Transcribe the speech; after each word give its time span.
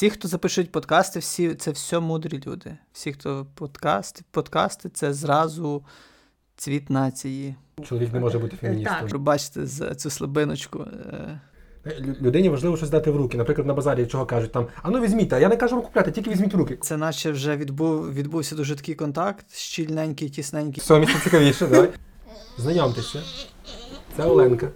Всі, 0.00 0.10
хто 0.10 0.28
запишуть 0.28 0.72
подкасти, 0.72 1.18
всі 1.18 1.54
це 1.54 1.70
все 1.70 2.00
мудрі 2.00 2.42
люди. 2.46 2.76
Всі, 2.92 3.12
хто 3.12 3.46
подкасти, 3.54 4.22
подкасти 4.30 4.88
це 4.88 5.12
зразу 5.12 5.84
цвіт 6.56 6.90
нації. 6.90 7.54
Чоловік 7.84 8.12
не 8.12 8.20
може 8.20 8.38
бути 8.38 8.56
феміністом. 8.56 8.96
Так. 9.00 9.08
Пробачте 9.08 9.66
за 9.66 9.94
цю 9.94 10.10
слабиночку. 10.10 10.86
Е, 11.86 11.94
Людині 12.20 12.48
важливо 12.48 12.76
щось 12.76 12.90
дати 12.90 13.10
в 13.10 13.16
руки. 13.16 13.38
Наприклад, 13.38 13.66
на 13.66 13.74
базарі 13.74 14.06
чого 14.06 14.26
кажуть 14.26 14.52
там, 14.52 14.66
а 14.82 14.90
ну 14.90 15.00
візьміть, 15.00 15.32
а 15.32 15.38
я 15.38 15.48
не 15.48 15.56
кажу 15.56 15.76
вам 15.76 15.84
купляти, 15.84 16.10
тільки 16.10 16.30
візьміть 16.30 16.54
в 16.54 16.56
руки. 16.56 16.78
Це 16.80 16.96
наче 16.96 17.30
вже 17.30 17.56
відбув, 17.56 18.14
відбувся 18.14 18.56
дуже 18.56 18.76
такий 18.76 18.94
контакт, 18.94 19.54
щільненький, 19.54 20.28
тісненький. 20.28 20.80
Все, 20.80 20.98
місце 21.00 21.18
цікавіше, 21.24 21.66
давай. 21.66 21.88
Знайомтеся. 22.58 23.22
Це 24.16 24.24
Оленка. 24.24 24.68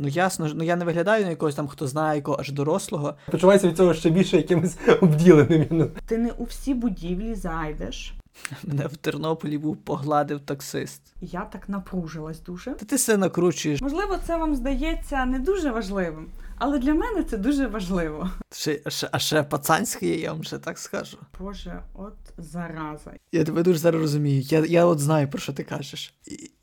Ну 0.00 0.08
ясно, 0.08 0.48
ж, 0.48 0.54
ну 0.56 0.64
я 0.64 0.76
не 0.76 0.84
виглядаю 0.84 1.24
на 1.24 1.30
якогось 1.30 1.54
там, 1.54 1.68
хто 1.68 1.86
знає 1.86 2.16
якого 2.16 2.36
аж 2.40 2.52
дорослого. 2.52 3.14
Почувається 3.30 3.68
від 3.68 3.76
цього 3.76 3.94
ще 3.94 4.10
більше 4.10 4.36
якимось 4.36 4.76
обділеним. 5.00 5.90
Ти 6.06 6.18
не 6.18 6.30
у 6.30 6.44
всі 6.44 6.74
будівлі 6.74 7.34
зайдеш. 7.34 8.14
Мене 8.64 8.86
в 8.86 8.96
Тернополі 8.96 9.58
був 9.58 9.76
погладив 9.76 10.40
таксист. 10.40 11.02
Я 11.20 11.40
так 11.40 11.68
напружилась 11.68 12.40
дуже. 12.40 12.70
Та 12.70 12.86
ти 12.86 12.98
себе 12.98 13.18
накручуєш. 13.18 13.80
Можливо, 13.80 14.18
це 14.26 14.36
вам 14.36 14.54
здається 14.54 15.24
не 15.24 15.38
дуже 15.38 15.70
важливим, 15.70 16.26
але 16.58 16.78
для 16.78 16.94
мене 16.94 17.22
це 17.22 17.36
дуже 17.36 17.66
важливо. 17.66 18.30
Ще, 18.52 18.80
а 18.84 18.90
ще, 18.90 19.08
а 19.12 19.18
ще 19.18 19.42
пацанське 19.42 20.06
є, 20.06 20.16
я 20.16 20.32
вам 20.32 20.44
ще 20.44 20.58
так 20.58 20.78
скажу. 20.78 21.18
Боже, 21.40 21.82
от 21.94 22.16
зараза. 22.38 23.12
Я 23.32 23.44
тебе 23.44 23.62
дуже 23.62 23.78
зараз 23.78 24.00
розумію. 24.00 24.40
Я, 24.40 24.64
я 24.66 24.84
от 24.84 24.98
знаю, 25.00 25.28
про 25.28 25.38
що 25.40 25.52
ти 25.52 25.64
кажеш. 25.64 26.14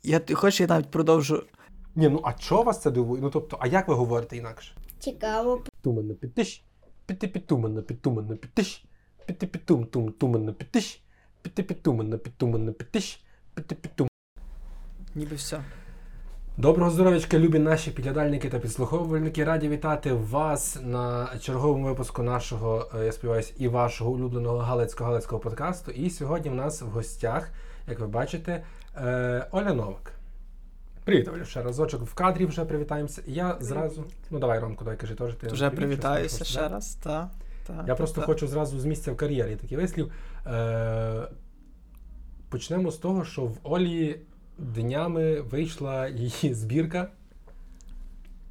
Я, 0.02 0.18
ти 0.18 0.34
хочеш, 0.34 0.60
я 0.60 0.66
навіть 0.66 0.90
продовжу. 0.90 1.42
Ні, 1.96 2.08
ну 2.08 2.20
а 2.24 2.32
чого 2.32 2.62
вас 2.62 2.82
це 2.82 2.90
дивує? 2.90 3.22
Ну 3.22 3.30
тобто, 3.30 3.56
а 3.60 3.66
як 3.66 3.88
ви 3.88 3.94
говорите 3.94 4.36
інакше? 4.36 4.72
Цікаво. 4.98 5.62
Туманно 5.82 6.14
підтиш, 6.14 6.64
піти 7.06 7.28
підтуманно, 7.28 7.82
підтуманно 7.82 8.36
підтиш, 8.36 8.84
піти 9.26 9.46
підтум, 9.46 9.84
тум, 9.84 10.12
туманно 10.12 10.52
підтиш, 10.52 11.02
піти 11.42 11.62
підтуманно, 11.62 12.18
підтуманно 12.18 12.72
підтиш, 12.72 13.24
піти 13.54 13.74
підтум. 13.74 14.08
Ніби 15.14 15.36
все. 15.36 15.60
Доброго 16.58 16.90
здоров'ячка, 16.90 17.38
любі 17.38 17.58
наші 17.58 17.90
підглядальники 17.90 18.48
та 18.50 18.58
підслуховувальники. 18.58 19.44
Раді 19.44 19.68
вітати 19.68 20.12
вас 20.12 20.78
на 20.82 21.28
черговому 21.40 21.86
випуску 21.86 22.22
нашого, 22.22 22.90
е, 22.94 23.04
я 23.04 23.12
сподіваюся, 23.12 23.52
і 23.56 23.68
вашого 23.68 24.10
улюбленого 24.10 24.58
галицького 24.58 25.10
галицького 25.10 25.40
подкасту. 25.40 25.90
І 25.90 26.10
сьогодні 26.10 26.50
в 26.50 26.54
нас 26.54 26.82
в 26.82 26.86
гостях, 26.86 27.48
як 27.88 28.00
ви 28.00 28.06
бачите, 28.06 28.64
е, 28.96 29.48
Оля 29.50 29.74
Новак. 29.74 30.15
Привіт, 31.06 31.28
Оля, 31.34 31.44
ще 31.44 31.62
разочок 31.62 32.02
в 32.02 32.14
кадрі 32.14 32.46
вже 32.46 32.64
привітаємося. 32.64 33.22
Я 33.26 33.56
зразу. 33.60 34.04
Ну 34.30 34.38
давай, 34.38 34.58
Ромко, 34.58 34.84
давай 34.84 34.98
кажи 34.98 35.14
теж. 35.14 35.34
Ти 35.34 35.46
Вже 35.46 35.70
привітаюся 35.70 36.44
ще 36.44 36.68
раз. 36.68 36.94
Та, 36.94 37.30
та, 37.66 37.74
Я 37.74 37.82
та, 37.82 37.94
просто 37.94 38.20
та. 38.20 38.26
хочу 38.26 38.48
зразу 38.48 38.80
з 38.80 38.84
місця 38.84 39.12
в 39.12 39.16
кар'єрі 39.16 39.56
такий 39.56 39.78
вислів. 39.78 40.12
Е, 40.46 41.28
почнемо 42.48 42.90
з 42.90 42.96
того, 42.96 43.24
що 43.24 43.42
в 43.42 43.58
Олі 43.62 44.20
днями 44.58 45.40
вийшла 45.40 46.08
її 46.08 46.54
збірка 46.54 47.08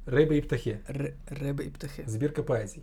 Риби 0.06 0.36
і 0.36 0.40
птахи. 0.40 0.78
Ри- 0.88 1.12
риби 1.26 1.64
і 1.64 1.68
птахи. 1.68 2.04
Збірка 2.06 2.42
поезій. 2.42 2.82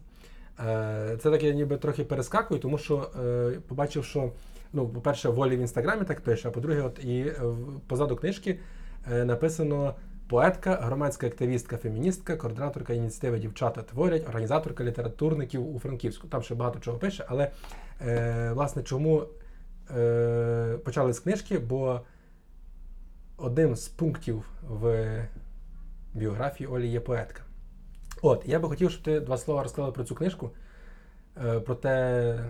Е, 0.60 1.18
це 1.22 1.32
так 1.32 1.44
я 1.44 1.54
ніби 1.54 1.78
трохи 1.78 2.04
перескакую, 2.04 2.60
тому 2.60 2.78
що 2.78 3.12
е, 3.24 3.60
побачив, 3.68 4.06
що, 4.06 4.32
ну, 4.74 4.90
по-перше, 4.90 5.30
в 5.30 5.40
Олі 5.40 5.58
в 5.58 5.60
інстаграмі 5.60 6.06
так 6.06 6.22
пише, 6.22 6.48
а 6.48 6.52
по-друге, 6.52 6.82
от 6.82 7.00
і 7.04 7.20
е, 7.20 7.42
позаду 7.88 8.16
книжки 8.16 8.60
написано 9.08 9.96
поетка, 10.28 10.76
громадська 10.76 11.28
активістка, 11.28 11.78
феміністка, 11.78 12.38
координаторка 12.38 12.94
ініціативи 12.94 13.40
Дівчата 13.40 13.82
творять, 13.82 14.28
організаторка 14.28 14.84
літературників 14.84 15.76
у 15.76 15.80
Франківську. 15.80 16.28
Там 16.28 16.42
ще 16.42 16.56
багато 16.56 16.80
чого 16.80 16.98
пише, 16.98 17.26
але 17.28 17.52
е, 18.02 18.52
власне 18.54 18.84
чому 18.84 19.24
е, 19.98 20.78
почали 20.86 21.14
з 21.14 21.20
книжки? 21.20 21.60
Бо 21.60 22.02
одним 23.38 23.76
з 23.76 23.88
пунктів 23.88 24.50
в 24.62 25.16
біографії 26.14 26.68
Олі 26.68 26.88
є 26.88 27.00
поетка. 27.00 27.42
От, 28.22 28.44
я 28.46 28.60
би 28.60 28.70
хотів, 28.70 28.92
щоб 28.92 29.04
ти 29.04 29.20
два 29.20 29.38
слова 29.38 29.64
розказала 29.64 29.92
про 29.92 30.04
цю 30.04 30.16
книжку, 30.16 30.52
е, 31.46 31.60
про 31.60 31.76
те, 31.76 32.46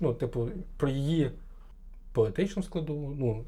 ну, 0.00 0.14
типу, 0.14 0.48
про 0.76 0.88
її 0.88 1.30
поетичну 2.16 2.62
складу, 2.62 3.16
ну, 3.18 3.44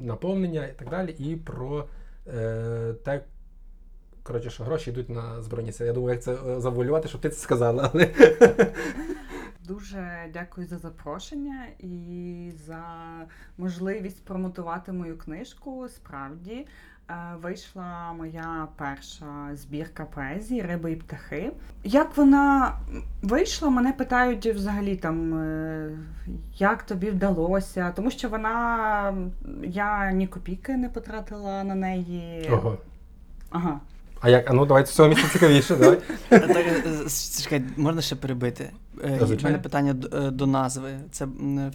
наповнення 0.00 0.66
і 0.66 0.72
так 0.78 0.88
далі, 0.90 1.14
і 1.18 1.36
про 1.36 1.88
е, 2.26 2.94
те, 3.04 3.24
коротше, 4.22 4.50
що 4.50 4.64
гроші 4.64 4.90
йдуть 4.90 5.08
на 5.08 5.42
Збройні 5.42 5.72
Сили. 5.72 5.88
Я 5.88 5.94
думаю, 5.94 6.14
як 6.14 6.22
це 6.22 6.34
е, 6.34 6.60
завуалювати, 6.60 7.08
щоб 7.08 7.20
ти 7.20 7.30
це 7.30 7.36
сказала. 7.36 7.90
Але... 7.94 8.10
Дуже 9.64 10.30
дякую 10.32 10.66
за 10.66 10.78
запрошення 10.78 11.66
і 11.78 12.52
за 12.66 12.84
можливість 13.58 14.24
промотувати 14.24 14.92
мою 14.92 15.18
книжку. 15.18 15.88
Справді 15.88 16.66
вийшла 17.42 18.12
моя 18.18 18.68
перша 18.76 19.26
збірка 19.54 20.04
поезії 20.04 20.62
Риби 20.62 20.92
і 20.92 20.96
птахи. 20.96 21.52
Як 21.84 22.16
вона 22.16 22.72
вийшла, 23.22 23.70
мене 23.70 23.92
питають 23.92 24.46
взагалі 24.46 24.96
там, 24.96 25.34
е, 25.34 25.90
як 26.56 26.82
тобі 26.82 27.10
вдалося, 27.10 27.92
тому 27.96 28.10
що 28.10 28.28
вона 28.28 29.14
я 29.62 30.12
ні 30.12 30.26
копійки 30.26 30.76
не 30.76 30.88
потратила 30.88 31.64
на 31.64 31.74
неї. 31.74 32.50
Ого. 32.52 32.78
Ага. 33.50 33.80
А 34.20 34.28
як? 34.28 34.50
А 34.50 34.52
ну 34.52 34.66
давайте 34.66 34.90
з 34.90 34.94
цього 34.94 35.08
місця 35.08 35.28
цікавіше, 35.32 35.76
давай. 35.76 35.98
Так, 36.28 36.56
е, 36.56 37.06
чекай, 37.42 37.64
можна 37.76 38.02
ще 38.02 38.16
перебити? 38.16 38.70
Е, 39.04 39.36
У 39.40 39.44
мене 39.44 39.58
питання 39.58 39.92
до, 39.92 40.44
е, 40.44 40.46
назви. 40.46 40.98
Це 41.10 41.24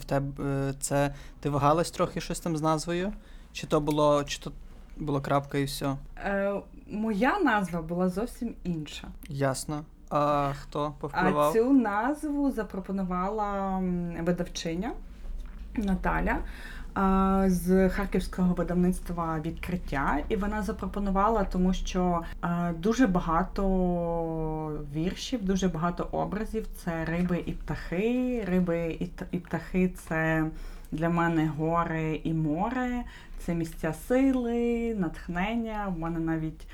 в 0.02 0.06
тебе 0.06 0.46
е, 0.46 0.74
це 0.80 1.14
ти 1.40 1.50
вагалась 1.50 1.92
трохи 1.92 2.22
щось 2.22 2.40
там 2.40 2.58
з 2.58 2.62
назвою? 2.62 3.14
Чи 3.54 3.68
то 3.68 3.82
було, 3.82 4.24
чи 4.24 4.40
то 4.40 4.52
було 4.98 5.22
крапка 5.22 5.58
і 5.58 5.64
все? 5.64 5.96
Е, 6.18 6.54
моя 6.92 7.40
назва 7.40 7.82
була 7.82 8.10
зовсім 8.10 8.54
інша. 8.64 9.08
Ясно. 9.30 9.84
А 10.10 10.54
хто 10.62 10.94
А 11.12 11.52
цю 11.54 11.74
назву 11.74 12.52
запропонувала 12.52 13.84
видавчиня 14.22 14.92
Наталя 15.76 16.38
з 17.48 17.90
харківського 17.90 18.54
видавництва 18.54 19.40
відкриття, 19.40 20.20
і 20.30 20.36
вона 20.36 20.64
запропонувала, 20.64 21.44
тому 21.44 21.74
що 21.74 22.22
дуже 22.80 23.08
багато 23.08 23.64
віршів, 24.96 25.46
дуже 25.46 25.68
багато 25.68 26.08
образів. 26.12 26.68
Це 26.84 27.06
риби 27.06 27.44
і 27.46 27.52
птахи. 27.52 28.46
Риби 28.48 28.98
і 29.32 29.38
птахи 29.38 29.90
це 29.90 30.46
для 30.92 31.10
мене 31.10 31.52
гори 31.58 32.22
і 32.24 32.34
море, 32.34 33.04
це 33.40 33.54
місця 33.56 33.94
сили, 34.08 34.96
натхнення. 35.00 35.94
У 35.96 36.00
мене 36.00 36.20
навіть 36.20 36.68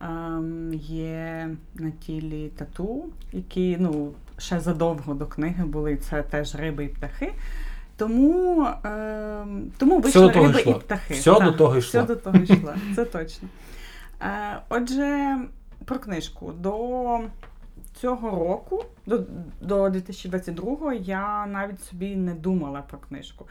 ем, 0.00 0.74
є 0.74 1.50
на 1.74 1.90
тілі 1.90 2.48
тату, 2.48 3.04
які 3.32 3.76
ну, 3.80 4.12
ще 4.38 4.60
задовго 4.60 5.14
до 5.14 5.26
книги 5.26 5.64
були. 5.64 5.96
Це 5.96 6.22
теж 6.22 6.54
риби 6.54 6.84
і 6.84 6.88
птахи. 6.88 7.32
Тому, 7.96 8.66
ем, 8.84 9.70
тому 9.78 10.00
вийшли 10.00 10.30
того 10.30 10.46
риби 10.46 10.60
йшло. 10.60 10.72
і 10.72 10.80
птахи. 10.80 11.14
Все 11.14 11.34
Так, 11.34 11.44
до 11.44 11.52
того 11.52 11.76
йшло. 11.76 12.00
Все 12.00 12.14
до 12.14 12.16
того 12.16 12.38
йшло, 12.38 12.74
це 12.96 13.04
точно. 13.04 13.48
Е, 14.22 14.60
отже, 14.68 15.38
про 15.84 15.98
книжку. 15.98 16.52
До 16.52 17.20
цього 17.94 18.30
року, 18.30 18.84
до, 19.06 19.24
до 19.60 19.90
2022 19.90 20.94
я 20.94 21.46
навіть 21.46 21.82
собі 21.82 22.16
не 22.16 22.34
думала 22.34 22.82
про 22.82 22.98
книжку. 22.98 23.46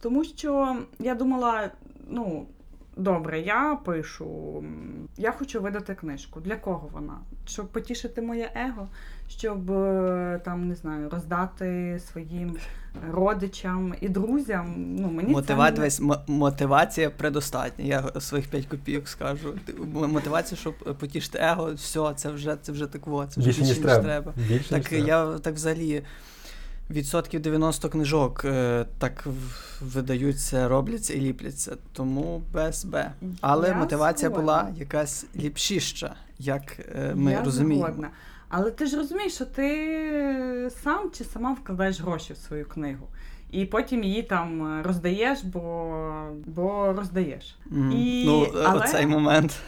Тому 0.00 0.24
що 0.24 0.76
я 0.98 1.14
думала, 1.14 1.70
ну, 2.08 2.46
добре, 2.96 3.40
я 3.40 3.78
пишу, 3.84 4.64
я 5.16 5.32
хочу 5.32 5.60
видати 5.60 5.94
книжку. 5.94 6.40
Для 6.40 6.56
кого 6.56 6.88
вона? 6.92 7.18
Щоб 7.46 7.68
потішити 7.68 8.22
моє 8.22 8.52
его, 8.54 8.88
щоб 9.28 9.70
е, 9.70 10.40
там, 10.44 10.68
не 10.68 10.74
знаю, 10.74 11.08
роздати 11.10 12.00
своїм 12.12 12.56
родичам 13.12 13.94
і 14.00 14.08
друзям. 14.08 14.74
Ну, 14.98 15.08
мені 15.10 15.32
Мотива... 15.32 15.72
це 15.72 15.80
не... 16.02 16.12
м- 16.14 16.20
мотивація 16.26 17.10
предостатня. 17.10 17.84
Я 17.84 18.20
своїх 18.20 18.48
5 18.48 18.66
копійок 18.66 19.08
скажу. 19.08 19.54
М- 19.68 20.10
Мотивація, 20.10 20.58
щоб 20.58 20.74
потішити 20.98 21.38
его, 21.38 21.72
все, 21.74 22.12
це 22.16 22.30
вже 22.30 22.56
це 22.62 22.72
вже 22.72 22.86
так 22.86 23.06
во, 23.06 23.26
це 23.26 23.40
вже 23.40 23.48
Більше, 23.50 23.62
ніж 23.62 23.78
треба. 23.78 24.32
Більше, 24.36 24.54
ніж 24.54 24.66
Так 24.68 24.84
треба. 24.84 25.06
я 25.06 25.38
так 25.38 25.54
взагалі 25.54 26.02
відсотків 26.90 27.42
90 27.42 27.88
книжок 27.88 28.42
е, 28.44 28.86
так 28.98 29.26
видаються, 29.80 30.68
робляться 30.68 31.14
і 31.14 31.20
ліпляться. 31.20 31.76
Тому 31.92 32.42
без 32.52 32.84
Б. 32.84 33.12
Але 33.40 33.68
Я 33.68 33.74
мотивація 33.74 34.28
згодна. 34.30 34.42
була 34.42 34.68
якась 34.76 35.26
ліпшіша, 35.36 36.14
як 36.38 36.78
е, 36.96 37.12
ми 37.14 37.32
я 37.32 37.42
розуміємо. 37.44 37.86
Згодна. 37.86 38.08
Але 38.48 38.70
ти 38.70 38.86
ж 38.86 38.96
розумієш, 38.96 39.34
що 39.34 39.44
ти 39.44 40.70
сам 40.84 41.10
чи 41.10 41.24
сама 41.24 41.52
вкладаєш 41.52 42.00
гроші 42.00 42.32
в 42.32 42.36
свою 42.36 42.64
книгу. 42.68 43.06
І 43.50 43.64
потім 43.64 44.04
її 44.04 44.22
там 44.22 44.82
роздаєш, 44.84 45.42
бо, 45.44 45.92
бо 46.46 46.92
роздаєш. 46.96 47.56
Мгм. 47.66 47.92
І- 47.92 48.24
Ну, 48.26 48.44
е, 48.44 48.64
але- 48.66 48.84
оцей 48.84 49.06
момент. 49.06 49.58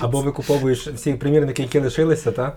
Або 0.00 0.20
викуповуєш 0.20 0.88
всі 0.88 1.14
примірники, 1.14 1.62
які 1.62 1.78
лишилися, 1.78 2.32
та? 2.32 2.54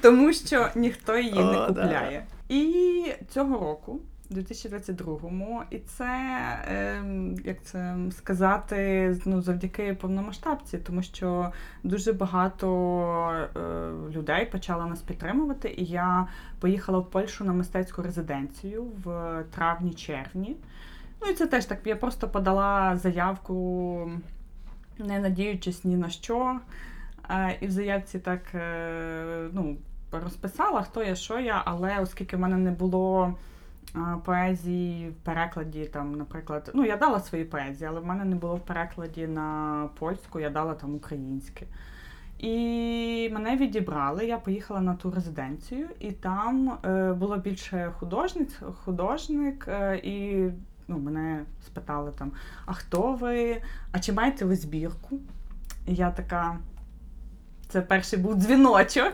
тому 0.00 0.32
що 0.32 0.68
ніхто 0.74 1.18
її 1.18 1.34
не 1.34 1.52
да. 1.52 1.66
купляє. 1.66 2.24
І 2.48 3.04
цього 3.34 3.58
року. 3.58 4.00
2022-му, 4.30 5.62
і 5.70 5.78
це, 5.78 6.04
е, 6.68 7.02
як 7.44 7.62
це 7.62 7.96
сказати, 8.10 9.16
ну, 9.24 9.42
завдяки 9.42 9.94
повномасштабці, 9.94 10.78
тому 10.78 11.02
що 11.02 11.52
дуже 11.82 12.12
багато 12.12 12.68
е, 13.56 13.60
людей 14.10 14.46
почали 14.46 14.86
нас 14.86 15.02
підтримувати. 15.02 15.74
І 15.76 15.84
я 15.84 16.26
поїхала 16.60 16.98
в 16.98 17.10
Польщу 17.10 17.44
на 17.44 17.52
мистецьку 17.52 18.02
резиденцію 18.02 18.84
в 19.04 19.44
травні-червні. 19.54 20.56
Ну 21.22 21.28
і 21.30 21.34
це 21.34 21.46
теж 21.46 21.64
так. 21.64 21.78
Я 21.84 21.96
просто 21.96 22.28
подала 22.28 22.96
заявку, 22.96 24.10
не 24.98 25.18
надіючись 25.18 25.84
ні 25.84 25.96
на 25.96 26.10
що. 26.10 26.60
Е, 27.30 27.58
і 27.60 27.66
в 27.66 27.70
заявці 27.70 28.18
так 28.18 28.54
е, 28.54 29.48
ну, 29.52 29.76
розписала, 30.12 30.82
хто 30.82 31.02
я, 31.02 31.14
що 31.14 31.40
я, 31.40 31.62
але 31.64 31.98
оскільки 32.00 32.36
в 32.36 32.40
мене 32.40 32.56
не 32.56 32.70
було 32.70 33.34
поезії 34.24 35.10
в 35.10 35.14
перекладі, 35.14 35.84
там, 35.84 36.14
наприклад, 36.14 36.70
ну 36.74 36.84
я 36.84 36.96
дала 36.96 37.20
свої 37.20 37.44
поезії, 37.44 37.88
але 37.88 38.00
в 38.00 38.06
мене 38.06 38.24
не 38.24 38.36
було 38.36 38.56
в 38.56 38.60
перекладі 38.60 39.26
на 39.26 39.88
польську, 39.98 40.40
я 40.40 40.50
дала 40.50 40.74
там 40.74 40.94
українське. 40.94 41.66
І 42.38 43.30
мене 43.32 43.56
відібрали, 43.56 44.26
я 44.26 44.38
поїхала 44.38 44.80
на 44.80 44.94
ту 44.94 45.10
резиденцію, 45.10 45.88
і 46.00 46.12
там 46.12 46.78
е, 46.84 47.12
було 47.12 47.36
більше 47.36 47.92
художниць, 47.98 48.60
художник, 48.84 49.68
е, 49.68 49.96
і 49.96 50.48
ну, 50.88 50.98
мене 50.98 51.44
спитали 51.66 52.12
там: 52.18 52.32
а 52.66 52.72
хто 52.72 53.12
ви? 53.12 53.62
А 53.92 53.98
чи 53.98 54.12
маєте 54.12 54.44
ви 54.44 54.56
збірку? 54.56 55.18
І 55.86 55.94
я 55.94 56.10
така. 56.10 56.58
Це 57.68 57.80
перший 57.80 58.18
був 58.18 58.34
дзвіночок, 58.34 59.12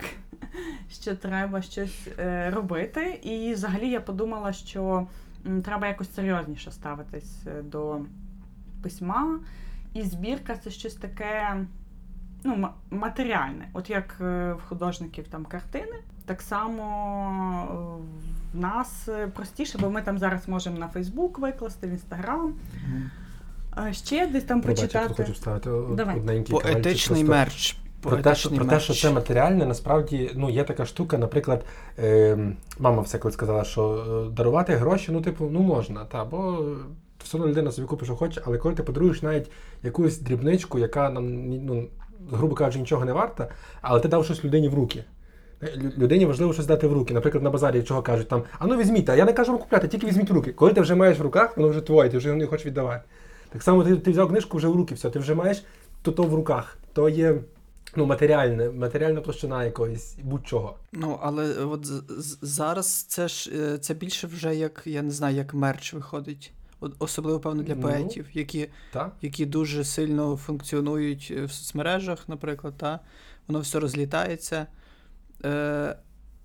що 0.91 1.15
треба 1.15 1.61
щось 1.61 2.07
е, 2.19 2.49
робити. 2.49 3.19
І 3.23 3.53
взагалі 3.53 3.89
я 3.89 4.01
подумала, 4.01 4.53
що 4.53 5.07
треба 5.63 5.87
якось 5.87 6.15
серйозніше 6.15 6.71
ставитись 6.71 7.37
е, 7.47 7.61
до 7.61 7.99
письма. 8.83 9.39
І 9.93 10.01
збірка 10.01 10.55
це 10.55 10.69
щось 10.69 10.95
таке 10.95 11.65
ну, 12.43 12.67
матеріальне. 12.91 13.69
От 13.73 13.89
як 13.89 14.17
е, 14.21 14.53
в 14.53 14.61
художників 14.67 15.27
там 15.27 15.45
картини, 15.45 15.95
так 16.25 16.41
само 16.41 18.01
в 18.53 18.59
нас 18.59 19.09
простіше, 19.33 19.77
бо 19.77 19.89
ми 19.89 20.01
там 20.01 20.17
зараз 20.17 20.47
можемо 20.47 20.77
на 20.77 20.87
Фейсбук 20.87 21.39
викласти, 21.39 21.87
в 21.87 21.89
Інстаграм. 21.89 22.53
Ще 23.91 24.27
десь 24.27 24.43
там 24.43 24.61
Пробач, 24.61 24.79
я 24.79 24.85
тут 24.85 24.93
почитати. 24.93 25.23
хочу 25.23 25.33
вставити 25.33 25.69
Давай. 25.95 26.43
Поетичний 26.49 27.23
просто. 27.23 27.37
мерч. 27.37 27.77
Про 28.03 28.17
те, 28.17 28.35
що, 28.35 28.49
про 28.49 28.65
те, 28.65 28.79
що 28.79 28.93
це 28.93 29.11
матеріальне, 29.11 29.65
насправді 29.65 30.31
ну, 30.35 30.49
є 30.49 30.63
така 30.63 30.85
штука, 30.85 31.17
наприклад, 31.17 31.65
е, 31.99 32.37
мама 32.79 33.01
все 33.01 33.17
колись 33.17 33.33
сказала, 33.33 33.63
що 33.63 34.05
е, 34.27 34.35
дарувати 34.35 34.75
гроші, 34.75 35.11
ну, 35.11 35.21
типу, 35.21 35.49
ну 35.51 35.59
можна, 35.59 36.05
та, 36.05 36.25
бо 36.25 36.65
все 37.23 37.37
одно 37.37 37.49
людина 37.49 37.71
собі 37.71 37.87
купить, 37.87 38.05
що 38.05 38.15
хоче, 38.15 38.41
але 38.45 38.57
коли 38.57 38.75
ти 38.75 38.83
подаруєш 38.83 39.21
навіть 39.21 39.51
якусь 39.83 40.19
дрібничку, 40.19 40.79
яка 40.79 41.09
нам, 41.09 41.49
ну, 41.65 41.87
грубо 42.31 42.55
кажучи, 42.55 42.79
нічого 42.79 43.05
не 43.05 43.13
варта, 43.13 43.47
але 43.81 43.99
ти 43.99 44.07
дав 44.07 44.25
щось 44.25 44.45
людині 44.45 44.69
в 44.69 44.73
руки. 44.73 45.03
Е, 45.63 45.91
Людині 45.97 46.25
важливо 46.25 46.53
щось 46.53 46.65
дати 46.65 46.87
в 46.87 46.93
руки. 46.93 47.13
Наприклад, 47.13 47.43
на 47.43 47.49
базарі 47.49 47.83
чого 47.83 48.01
кажуть 48.01 48.27
там, 48.27 48.43
а 48.59 48.67
ну 48.67 48.77
візьміть, 48.77 49.09
а 49.09 49.15
я 49.15 49.25
не 49.25 49.33
кажу 49.33 49.51
вам 49.51 49.61
купляти, 49.61 49.87
тільки 49.87 50.07
візьміть 50.07 50.29
в 50.29 50.33
руки. 50.33 50.51
Коли 50.51 50.73
ти 50.73 50.81
вже 50.81 50.95
маєш 50.95 51.19
в 51.19 51.21
руках, 51.21 51.57
воно 51.57 51.69
вже 51.69 51.81
твоє, 51.81 52.09
ти 52.09 52.17
вже 52.17 52.27
його 52.27 52.39
не 52.39 52.47
хочеш 52.47 52.65
віддавати. 52.65 53.03
Так 53.49 53.63
само 53.63 53.83
ти, 53.83 53.95
ти 53.95 54.11
взяв 54.11 54.29
книжку 54.29 54.57
вже 54.57 54.67
в 54.67 54.75
руки, 54.75 54.95
все, 54.95 55.09
ти 55.09 55.19
вже 55.19 55.35
маєш 55.35 55.63
то, 56.01 56.11
то 56.11 56.23
в 56.23 56.33
руках. 56.33 56.77
То 56.93 57.09
є 57.09 57.35
ну, 57.95 58.05
матеріальне, 58.05 58.69
матеріальна 58.69 59.21
площина 59.21 59.63
якоїсь 59.65 60.15
будь-чого. 60.23 60.75
Ну, 60.91 61.19
але 61.21 61.65
от 61.65 61.85
з- 61.85 62.03
з- 62.09 62.37
зараз 62.41 63.03
це 63.03 63.27
ж 63.27 63.51
е, 63.55 63.77
це 63.77 63.93
більше 63.93 64.27
вже 64.27 64.55
як, 64.55 64.81
я 64.85 65.01
не 65.01 65.11
знаю, 65.11 65.35
як 65.35 65.53
мерч 65.53 65.93
виходить. 65.93 66.53
Особливо, 66.99 67.39
певно, 67.39 67.63
для 67.63 67.75
Ну. 67.75 67.81
поетів, 67.81 68.25
які, 68.33 68.69
Так? 68.93 69.11
які 69.21 69.45
дуже 69.45 69.83
сильно 69.83 70.37
функціонують 70.37 71.33
е, 71.37 71.45
в 71.45 71.51
соцмережах, 71.51 72.29
наприклад, 72.29 72.73
та? 72.77 72.99
воно 73.47 73.59
все 73.59 73.79
розлітається. 73.79 74.67
Е, 75.45 75.97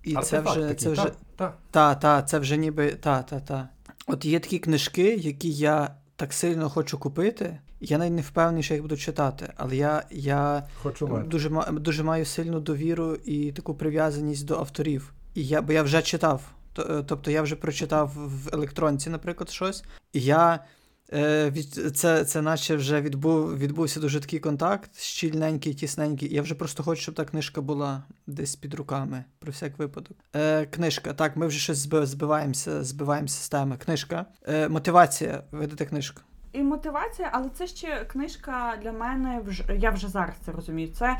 і 0.02 0.14
це 0.14 0.40
вже, 0.40 0.54
такий, 0.60 0.74
це 0.74 0.90
вже 0.90 1.04
та, 1.04 1.12
та. 1.36 1.54
Та, 1.70 1.94
та, 1.94 2.22
це 2.22 2.38
вже 2.38 2.56
ніби. 2.56 2.90
Та, 2.90 3.22
та, 3.22 3.40
та. 3.40 3.68
От 4.06 4.24
є 4.24 4.40
такі 4.40 4.58
книжки, 4.58 5.14
які 5.14 5.50
я 5.50 5.94
так 6.16 6.32
сильно 6.32 6.70
хочу 6.70 6.98
купити. 6.98 7.58
Я 7.80 7.98
навіть 7.98 8.12
не 8.12 8.22
впевнений, 8.22 8.62
що 8.62 8.74
я 8.74 8.76
їх 8.76 8.82
буду 8.82 8.96
читати, 8.96 9.52
але 9.56 9.76
я, 9.76 10.02
я 10.10 10.66
Хочу 10.82 11.24
дуже, 11.26 11.50
ма- 11.50 11.66
дуже 11.72 12.02
маю 12.02 12.24
сильну 12.24 12.60
довіру 12.60 13.14
і 13.14 13.52
таку 13.52 13.74
прив'язаність 13.74 14.46
до 14.46 14.58
авторів. 14.58 15.12
І 15.34 15.46
я, 15.46 15.62
бо 15.62 15.72
я 15.72 15.82
вже 15.82 16.02
читав. 16.02 16.42
Е, 16.78 17.04
Тобто 17.06 17.30
я 17.30 17.42
вже 17.42 17.56
прочитав 17.56 18.12
в 18.16 18.54
електронці, 18.54 19.10
наприклад, 19.10 19.50
щось. 19.50 19.84
І 20.12 20.20
я. 20.20 20.64
Е, 21.12 21.52
це, 21.94 22.24
це 22.24 22.42
наче 22.42 22.76
вже 22.76 23.00
відбув, 23.00 23.58
відбувся 23.58 24.00
дуже 24.00 24.20
такий 24.20 24.38
контакт, 24.38 24.98
щільненький, 24.98 25.74
тісненький. 25.74 26.34
Я 26.34 26.42
вже 26.42 26.54
просто 26.54 26.82
хочу, 26.82 27.02
щоб 27.02 27.14
та 27.14 27.24
книжка 27.24 27.60
була 27.60 28.02
десь 28.26 28.56
під 28.56 28.74
руками, 28.74 29.24
про 29.38 29.52
всяк 29.52 29.78
випадок. 29.78 30.16
Е, 30.34 30.66
книжка, 30.66 31.12
так, 31.12 31.36
ми 31.36 31.46
вже 31.46 31.58
щось 31.58 31.78
збиваємося, 32.04 32.84
збиваємося 32.84 33.42
з 33.42 33.48
теми. 33.48 33.76
Книжка. 33.76 34.26
Е, 34.48 34.68
мотивація 34.68 35.42
видати 35.52 35.84
книжку. 35.86 36.20
І 36.52 36.62
мотивація, 36.62 37.28
але 37.32 37.48
це 37.48 37.66
ще 37.66 38.04
книжка 38.04 38.74
для 38.82 38.92
мене 38.92 39.40
вже 39.44 39.64
я 39.78 39.90
вже 39.90 40.08
зараз 40.08 40.34
це 40.36 40.52
розумію. 40.52 40.88
Це 40.88 41.16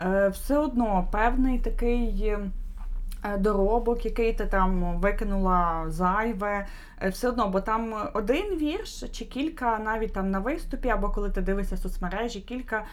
е, 0.00 0.28
все 0.28 0.58
одно 0.58 1.08
певний 1.12 1.58
такий 1.58 2.24
е, 2.24 3.38
доробок, 3.38 4.04
який 4.04 4.32
ти 4.32 4.46
там 4.46 4.98
викинула 5.00 5.84
зайве. 5.88 6.66
Е, 7.02 7.08
все 7.08 7.28
одно, 7.28 7.48
бо 7.48 7.60
там 7.60 8.10
один 8.14 8.56
вірш 8.56 9.00
чи 9.12 9.24
кілька 9.24 9.78
навіть 9.78 10.12
там 10.12 10.30
на 10.30 10.38
виступі, 10.38 10.88
або 10.88 11.10
коли 11.10 11.30
ти 11.30 11.40
дивишся 11.40 11.76
соцмережі, 11.76 12.40
кілька 12.40 12.84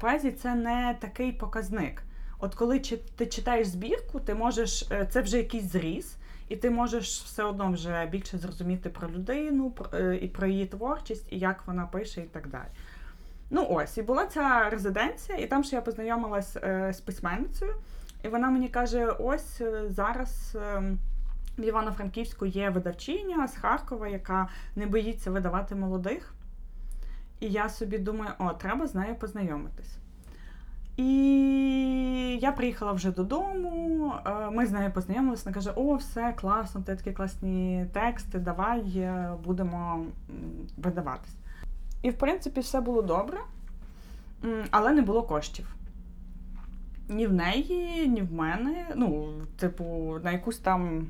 поезій 0.00 0.32
це 0.32 0.54
не 0.54 0.96
такий 1.00 1.32
показник. 1.32 2.02
От 2.38 2.54
коли 2.54 2.78
ти 3.16 3.26
читаєш 3.26 3.66
збірку, 3.66 4.20
ти 4.20 4.34
можеш 4.34 4.88
це 5.10 5.20
вже 5.20 5.36
якийсь 5.36 5.72
зріз. 5.72 6.16
І 6.54 6.56
ти 6.56 6.70
можеш 6.70 7.22
все 7.22 7.44
одно 7.44 7.70
вже 7.70 8.06
більше 8.06 8.38
зрозуміти 8.38 8.88
про 8.88 9.10
людину, 9.10 9.74
е, 9.94 10.18
і 10.22 10.28
про 10.28 10.46
її 10.46 10.66
творчість, 10.66 11.32
і 11.32 11.38
як 11.38 11.66
вона 11.66 11.86
пише, 11.86 12.20
і 12.20 12.24
так 12.24 12.48
далі. 12.48 12.68
Ну 13.50 13.66
ось, 13.70 13.98
і 13.98 14.02
була 14.02 14.26
ця 14.26 14.70
резиденція, 14.70 15.38
і 15.38 15.46
там 15.46 15.64
ще 15.64 15.76
я 15.76 15.82
познайомилась 15.82 16.56
е, 16.56 16.92
з 16.92 17.00
письменницею, 17.00 17.74
і 18.22 18.28
вона 18.28 18.50
мені 18.50 18.68
каже: 18.68 19.06
ось 19.06 19.60
е, 19.60 19.84
зараз 19.88 20.56
е, 20.60 20.96
в 21.58 21.64
Івано-Франківську 21.64 22.46
є 22.46 22.70
видавчиня 22.70 23.48
з 23.48 23.56
Харкова, 23.56 24.08
яка 24.08 24.48
не 24.76 24.86
боїться 24.86 25.30
видавати 25.30 25.74
молодих. 25.74 26.34
І 27.40 27.48
я 27.48 27.68
собі 27.68 27.98
думаю, 27.98 28.30
о, 28.38 28.50
треба 28.50 28.86
з 28.86 28.94
нею 28.94 29.14
познайомитись. 29.14 29.96
І 30.96 31.08
я 32.42 32.52
приїхала 32.52 32.92
вже 32.92 33.10
додому. 33.10 34.12
е, 34.26 34.50
Ми 34.50 34.66
з 34.66 34.70
нею 34.72 34.90
познайомилися. 34.92 35.42
Вона 35.44 35.54
каже: 35.54 35.72
О, 35.76 35.94
все 35.94 36.32
класно, 36.40 36.80
ти 36.80 36.96
такі 36.96 37.12
класні 37.12 37.86
тексти, 37.92 38.38
давай 38.38 38.80
е, 38.96 39.32
будемо 39.44 40.04
видаватись. 40.76 41.34
І 42.02 42.10
в 42.10 42.14
принципі 42.14 42.60
все 42.60 42.80
було 42.80 43.02
добре, 43.02 43.38
але 44.70 44.92
не 44.92 45.02
було 45.02 45.22
коштів. 45.22 45.74
Ні 47.08 47.26
в 47.26 47.32
неї, 47.32 48.08
ні 48.08 48.22
в 48.22 48.32
мене. 48.32 48.86
Ну, 48.96 49.28
типу, 49.56 50.16
на 50.24 50.30
якусь 50.32 50.58
там 50.58 51.06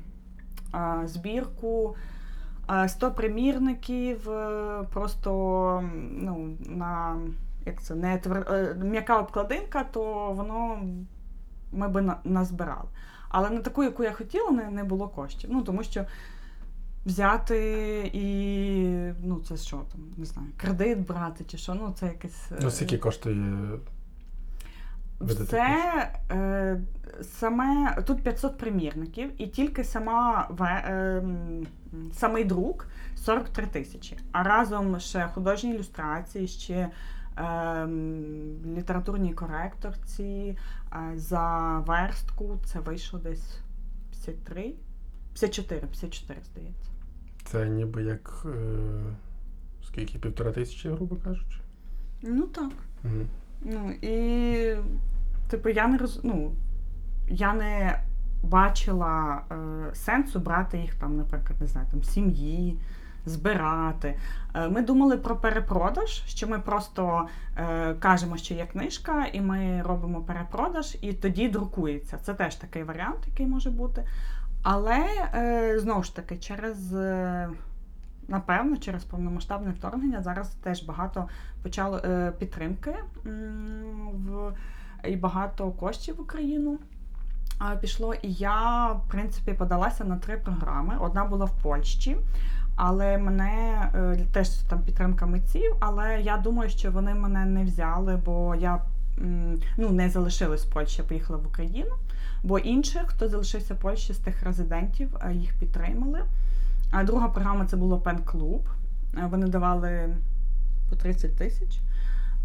а, 0.71 1.01
збірку. 1.07 1.95
а, 2.67 2.87
100 2.87 3.11
примірників, 3.11 4.29
е, 4.29 4.83
просто 4.93 5.83
ну, 6.11 6.57
на 6.65 7.17
як 7.65 7.81
це 7.81 7.95
не 7.95 8.17
твер... 8.17 8.47
е, 8.51 8.75
м'яка 8.83 9.19
обкладинка, 9.19 9.83
то 9.83 10.31
воно 10.33 10.81
ми 11.71 11.87
би 11.87 12.13
назбирали. 12.23 12.89
Але 13.29 13.49
на 13.49 13.61
таку, 13.61 13.83
яку 13.83 14.03
я 14.03 14.11
хотіла, 14.11 14.51
не, 14.51 14.69
не 14.69 14.83
було 14.83 15.07
коштів. 15.07 15.49
Ну, 15.53 15.61
тому 15.61 15.83
що 15.83 16.05
взяти 17.05 18.11
і 18.13 18.23
ну, 19.23 19.39
це 19.47 19.57
що 19.57 19.77
там, 19.77 20.01
не 20.17 20.25
знаю, 20.25 20.47
кредит 20.57 21.07
брати 21.07 21.43
чи 21.43 21.57
що, 21.57 21.73
ну 21.73 21.93
це 21.99 22.05
якесь. 22.05 22.51
е, 22.51 22.59
Ну, 22.61 22.71
скільки 22.71 22.97
коштує 22.97 23.79
це 25.49 26.09
е, 26.31 26.81
саме 27.21 28.01
тут 28.01 28.23
500 28.23 28.57
примірників, 28.57 29.41
і 29.41 29.47
тільки 29.47 29.83
сама 29.83 30.49
е, 30.61 31.23
самий 32.13 32.43
друк 32.43 32.87
43 33.15 33.67
тисячі. 33.67 34.17
А 34.31 34.43
разом 34.43 34.99
ще 34.99 35.27
художні 35.27 35.71
ілюстрації, 35.75 36.47
ще 36.47 36.89
літературній 38.65 39.33
коректорці 39.33 40.57
е, 40.93 41.11
за 41.15 41.79
верстку 41.87 42.59
це 42.65 42.79
вийшло 42.79 43.19
десь 43.19 43.59
53, 44.11 44.73
54, 45.33 45.81
54, 45.81 46.41
здається. 46.43 46.89
Це 47.43 47.69
ніби 47.69 48.03
як. 48.03 48.45
Е, 48.45 49.15
скільки? 49.87 50.19
Півтора 50.19 50.51
тисячі, 50.51 50.89
грубо 50.89 51.15
кажучи. 51.15 51.59
Ну 52.21 52.47
так. 52.47 52.71
Угу. 53.03 53.25
Ну 53.61 53.91
і 53.91 54.75
типу, 55.47 55.69
я 55.69 55.87
не 55.87 55.97
роз... 55.97 56.19
ну, 56.23 56.55
я 57.27 57.53
не 57.53 57.99
бачила 58.43 59.41
е, 59.51 59.95
сенсу 59.95 60.39
брати 60.39 60.77
їх 60.77 60.95
там, 60.95 61.17
наприклад, 61.17 61.61
не 61.61 61.67
знаю, 61.67 61.87
там 61.91 62.03
сім'ї, 62.03 62.79
збирати. 63.25 64.15
Е, 64.53 64.69
ми 64.69 64.81
думали 64.81 65.17
про 65.17 65.35
перепродаж, 65.35 66.23
що 66.25 66.47
ми 66.47 66.59
просто 66.59 67.27
е, 67.57 67.93
кажемо, 67.93 68.37
що 68.37 68.53
є 68.53 68.65
книжка, 68.65 69.25
і 69.33 69.41
ми 69.41 69.81
робимо 69.85 70.21
перепродаж, 70.21 70.97
і 71.01 71.13
тоді 71.13 71.49
друкується. 71.49 72.17
Це 72.17 72.33
теж 72.33 72.55
такий 72.55 72.83
варіант, 72.83 73.19
який 73.27 73.47
може 73.47 73.69
бути. 73.69 74.05
Але 74.63 75.05
е, 75.33 75.79
знову 75.79 76.03
ж 76.03 76.15
таки, 76.15 76.37
через. 76.37 76.95
Напевно, 78.27 78.77
через 78.77 79.03
повномасштабне 79.03 79.71
вторгнення 79.71 80.21
зараз 80.21 80.49
теж 80.49 80.83
багато 80.83 81.27
почало 81.63 82.01
підтримки 82.39 82.95
в, 84.13 84.53
і 85.03 85.15
багато 85.15 85.71
коштів 85.71 86.15
в 86.15 86.21
Україну 86.21 86.79
пішло. 87.81 88.13
І 88.13 88.33
я, 88.33 88.87
в 88.87 89.09
принципі, 89.09 89.53
подалася 89.53 90.03
на 90.03 90.17
три 90.17 90.37
програми. 90.37 90.97
Одна 90.99 91.25
була 91.25 91.45
в 91.45 91.63
Польщі, 91.63 92.17
але 92.75 93.17
мене 93.17 93.89
е, 93.95 94.17
теж 94.31 94.49
там 94.49 94.79
підтримка 94.79 95.25
митців, 95.25 95.75
але 95.79 96.21
я 96.21 96.37
думаю, 96.37 96.69
що 96.69 96.91
вони 96.91 97.13
мене 97.13 97.45
не 97.45 97.63
взяли, 97.63 98.15
бо 98.25 98.55
я 98.55 98.81
ну, 99.77 99.89
не 99.89 100.09
залишилась 100.09 100.65
в 100.65 100.69
Польщі, 100.69 101.01
я 101.01 101.07
поїхала 101.07 101.39
в 101.39 101.47
Україну. 101.47 101.95
Бо 102.43 102.59
інших, 102.59 103.01
хто 103.05 103.29
залишився 103.29 103.73
в 103.73 103.77
Польщі 103.77 104.13
з 104.13 104.17
тих 104.17 104.43
резидентів, 104.43 105.17
е, 105.21 105.33
їх 105.33 105.53
підтримали. 105.53 106.21
А 106.91 107.03
друга 107.03 107.27
програма 107.27 107.65
це 107.65 107.77
було 107.77 107.97
Пен-клуб. 107.97 108.69
Е, 109.17 109.27
Вони 109.31 109.47
давали 109.47 110.15
по 110.89 110.95
30 110.95 111.35
тисяч. 111.35 111.79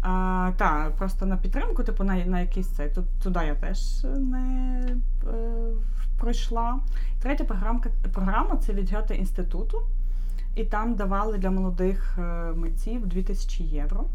А, 0.01 0.51
та, 0.57 0.91
просто 0.97 1.25
на 1.25 1.37
підтримку, 1.37 1.83
типу, 1.83 2.03
на, 2.03 2.25
на 2.25 2.39
якийсь 2.39 2.67
цей. 2.67 2.89
Тут, 2.89 3.05
туди 3.23 3.39
я 3.45 3.55
теж 3.55 4.03
не 4.03 4.85
е, 5.27 5.37
пройшла. 6.19 6.79
Третя 7.21 7.43
програмка, 7.43 7.89
програма 8.13 8.57
це 8.57 8.73
від 8.73 8.93
Гьоте 8.93 9.15
інституту. 9.15 9.81
І 10.55 10.63
там 10.63 10.95
давали 10.95 11.37
для 11.37 11.51
молодих 11.51 12.17
е, 12.17 12.21
митців 12.55 13.07
2000 13.07 13.63
євро. 13.63 14.05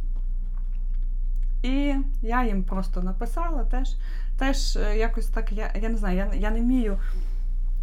І 1.63 1.95
я 2.23 2.45
їм 2.45 2.65
просто 2.65 3.03
написала 3.03 3.65
теж. 3.65 3.97
Теж 4.39 4.77
е, 4.77 4.99
якось 4.99 5.27
так, 5.27 5.53
я, 5.53 5.73
я 5.83 5.89
не 5.89 5.97
знаю, 5.97 6.17
я, 6.17 6.31
я 6.35 6.51
не 6.51 6.61
вмію. 6.61 6.99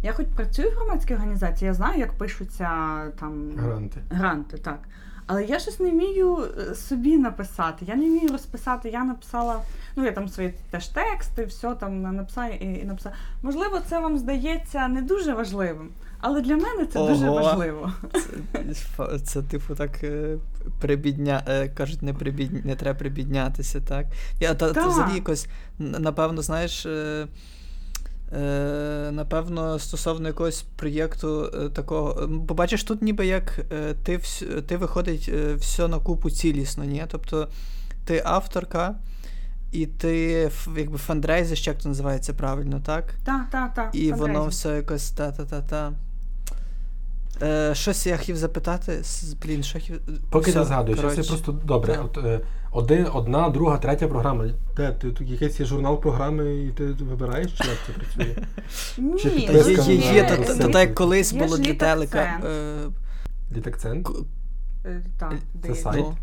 Я 0.02 0.12
хоч 0.12 0.26
працюю 0.26 0.70
в 0.70 0.74
громадській 0.74 1.14
організації, 1.14 1.66
я 1.66 1.74
знаю, 1.74 1.98
як 1.98 2.12
пишуться 2.12 2.66
там 3.20 3.50
Гранти. 3.56 4.00
гранти, 4.10 4.58
так. 4.58 4.78
Але 5.26 5.44
я 5.44 5.58
щось 5.58 5.80
не 5.80 5.90
вмію 5.90 6.38
е, 6.58 6.74
собі 6.74 7.16
написати. 7.18 7.84
Я 7.84 7.94
не 7.96 8.06
вмію 8.06 8.28
розписати. 8.28 8.88
Я 8.90 9.04
написала, 9.04 9.60
ну 9.96 10.04
я 10.04 10.12
там 10.12 10.28
свої 10.28 10.54
теж 10.70 10.88
тексти, 10.88 11.44
все 11.44 11.74
там 11.74 12.02
написала 12.02 12.48
і, 12.48 12.80
і 12.80 12.84
написала. 12.84 13.14
Можливо, 13.42 13.80
це 13.80 14.00
вам 14.00 14.18
здається 14.18 14.88
не 14.88 15.02
дуже 15.02 15.34
важливим, 15.34 15.88
але 16.26 16.40
для 16.40 16.56
мене 16.56 16.86
це 16.92 16.98
дуже 16.98 17.30
важливо. 17.30 17.92
Це, 18.96 19.18
це 19.18 19.42
типу, 19.42 19.74
так 19.74 20.04
е, 20.04 20.36
прибідня... 20.80 21.44
е, 21.48 21.68
кажуть, 21.68 22.02
не, 22.02 22.14
прибід... 22.14 22.64
не 22.66 22.74
треба 22.74 22.98
прибіднятися, 22.98 23.80
так? 23.80 24.06
Я 24.40 24.54
та, 24.54 24.72
та 24.72 24.86
взагалі 24.86 25.14
якось, 25.14 25.46
напевно, 25.78 26.42
знаєш. 26.42 26.86
Е... 26.86 27.26
Напевно, 29.10 29.78
стосовно 29.78 30.28
якогось 30.28 30.62
проєкту 30.62 31.46
такого. 31.74 32.22
м, 32.22 32.46
Побачиш, 32.46 32.84
тут 32.84 33.02
ніби 33.02 33.26
як 33.26 33.60
ти, 34.02 34.20
ти 34.66 34.76
виходить 34.76 35.28
все 35.56 35.88
на 35.88 35.98
купу 35.98 36.30
цілісно, 36.30 36.84
ні? 36.84 37.04
Тобто 37.08 37.48
ти 38.04 38.22
авторка, 38.24 38.94
і 39.72 39.86
ти 39.86 40.50
якби 40.76 40.98
фандрейзиш, 40.98 41.66
як 41.66 41.82
це 41.82 41.88
називається 41.88 42.32
правильно, 42.32 42.80
так? 42.86 43.14
Так, 43.24 43.46
так, 43.50 43.74
так. 43.74 43.90
І 43.92 44.12
воно 44.12 44.46
все 44.46 44.76
якось 44.76 45.10
та-та-та-та. 45.10 45.92
Е, 47.42 47.74
щось 47.74 48.06
я 48.06 48.16
хотів 48.16 48.36
запитати. 48.36 48.92
с- 48.92 49.34
Блін, 49.34 49.62
що 49.62 49.78
хотів. 49.78 50.00
Поки 50.30 50.50
Все, 50.50 50.58
не 50.58 50.64
згадую, 50.64 50.96
зараз 50.96 51.18
я 51.18 51.22
коротше. 51.24 51.42
просто 51.44 51.52
добре. 51.66 51.92
Так. 51.92 52.04
От, 52.04 52.18
е, 52.24 52.40
один, 52.72 53.06
одна, 53.14 53.48
друга, 53.48 53.78
третя 53.78 54.08
програма. 54.08 54.44
Де 54.76 54.92
ти 54.92 55.10
тут 55.12 55.28
якийсь 55.30 55.60
є 55.60 55.66
журнал 55.66 56.00
програми, 56.00 56.56
і 56.56 56.68
ти 56.70 56.84
вибираєш, 56.86 57.52
чи 57.52 57.68
як 57.68 57.78
це 57.86 57.92
працює? 57.92 58.36
Ні, 58.98 59.18
Чи 59.18 59.30
Та 59.30 59.36
підписка 59.36 59.82
є, 59.82 59.94
є, 59.94 60.14
є, 60.14 60.24
та- 60.72 60.80
як 60.80 60.94
колись 60.94 61.32
Є 61.32 61.44
було 61.44 61.58
для 61.58 61.74
телека. 61.74 62.40
Е, 62.46 62.74
Літакцент? 63.52 64.06
к- 64.06 64.12
Е, 64.86 65.02
Так, 65.18 65.30
Це 65.32 65.38
здається. 65.58 65.82
сайт? 65.82 66.04
ну, 66.08 66.16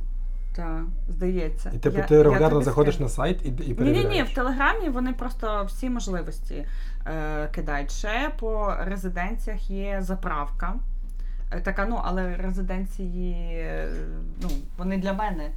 Так, 0.56 0.84
здається. 1.10 1.72
І 1.76 1.78
типу 1.78 1.98
Я- 1.98 2.04
ти 2.04 2.16
я 2.16 2.24
регулярно 2.24 2.50
тобі 2.50 2.66
заходиш 2.66 2.94
скажу. 2.96 3.04
на 3.04 3.10
сайт 3.10 3.42
і, 3.46 3.48
і 3.48 3.76
Ні, 3.80 3.92
ні, 3.92 4.06
ні, 4.06 4.24
в 4.24 4.34
Телеграмі 4.36 4.90
вони 4.90 5.14
просто 5.14 5.64
всі 5.68 5.90
можливості 5.90 6.66
е, 7.06 7.48
кидають. 7.52 7.92
Ще 7.92 8.32
по 8.40 8.74
резиденціях 8.80 9.70
є 9.70 9.98
заправка. 10.02 10.74
Е, 11.52 11.62
така, 11.62 11.86
ну, 11.86 12.02
але 12.04 12.36
резиденції, 12.38 13.66
ну, 14.42 14.50
вони 14.78 14.98
для 14.98 15.14
мене. 15.14 15.52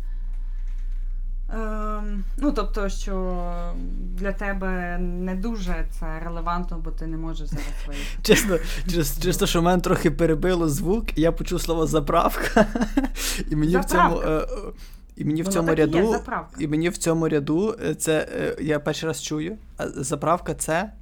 Ем, 1.53 2.25
ну, 2.37 2.53
тобто, 2.53 2.89
що 2.89 3.75
для 4.15 4.33
тебе 4.33 4.99
не 4.99 5.35
дуже 5.35 5.87
це 5.91 6.21
релевантно, 6.25 6.79
бо 6.85 6.91
ти 6.91 7.07
не 7.07 7.17
можеш 7.17 7.49
зараз 7.49 7.67
вийти. 7.87 8.03
Чесно, 8.23 8.59
чисто, 8.91 9.23
чисто, 9.23 9.47
що 9.47 9.61
в 9.61 9.63
мене 9.63 9.83
трохи 9.83 10.11
перебило 10.11 10.69
звук, 10.69 11.19
я 11.19 11.33
почув 11.33 11.61
слово 11.61 11.87
заправка. 11.87 12.67
І 13.51 13.57
мені 13.57 13.77
в 13.77 13.85
цьому. 13.85 14.21
Е, 14.21 14.29
е, 14.29 14.47
І 15.17 15.25
мені 15.25 15.43
в 15.43 15.45
Воно 15.45 15.55
цьому 15.55 15.69
є, 15.69 15.75
ряду. 15.75 16.13
заправка. 16.13 16.57
І 16.63 16.69
мені 16.69 16.89
в 16.89 16.97
цьому 16.97 17.29
ряду 17.29 17.77
е, 17.85 17.95
це 17.95 18.29
е, 18.37 18.57
я 18.63 18.81
перший 18.81 19.07
раз 19.07 19.23
чую. 19.23 19.57
А 19.77 19.89
заправка 19.89 20.55
це. 20.55 20.93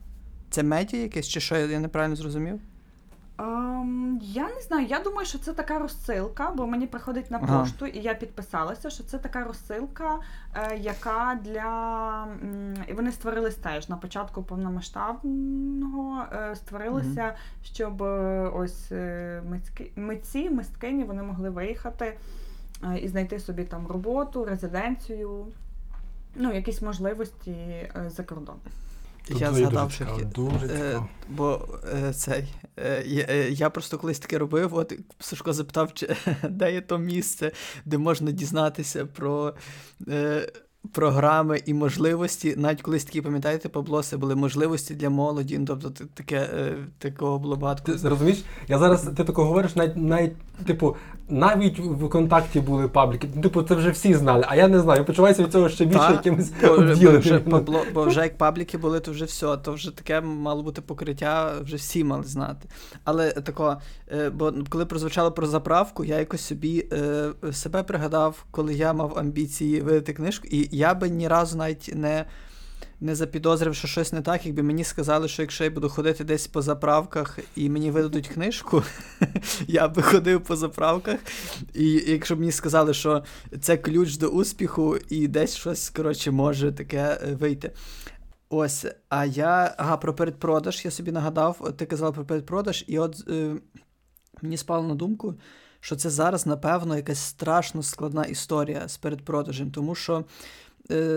Це 0.51 0.63
медіа 0.63 1.01
якесь, 1.01 1.29
чи 1.29 1.41
що 1.41 1.57
я 1.57 1.81
неправильно 1.81 2.17
зрозумів? 2.17 2.61
Ем, 3.43 4.19
я 4.23 4.49
не 4.49 4.61
знаю. 4.61 4.87
Я 4.87 5.01
думаю, 5.01 5.27
що 5.27 5.39
це 5.39 5.53
така 5.53 5.79
розсилка, 5.79 6.51
бо 6.57 6.67
мені 6.67 6.87
приходить 6.87 7.31
на 7.31 7.39
Ага. 7.43 7.61
пошту, 7.61 7.87
і 7.87 7.99
я 7.99 8.15
підписалася, 8.15 8.91
що 8.91 9.05
це 9.05 9.19
така 9.19 9.45
розсилка, 9.45 10.19
е, 10.55 10.77
яка 10.79 11.39
для. 11.45 12.27
м, 12.43 12.75
І 12.89 12.93
вони 12.93 13.13
створились 13.13 13.55
теж 13.55 13.89
на 13.89 13.97
початку 13.97 14.43
повномасштабного 14.43 16.25
е, 16.33 16.57
створилися, 16.57 17.35
щоб 17.63 18.03
е, 18.03 18.07
ось 18.55 18.93
е, 18.93 19.43
митські, 19.51 19.91
митці, 19.97 20.51
мисткині 20.51 21.05
вони 21.05 21.23
могли 21.23 21.51
виїхати 21.51 22.19
е, 22.85 22.99
і 22.99 23.09
знайти 23.09 23.39
собі 23.39 23.65
там 23.65 23.87
роботу, 23.87 24.45
резиденцію, 24.45 25.47
ну, 26.35 26.53
якісь 26.55 26.83
можливості 26.83 27.51
е, 27.51 27.91
за 28.17 28.23
кордон. 28.23 28.57
Тут 29.29 29.41
я 29.41 29.53
згадав, 29.53 29.91
що 29.93 30.05
цікаво, 30.05 30.21
хі- 30.21 30.33
дуже 30.35 30.67
Е, 30.67 30.69
цікаво. 30.89 31.09
бо 31.29 31.69
е, 31.95 32.13
цей. 32.13 32.55
Е, 32.77 33.25
е, 33.29 33.51
я 33.51 33.71
просто 33.71 33.99
колись 33.99 34.19
таке 34.19 34.39
робив. 34.39 34.75
От 34.75 34.93
Сашко 35.19 35.53
запитав, 35.53 35.95
чи, 35.95 36.17
де 36.49 36.73
є 36.73 36.81
то 36.81 36.99
місце, 36.99 37.53
де 37.85 37.99
можна 37.99 38.31
дізнатися 38.31 39.07
про. 39.07 39.55
Програми 40.93 41.63
і 41.67 41.75
можливості, 41.75 42.55
навіть 42.57 42.83
колись 42.83 43.05
такі, 43.05 43.21
пам'ятаєте, 43.21 43.69
Паблоси 43.69 44.17
були 44.17 44.35
можливості 44.35 44.95
для 44.95 45.11
молоді. 45.11 45.59
Ну, 45.59 45.65
тобто 45.67 46.05
таке, 46.15 46.37
е, 46.37 46.75
такого 46.99 47.39
було 47.39 47.57
багато. 47.57 47.93
Ти 47.93 48.09
розумієш? 48.09 48.45
Я 48.69 48.79
зараз 48.79 49.03
ти 49.03 49.25
тако 49.25 49.45
говориш, 49.45 49.77
навіть, 49.77 49.97
навіть 49.97 50.33
типу, 50.67 50.97
навіть 51.29 51.79
в 51.79 52.09
контакті 52.09 52.61
були 52.61 52.89
пабліки. 52.89 53.29
Ну, 53.35 53.43
Типу, 53.43 53.63
це 53.63 53.75
вже 53.75 53.91
всі 53.91 54.15
знали, 54.15 54.45
а 54.49 54.57
я 54.57 54.69
не 54.69 54.81
знаю. 54.81 54.99
Я 54.99 55.05
почуваюся 55.05 55.43
від 55.45 55.53
цього 55.53 55.69
ще 55.69 55.85
більше 55.85 55.99
Та, 55.99 56.13
якимось 56.13 56.53
бо, 56.63 57.19
вже. 57.19 57.39
Пабло, 57.39 57.83
бо 57.95 58.05
вже 58.05 58.21
як 58.21 58.39
пабліки 58.39 58.79
були, 58.79 59.01
то 59.01 59.11
вже 59.11 59.25
все, 59.25 59.57
то 59.57 59.73
вже 59.73 59.97
таке 59.97 60.21
мало 60.21 60.63
бути 60.63 60.81
покриття, 60.81 61.53
вже 61.63 61.77
всі 61.77 62.05
мали 62.05 62.25
знати. 62.25 62.69
Але 63.05 63.31
тако, 63.31 63.77
е, 64.13 64.31
бо 64.31 64.53
коли 64.69 64.87
прозвучало 64.87 65.33
про 65.33 65.47
заправку, 65.47 66.05
я 66.05 66.19
якось 66.19 66.41
собі 66.41 66.87
е, 66.93 67.53
себе 67.53 67.83
пригадав, 67.83 68.45
коли 68.51 68.75
я 68.75 68.93
мав 68.93 69.19
амбіції 69.19 69.81
видати 69.81 70.13
книжку, 70.13 70.49
і 70.51 70.69
я 70.73 70.95
би 70.95 71.09
ні 71.09 71.29
разу 71.29 71.57
навіть 71.57 71.91
не. 71.95 72.25
Не 73.01 73.15
запідозрив, 73.15 73.75
що 73.75 73.89
щось 73.89 74.13
не 74.13 74.23
так, 74.23 74.47
якби 74.47 74.63
мені 74.63 74.85
сказали, 74.85 75.29
що 75.29 75.43
якщо 75.43 75.65
я 75.65 75.71
буду 75.71 75.89
ходити 75.89 76.25
десь 76.25 76.47
по 76.47 76.63
заправках 76.63 77.39
і 77.57 77.71
мені 77.71 77.91
видадуть 77.91 78.29
книжку, 78.29 78.83
я 79.67 79.89
би 79.89 80.03
ходив 80.03 80.41
по 80.41 80.57
заправках. 80.57 81.21
І 81.75 82.05
якщо 82.07 82.37
б 82.37 82.39
мені 82.39 82.53
сказали, 82.53 82.95
що 82.95 83.25
це 83.61 83.77
ключ 83.77 84.17
до 84.17 84.29
успіху, 84.29 84.97
і 85.09 85.29
десь 85.29 85.57
щось, 85.57 85.91
коротше, 85.91 86.31
може 86.31 86.73
таке 86.73 87.19
е, 87.23 87.35
вийти. 87.35 87.71
Ось, 88.55 88.87
а 89.09 89.25
я. 89.25 89.75
Ага, 89.79 89.97
про 89.97 90.15
передпродаж 90.15 90.85
я 90.85 90.91
собі 90.91 91.13
нагадав, 91.13 91.75
ти 91.77 91.87
казала 91.87 92.13
про 92.13 92.25
передпродаж, 92.25 92.85
і 92.87 92.99
от 92.99 93.29
е, 93.29 93.55
мені 94.43 94.57
спало 94.57 94.89
на 94.89 94.95
думку, 94.95 95.35
що 95.81 95.97
це 95.97 96.11
зараз, 96.11 96.47
напевно, 96.47 96.97
якась 96.97 97.19
страшно 97.19 97.83
складна 97.83 98.25
історія 98.25 98.89
з 98.89 98.97
передпродажем, 98.97 99.71
тому 99.71 99.95
що 99.95 100.25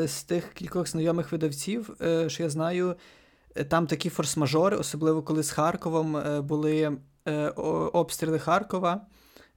з 0.07 0.23
тих 0.23 0.53
кількох 0.53 0.87
знайомих 0.87 1.31
видавців, 1.31 1.95
е, 2.01 2.29
що 2.29 2.43
я 2.43 2.49
знаю, 2.49 2.95
е, 3.55 3.63
там 3.63 3.87
такі 3.87 4.09
форс-мажори, 4.09 4.79
особливо 4.79 5.23
коли 5.23 5.43
з 5.43 5.51
Харковом 5.51 6.17
е, 6.17 6.41
були 6.41 6.97
е, 7.27 7.49
обстріли 7.93 8.39
Харкова, 8.39 9.01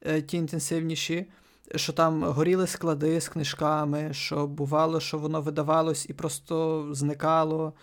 е, 0.01 0.21
ті 0.21 0.37
інтенсивніші. 0.37 1.25
Що 1.75 1.93
там 1.93 2.23
горіли 2.23 2.67
склади 2.67 3.21
з 3.21 3.29
книжками, 3.29 4.09
що 4.13 4.47
бувало, 4.47 4.99
що 4.99 5.17
воно 5.17 5.41
видавалось 5.41 6.09
і 6.09 6.13
просто 6.13 6.87
зникало, 6.91 7.73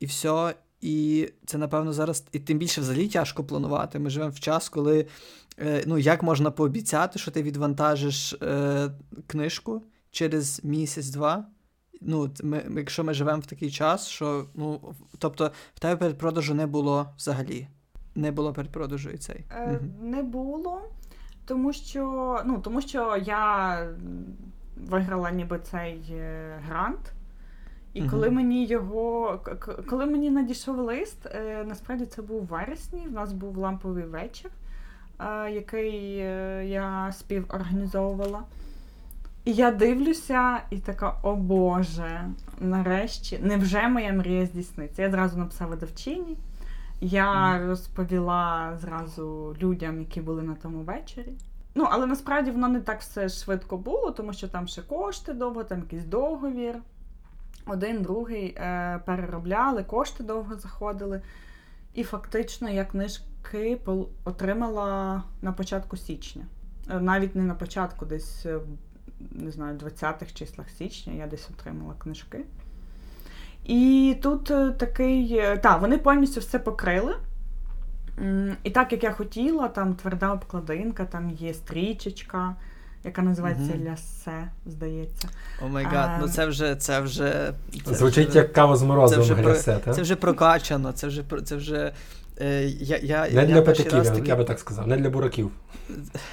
і 0.00 0.06
все. 0.06 0.54
І 0.80 1.28
це, 1.46 1.58
напевно, 1.58 1.92
зараз 1.92 2.24
і 2.32 2.38
тим 2.38 2.58
більше 2.58 2.80
взагалі 2.80 3.08
тяжко 3.08 3.44
планувати. 3.44 3.98
Ми 3.98 4.10
живемо 4.10 4.30
в 4.30 4.40
час, 4.40 4.68
коли 4.68 5.06
е, 5.58 5.84
ну, 5.86 5.98
як 5.98 6.22
можна 6.22 6.50
пообіцяти, 6.50 7.18
що 7.18 7.30
ти 7.30 7.42
відвантажиш 7.42 8.32
е, 8.32 8.90
книжку 9.26 9.82
через 10.10 10.64
місяць-два. 10.64 11.46
Ну, 12.00 12.30
ми, 12.42 12.64
Якщо 12.76 13.04
ми 13.04 13.14
живемо 13.14 13.40
в 13.40 13.46
такий 13.46 13.70
час, 13.70 14.06
що 14.06 14.44
ну, 14.54 14.94
тобто 15.18 15.50
в 15.74 15.80
тебе 15.80 15.96
передпродажу 15.96 16.54
не 16.54 16.66
було 16.66 17.06
взагалі. 17.16 17.68
Не 18.14 18.32
було 18.32 18.52
передпродажу 18.52 19.10
і 19.10 19.18
цей. 19.18 19.44
Е, 19.50 19.70
угу. 19.70 20.08
Не 20.08 20.22
було, 20.22 20.82
тому 21.44 21.72
що 21.72 22.42
ну, 22.46 22.58
тому 22.58 22.80
що 22.80 23.16
я 23.16 23.78
виграла 24.76 25.30
ніби 25.30 25.58
цей 25.58 26.04
е, 26.10 26.58
грант. 26.66 27.12
І 27.92 28.00
угу. 28.00 28.10
коли 28.10 28.30
мені 28.30 28.66
його, 28.66 29.40
коли 29.88 30.06
мені 30.06 30.30
надійшов 30.30 30.78
лист, 30.78 31.26
е, 31.26 31.64
насправді 31.68 32.06
це 32.06 32.22
був 32.22 32.44
вересні, 32.44 33.06
в 33.06 33.12
нас 33.12 33.32
був 33.32 33.56
ламповий 33.56 34.04
вечір, 34.04 34.50
е, 35.20 35.50
який 35.50 36.16
я 36.68 37.12
співорганізовувала. 37.12 38.42
І 39.46 39.52
я 39.52 39.70
дивлюся, 39.70 40.60
і 40.70 40.78
така, 40.78 41.16
о 41.22 41.36
Боже, 41.36 42.28
нарешті, 42.58 43.38
невже 43.42 43.88
моя 43.88 44.12
мрія 44.12 44.46
здійсниться? 44.46 45.02
Я 45.02 45.10
зразу 45.10 45.38
написала 45.38 45.70
видавчині. 45.70 46.36
Я 47.00 47.58
розповіла 47.66 48.76
зразу 48.80 49.56
людям, 49.62 50.00
які 50.00 50.20
були 50.20 50.42
на 50.42 50.54
тому 50.54 50.78
вечорі. 50.78 51.32
Ну, 51.74 51.86
але 51.90 52.06
насправді 52.06 52.50
воно 52.50 52.68
не 52.68 52.80
так 52.80 53.00
все 53.00 53.28
швидко 53.28 53.76
було, 53.76 54.10
тому 54.10 54.32
що 54.32 54.48
там 54.48 54.68
ще 54.68 54.82
кошти 54.82 55.32
довго, 55.32 55.64
там 55.64 55.78
якийсь 55.78 56.04
договір. 56.04 56.78
Один, 57.66 58.02
другий 58.02 58.46
е, 58.46 59.00
переробляли, 59.06 59.84
кошти 59.84 60.24
довго 60.24 60.56
заходили. 60.56 61.22
І 61.94 62.04
фактично 62.04 62.70
я 62.70 62.84
книжки 62.84 63.80
отримала 64.24 65.22
на 65.42 65.52
початку 65.52 65.96
січня. 65.96 66.44
Е, 66.90 67.00
навіть 67.00 67.34
не 67.34 67.42
на 67.42 67.54
початку, 67.54 68.06
десь, 68.06 68.46
е, 68.46 68.60
не 69.30 69.50
знаю, 69.50 69.78
20-х 69.78 70.32
числах 70.34 70.66
січня 70.78 71.12
я 71.12 71.26
десь 71.26 71.48
отримала 71.50 71.94
книжки. 71.98 72.38
І 73.64 74.16
тут 74.22 74.50
е, 74.50 74.70
такий, 74.70 75.38
е, 75.38 75.56
так, 75.56 75.80
вони 75.80 75.98
повністю 75.98 76.40
все 76.40 76.58
покрили. 76.58 77.14
І 78.62 78.70
так, 78.70 78.92
як 78.92 79.04
я 79.04 79.12
хотіла, 79.12 79.68
там 79.68 79.94
тверда 79.94 80.32
обкладинка, 80.32 81.04
там 81.04 81.30
є 81.30 81.54
стрічечка, 81.54 82.56
яка 83.04 83.22
називається 83.22 83.72
mm 83.72 83.92
ляссе, 83.92 84.48
здається. 84.66 85.28
Oh 85.62 85.68
my 85.68 85.84
God, 85.84 86.10
ну 86.20 86.28
це 86.28 86.46
вже. 86.46 86.76
це 86.76 87.00
вже 87.00 87.52
це 87.84 87.94
Звучить 87.94 88.28
вже, 88.28 88.38
як 88.38 88.52
кава 88.52 88.76
з 88.76 88.82
морозивом 88.82 89.26
глясе, 89.26 89.80
Це 89.94 90.02
вже 90.02 90.16
прокачано, 90.16 90.92
це 90.92 91.06
вже. 91.06 91.24
це 91.44 91.56
вже 91.56 91.92
е, 92.40 92.62
я, 92.64 92.96
я, 92.96 93.20
Не 93.20 93.34
я 93.34 93.46
для 93.46 93.62
патиків, 93.62 94.04
таки... 94.04 94.28
я 94.28 94.36
би 94.36 94.44
так 94.44 94.58
сказав, 94.58 94.88
не 94.88 94.96
для 94.96 95.10
бураків. 95.10 95.50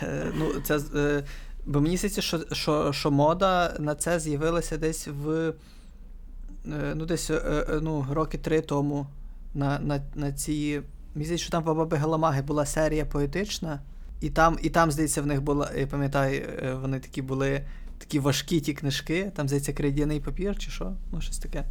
Е, 0.03 0.25
ну, 0.35 0.45
це, 0.63 0.79
е, 0.95 1.23
Бо 1.65 1.81
мені 1.81 1.97
здається, 1.97 2.21
що, 2.21 2.39
що, 2.51 2.93
що 2.93 3.11
мода 3.11 3.75
на 3.79 3.95
це 3.95 4.19
з'явилася 4.19 4.77
десь 4.77 5.07
в. 5.07 5.53
Е, 6.67 6.93
ну, 6.95 7.05
десь 7.05 7.29
е, 7.29 7.35
е, 7.69 7.79
ну, 7.81 8.05
роки 8.11 8.37
три 8.37 8.61
тому 8.61 9.07
на 9.53 9.79
на, 9.79 10.01
на 10.15 10.31
ці. 10.31 10.81
Мені 11.15 11.25
здається, 11.25 11.43
що 11.43 11.51
там 11.51 11.63
в 11.63 11.65
Баби 11.65 11.97
Галамаги 11.97 12.41
була 12.41 12.65
серія 12.65 13.05
поетична, 13.05 13.79
і 14.21 14.29
там, 14.29 14.57
і 14.61 14.69
там, 14.69 14.91
здається, 14.91 15.21
в 15.21 15.25
них 15.25 15.41
була, 15.41 15.71
я 15.77 15.87
пам'ятаю, 15.87 16.43
вони 16.81 16.99
такі 16.99 17.21
були 17.21 17.65
такі 17.97 18.19
важкі 18.19 18.59
ті 18.59 18.73
книжки, 18.73 19.31
там, 19.35 19.47
здається, 19.47 19.73
крейдяний 19.73 20.19
папір 20.19 20.57
чи 20.57 20.71
що, 20.71 20.93
ну, 21.11 21.21
щось 21.21 21.37
таке. 21.37 21.63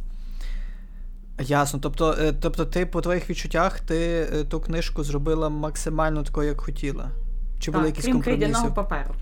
Ясно. 1.39 1.79
Тобто, 1.79 2.33
тобто, 2.41 2.65
ти 2.65 2.85
по 2.85 3.01
твоїх 3.01 3.29
відчуттях 3.29 3.79
ти 3.79 4.27
ту 4.49 4.59
книжку 4.59 5.03
зробила 5.03 5.49
максимально 5.49 6.23
такою, 6.23 6.49
як 6.49 6.61
хотіла? 6.61 7.09
Чи 7.59 7.71
так, 7.71 7.75
були 7.75 7.87
якісь 7.87 8.05
крім 8.05 8.13
компроміси? 8.13 8.39
крейдяного 8.41 8.75
паперу. 8.75 9.15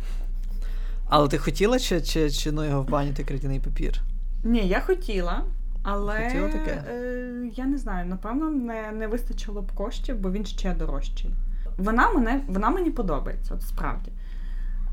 Але 1.11 1.27
ти 1.27 1.37
хотіла, 1.37 1.79
чи 1.79 2.01
чи, 2.01 2.31
чи 2.31 2.51
ну 2.51 2.65
його 2.65 2.81
в 2.81 2.89
бані 2.89 3.13
ти 3.13 3.23
крейдяний 3.23 3.59
папір? 3.59 4.01
Ні, 4.43 4.67
я 4.67 4.81
хотіла. 4.81 5.43
Але 5.83 6.49
таке? 6.49 6.83
Е, 6.87 7.51
я 7.55 7.65
не 7.65 7.77
знаю, 7.77 8.05
напевно, 8.05 8.49
не 8.49 8.91
не 8.91 9.07
вистачило 9.07 9.61
б 9.61 9.71
коштів, 9.71 10.19
бо 10.19 10.31
він 10.31 10.45
ще 10.45 10.73
дорожчий. 10.73 11.31
Вона 11.77 12.11
мене, 12.11 12.41
вона 12.47 12.69
мені 12.69 12.91
подобається, 12.91 13.53
от 13.53 13.61
справді. 13.61 14.11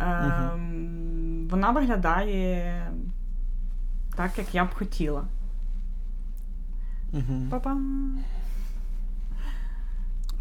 Е, 0.01 0.23
угу. 0.27 0.61
Вона 1.51 1.71
виглядає 1.71 2.93
так, 4.17 4.39
як 4.39 4.55
я 4.55 4.65
б 4.65 4.75
хотіла. 4.75 5.25
Угу. 7.13 7.47
Па-пам! 7.51 8.19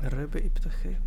Риби 0.01 0.39
і 0.39 0.49
птахи. 0.49 0.97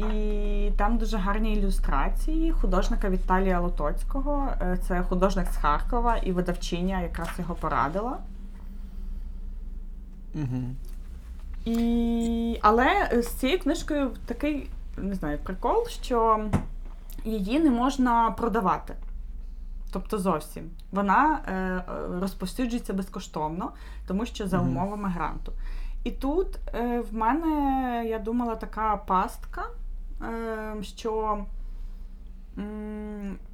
І 0.00 0.72
там 0.76 0.98
дуже 0.98 1.16
гарні 1.16 1.54
ілюстрації 1.54 2.52
художника 2.52 3.10
Віталія 3.10 3.60
Лотоцького. 3.60 4.48
Е, 4.60 4.78
це 4.88 5.02
художник 5.02 5.46
з 5.46 5.56
Харкова 5.56 6.16
і 6.16 6.32
видавчиня 6.32 7.00
якраз 7.00 7.28
його 7.38 7.54
порадила. 7.54 8.18
Угу. 10.34 10.62
І... 11.64 12.58
Але 12.62 13.22
з 13.22 13.26
цією 13.26 13.58
книжкою 13.58 14.10
такий, 14.26 14.70
не 14.96 15.14
знаю, 15.14 15.38
прикол, 15.38 15.88
що 15.88 16.44
її 17.24 17.60
не 17.60 17.70
можна 17.70 18.30
продавати. 18.30 18.94
Тобто 19.92 20.18
зовсім. 20.18 20.70
Вона 20.92 21.38
е, 21.48 21.82
розповсюджується 22.20 22.92
безкоштовно, 22.92 23.72
тому 24.06 24.26
що 24.26 24.48
за 24.48 24.58
умовами 24.58 25.08
гранту. 25.08 25.52
І 26.04 26.10
тут 26.10 26.58
е, 26.74 27.00
в 27.10 27.14
мене, 27.14 28.04
я 28.08 28.18
думала, 28.18 28.56
така 28.56 28.96
пастка. 28.96 29.62
Ем, 30.22 30.82
що 30.82 31.38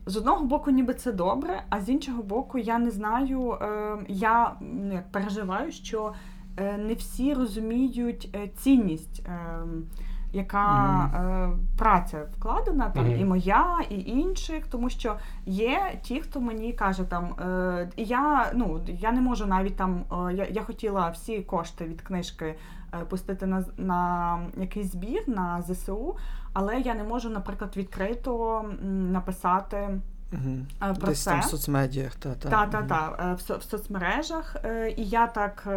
з 0.07 0.17
одного 0.17 0.45
боку, 0.45 0.71
ніби 0.71 0.95
це 0.95 1.13
добре, 1.13 1.63
а 1.71 1.81
з 1.81 1.89
іншого 1.89 2.23
боку, 2.23 2.59
я 2.59 2.79
не 2.79 2.91
знаю, 2.91 3.59
ем, 3.61 4.07
я 4.09 4.57
ну, 4.61 4.93
як 4.95 5.13
переживаю, 5.13 5.73
що 5.73 6.13
е, 6.57 6.79
не 6.79 6.95
всі 6.95 7.35
розуміють 7.35 8.31
е, 8.35 8.49
цінність. 8.49 9.23
Ем, 9.27 9.85
яка 10.33 11.05
е, 11.05 11.77
праця 11.79 12.27
вкладена, 12.39 12.91
там 12.91 13.21
і 13.21 13.25
моя, 13.25 13.81
і 13.91 14.01
інших, 14.01 14.67
тому 14.67 14.91
що 14.91 15.17
є 15.47 15.99
ті, 16.03 16.21
хто 16.21 16.41
мені 16.41 16.73
каже, 16.73 17.05
там 17.05 17.25
е, 17.25 17.91
я 17.97 18.53
ну 18.55 18.81
я 18.87 19.13
не 19.13 19.21
можу 19.21 19.47
навіть 19.47 19.77
там. 19.77 20.05
Е, 20.29 20.35
я 20.35 20.47
я 20.51 20.63
хотіла 20.63 21.11
всі 21.11 21.41
кошти 21.41 21.85
від 21.85 22.03
книжки 22.03 22.55
е, 22.95 22.99
пустити 23.05 23.47
на 23.47 23.65
на 23.77 24.39
якийсь 24.57 24.93
збір 24.93 25.23
на 25.27 25.63
ЗСУ, 25.63 26.17
але 26.59 26.81
я 26.81 26.95
не 26.95 27.05
можу, 27.05 27.31
наприклад, 27.31 27.77
відкрито 27.77 28.64
написати. 29.12 30.01
Угу. 30.33 30.95
Про 30.95 31.09
Десь 31.09 31.23
це. 31.23 31.31
там 31.31 31.40
в 31.40 31.45
соцмедіях, 31.45 32.14
та 32.14 32.35
та. 32.35 32.49
Та, 32.49 32.66
та, 32.66 32.83
та. 32.83 33.35
В, 33.35 33.59
в 33.59 33.62
соцмережах. 33.62 34.57
І 34.97 35.05
я 35.05 35.27
так, 35.27 35.69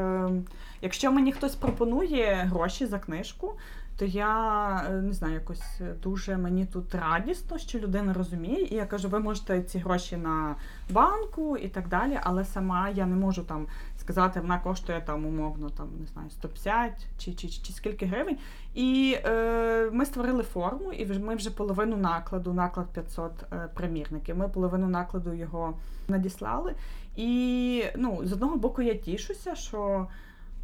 якщо 0.81 1.11
мені 1.11 1.31
хтось 1.31 1.55
пропонує 1.55 2.47
гроші 2.49 2.85
за 2.85 2.99
книжку, 2.99 3.55
то 3.99 4.05
я 4.05 4.85
е, 4.89 4.91
не 4.91 5.13
знаю, 5.13 5.33
якось 5.33 5.81
дуже 6.03 6.37
мені 6.37 6.65
тут 6.65 6.95
радісно, 6.95 7.57
що 7.57 7.79
людина 7.79 8.13
розуміє. 8.13 8.63
І 8.63 8.75
я 8.75 8.85
кажу, 8.85 9.09
ви 9.09 9.19
можете 9.19 9.63
ці 9.63 9.79
гроші 9.79 10.17
на 10.17 10.55
банку 10.89 11.57
і 11.57 11.67
так 11.67 11.87
далі, 11.87 12.19
але 12.23 12.45
сама 12.45 12.89
я 12.89 13.05
не 13.05 13.15
можу 13.15 13.43
там 13.43 13.67
сказати, 14.09 14.39
вона 14.39 14.59
коштує 14.59 15.01
там 15.01 15.25
умовно 15.25 15.69
там 15.69 15.87
не 15.99 16.05
знаю 16.05 16.29
150 16.29 16.91
чи 17.17 17.33
чи, 17.33 17.47
чи, 17.47 17.61
чи 17.61 17.73
скільки 17.73 18.05
гривень. 18.05 18.37
І 18.73 19.17
е, 19.25 19.89
ми 19.91 20.05
створили 20.05 20.43
форму, 20.43 20.93
і 20.93 21.19
ми 21.19 21.35
вже 21.35 21.51
половину 21.51 21.97
накладу, 21.97 22.53
наклад 22.53 22.87
500 22.87 23.31
е, 23.53 23.69
примірників. 23.73 24.37
Ми 24.37 24.49
половину 24.49 24.87
накладу 24.87 25.33
його 25.33 25.73
надіслали. 26.07 26.75
І 27.15 27.83
ну, 27.95 28.19
з 28.23 28.33
одного 28.33 28.57
боку 28.57 28.81
я 28.81 28.93
тішуся, 28.93 29.55
що 29.55 30.07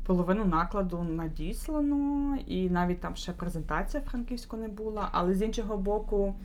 половину 0.05 0.45
накладу 0.45 1.03
надіслано, 1.03 2.37
і 2.47 2.69
навіть 2.69 2.99
там 2.99 3.15
ще 3.15 3.31
презентація 3.31 4.03
франківську 4.03 4.57
не 4.57 4.67
була. 4.67 5.09
Але 5.11 5.33
з 5.33 5.41
іншого 5.41 5.77
боку, 5.77 6.35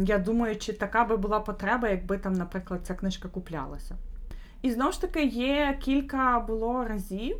я 0.00 0.18
думаю, 0.18 0.56
чи 0.56 0.72
така 0.72 1.04
би 1.04 1.16
була 1.16 1.40
потреба, 1.40 1.88
якби 1.88 2.18
там, 2.18 2.32
наприклад, 2.32 2.80
ця 2.86 2.94
книжка 2.94 3.28
куплялася. 3.28 3.96
І 4.62 4.70
знову 4.70 4.92
ж 4.92 5.00
таки, 5.00 5.24
є 5.24 5.78
кілька 5.80 6.40
було 6.40 6.84
разів. 6.84 7.36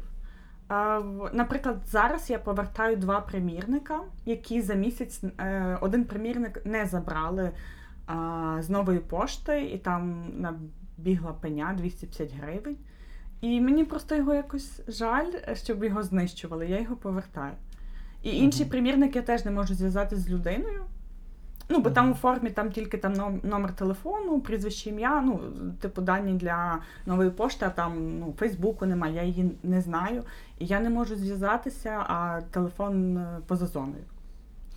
Наприклад, 1.33 1.77
зараз 1.87 2.31
я 2.31 2.39
повертаю 2.39 2.97
два 2.97 3.21
примірника, 3.21 4.01
які 4.25 4.61
за 4.61 4.75
місяць 4.75 5.25
е, 5.39 5.79
один 5.81 6.05
примірник 6.05 6.67
не 6.67 6.87
забрали 6.87 7.51
з 8.59 8.71
нової 8.71 8.99
пошти, 8.99 9.63
і 9.63 9.79
там 9.79 10.33
набігла 10.37 11.33
пеня 11.33 11.75
250 11.79 12.35
гривень. 12.41 12.77
І 13.41 13.61
мені 13.61 13.85
просто 13.85 14.17
його 14.17 14.35
якось 14.35 14.81
жаль, 14.89 15.33
щоб 15.55 15.85
його 15.85 16.03
знищували. 16.03 16.67
Я 16.67 16.81
його 16.81 16.97
повертаю. 16.97 17.53
І 18.23 18.39
інші 18.39 18.65
примірники 18.65 19.19
я 19.19 19.25
теж 19.25 19.45
не 19.45 19.51
можу 19.51 19.75
зв'язати 19.75 20.17
з 20.17 20.31
людиною. 20.31 20.85
Ну, 21.69 21.79
бо 21.81 21.91
там 21.91 22.11
у 22.13 22.15
формі 22.15 22.51
там 22.51 22.71
тільки 22.73 22.99
там 22.99 23.41
номер 23.43 23.73
телефону, 23.73 24.41
прізвище 24.41 24.91
ім'я, 24.91 25.21
ну, 25.21 25.41
типу, 25.81 26.03
дані 26.03 26.33
для 26.39 26.79
нової 27.07 27.31
пошти, 27.31 27.67
а 27.67 27.71
там 27.71 28.19
ну, 28.19 28.35
Фейсбуку 28.39 28.87
немає, 28.87 29.15
я 29.15 29.23
її 29.23 29.51
не 29.63 29.81
знаю. 29.81 30.23
І 30.59 30.67
я 30.67 30.81
не 30.81 30.91
можу 30.91 31.17
зв'язатися, 31.17 31.91
а 31.91 32.41
телефон 32.51 33.17
е, 33.19 33.39
поза 33.47 33.67
зоною. 33.67 34.05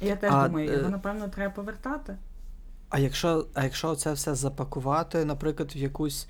І 0.02 0.06
я 0.08 0.16
теж 0.16 0.32
А, 0.34 0.48
думаю, 0.48 0.70
е, 0.70 0.74
його, 0.78 0.90
напевно, 0.90 1.28
треба 1.28 1.54
повертати. 1.54 2.18
А 2.90 3.00
якщо, 3.00 3.46
а 3.54 3.64
якщо 3.64 3.96
це 3.96 4.14
все 4.14 4.36
запакувати, 4.36 5.26
наприклад, 5.26 5.72
в 5.76 5.78
якусь. 5.78 6.28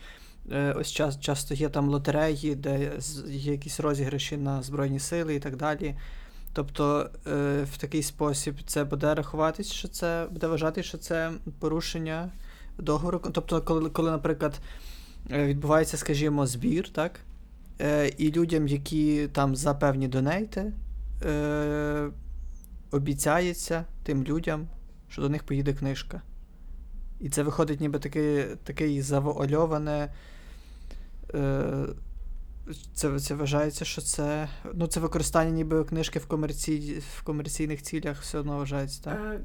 е, 0.52 0.74
Ось 0.74 0.92
час, 0.92 1.20
часто 1.20 1.54
є 1.54 1.70
там 1.70 1.90
лотереї, 1.90 2.56
де 2.56 2.92
є 3.28 3.52
якісь 3.52 3.80
розіграші 3.80 4.38
на 4.38 4.62
Збройні 4.62 5.00
сили 5.00 5.36
і 5.36 5.40
так 5.40 5.56
далі. 5.56 5.96
Тобто 6.54 7.10
е, 7.28 7.64
в 7.64 7.78
такий 7.78 8.04
спосіб 8.04 8.56
це 8.66 8.84
буде 8.84 9.16
рахуватись, 9.16 9.72
що 9.72 9.88
це 9.88 10.28
буде 10.32 10.48
вважати, 10.48 10.84
що 10.84 10.98
це 10.98 11.32
порушення 11.60 12.32
договору. 12.78 13.22
Тобто, 13.34 13.62
коли, 13.62 13.90
коли 13.90 14.12
наприклад, 14.12 14.60
е, 15.32 15.46
відбувається, 15.46 15.98
скажімо, 15.98 16.48
збір, 16.48 16.90
так? 16.90 17.20
Е, 17.82 18.08
і 18.18 18.32
людям, 18.32 18.68
які 18.68 19.28
там 19.28 19.56
за 19.56 19.74
певні 19.74 20.08
донейти, 20.08 20.74
обіцяється 22.92 23.86
тим 24.04 24.24
людям, 24.24 24.68
що 25.10 25.22
до 25.22 25.30
них 25.30 25.44
поїде 25.44 25.74
книжка. 25.74 26.22
І 27.20 27.30
це 27.30 27.44
виходить 27.44 27.80
ніби 27.82 28.00
таке, 28.00 28.48
такий 28.64 29.02
завуальоване. 29.02 30.14
Це, 32.94 33.20
це 33.20 33.36
вважається, 33.36 33.86
що 33.86 34.02
це. 34.02 34.48
Ну, 34.74 34.88
це 34.88 35.00
використання 35.00 35.52
ніби 35.52 35.84
книжки 35.84 36.20
в, 36.20 36.26
комерцій, 36.28 37.04
в 37.18 37.24
комерційних 37.24 37.82
цілях 37.82 38.22
все 38.22 38.38
одно 38.40 38.58
вважається, 38.58 39.04
так? 39.04 39.20
Е, 39.20 39.40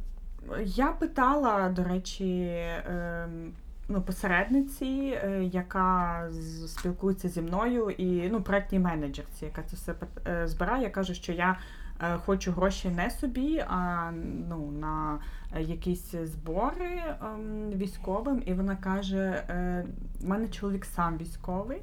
Я 0.65 0.87
питала, 0.87 1.69
до 1.69 1.85
речі, 1.85 2.49
ем, 2.87 3.53
ну, 3.89 4.03
посередниці, 4.03 5.19
е, 5.25 5.45
яка 5.53 6.29
спілкується 6.67 7.29
зі 7.29 7.41
мною, 7.41 7.91
і 7.91 8.29
ну, 8.29 8.43
проектній 8.43 8.79
менеджерці, 8.79 9.45
яка 9.45 9.63
це 9.63 9.77
все 9.77 9.95
е, 10.27 10.49
збирає. 10.49 10.83
Я 10.83 10.91
кажу, 10.91 11.15
що 11.15 11.33
я 11.33 11.59
е, 12.01 12.17
хочу 12.17 12.53
гроші 12.53 12.89
не 12.89 13.11
собі, 13.11 13.59
а 13.69 14.11
ну, 14.49 14.71
на 14.71 15.19
е, 15.55 15.63
якісь 15.63 16.15
збори 16.23 17.03
ем, 17.23 17.71
військовим. 17.71 18.43
І 18.47 18.55
вона 18.55 18.77
каже: 18.77 19.45
е, 19.49 19.87
в 20.21 20.29
мене 20.29 20.49
чоловік 20.49 20.85
сам 20.85 21.19
військовий. 21.19 21.83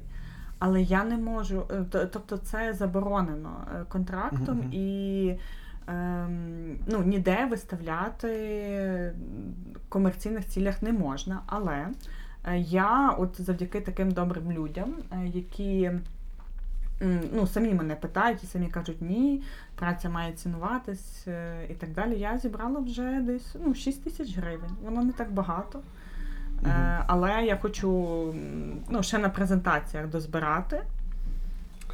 Але 0.64 0.82
я 0.82 1.04
не 1.04 1.16
можу, 1.16 1.62
е, 1.70 2.06
тобто 2.12 2.36
це 2.36 2.72
заборонено 2.72 3.66
е, 3.74 3.84
контрактом 3.88 4.58
мгм. 4.58 4.72
і 4.72 5.34
ем, 5.86 6.78
ну, 6.86 7.02
ніде 7.02 7.46
виставляти 7.50 8.28
в 9.74 9.88
комерційних 9.88 10.46
цілях 10.46 10.82
не 10.82 10.92
можна. 10.92 11.42
Але 11.46 11.88
е, 12.44 12.58
я, 12.58 13.10
от 13.10 13.40
завдяки 13.40 13.80
таким 13.80 14.10
добрим 14.10 14.52
людям, 14.52 14.94
які 15.24 15.90
ну, 17.32 17.46
самі 17.46 17.74
мене 17.74 17.94
питають 17.94 18.44
і 18.44 18.46
самі 18.46 18.66
кажуть, 18.66 19.02
ні, 19.02 19.42
праця 19.74 20.08
має 20.08 20.32
цінуватись 20.32 21.26
і 21.70 21.74
так 21.74 21.92
далі. 21.92 22.18
Я 22.18 22.38
зібрала 22.38 22.80
вже 22.80 23.20
десь 23.20 23.56
ну, 23.64 23.74
6 23.74 24.04
тисяч 24.04 24.36
гривень. 24.36 24.76
Воно 24.84 25.04
не 25.04 25.12
так 25.12 25.32
багато. 25.32 25.80
Е, 26.66 27.04
але 27.06 27.30
я 27.44 27.56
хочу 27.62 27.88
ну, 28.90 29.02
ще 29.02 29.18
на 29.18 29.28
презентаціях 29.28 30.06
дозбирати. 30.06 30.82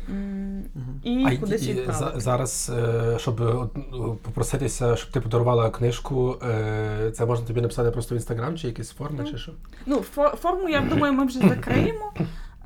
Мгм. 0.09 0.63
І 1.03 1.25
А 1.27 1.37
кудись 1.37 1.67
і 1.67 1.73
відправити. 1.73 2.21
зараз, 2.21 2.73
е, 2.79 3.19
щоб 3.19 3.41
ну, 3.93 4.19
попроситися, 4.23 4.97
щоб 4.97 5.11
ти 5.11 5.21
подарувала 5.21 5.71
книжку, 5.71 6.37
е, 6.49 7.11
це 7.15 7.27
можна 7.27 7.47
тобі 7.47 7.61
написати 7.61 7.91
просто 7.91 8.15
в 8.15 8.19
інстаграм 8.19 8.57
чи 8.57 8.67
якісь 8.67 8.91
форми, 8.91 9.19
Ну, 9.25 9.31
чи 9.31 9.39
що? 9.39 9.53
Ну, 9.87 10.05
фо- 10.17 10.37
форму, 10.37 10.69
я 10.69 10.81
думаю, 10.81 11.13
ми 11.13 11.27
вже 11.27 11.39
закриємо. 11.39 12.13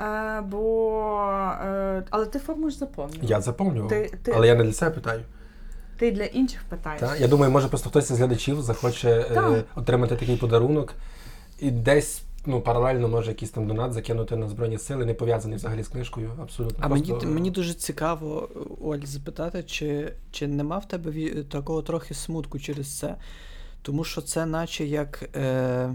Е, 0.01 0.41
бо, 0.41 1.21
е, 1.65 2.03
але 2.11 2.27
ти 2.27 2.38
форму 2.38 2.71
ж 2.71 2.77
заповнив. 2.77 3.19
Я 3.25 3.41
заповнював, 3.41 3.88
Ти- 3.91 4.11
ти- 4.23 4.33
але 4.37 4.47
я 4.47 4.55
не 4.55 4.65
для 4.65 4.73
себе 4.73 4.91
питаю. 4.91 5.21
Ти 5.99 6.11
для 6.11 6.25
інших 6.25 6.61
питаєш. 6.69 7.01
Та? 7.01 7.17
Я 7.17 7.29
думаю, 7.29 7.53
може 7.53 7.69
просто 7.69 7.91
хтось 7.91 8.11
із 8.11 8.19
глядачів 8.19 8.62
захоче 8.62 9.11
е, 9.11 9.35
Так. 9.35 9.65
отримати 9.75 10.17
такий 10.17 10.37
подарунок 10.37 10.95
і 11.62 11.70
десь 11.70 12.22
ну, 12.46 12.61
паралельно 12.61 13.09
може 13.09 13.31
якийсь 13.31 13.51
там 13.51 13.66
донат 13.66 13.92
закинути 13.92 14.37
на 14.37 14.48
Збройні 14.48 14.79
сили, 14.79 15.05
не 15.05 15.14
пов'язаний 15.14 15.57
взагалі 15.57 15.83
з 15.83 15.88
книжкою. 15.88 16.31
Абсолютно. 16.42 16.77
А 16.81 16.88
Просто- 16.88 17.14
мені, 17.14 17.27
мені 17.27 17.51
дуже 17.51 17.75
цікаво, 17.75 18.48
Оль, 18.81 19.05
запитати, 19.05 19.62
чи, 19.62 20.12
чи 20.31 20.46
нема 20.46 20.79
в 20.79 20.88
тебе 20.88 21.29
такого 21.44 21.83
трохи 21.83 22.14
смутку 22.14 22.59
через 22.59 22.98
це? 22.98 23.14
Тому 23.83 24.05
що 24.05 24.20
це 24.20 24.46
наче 24.46 24.85
як. 24.85 25.31
Е, 25.37 25.94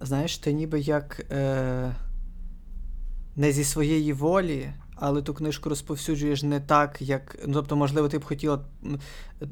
знаєш, 0.00 0.38
ти 0.38 0.52
ніби 0.52 0.80
як. 0.80 1.26
Е, 1.30 1.94
не 3.36 3.52
зі 3.52 3.64
своєї 3.64 4.12
волі, 4.12 4.68
але 4.96 5.22
ту 5.22 5.34
книжку 5.34 5.68
розповсюджуєш 5.68 6.42
не 6.42 6.60
так, 6.60 7.02
як. 7.02 7.38
Ну, 7.46 7.54
тобто, 7.54 7.76
можливо, 7.76 8.08
ти 8.08 8.18
б 8.18 8.24
хотіла 8.24 8.60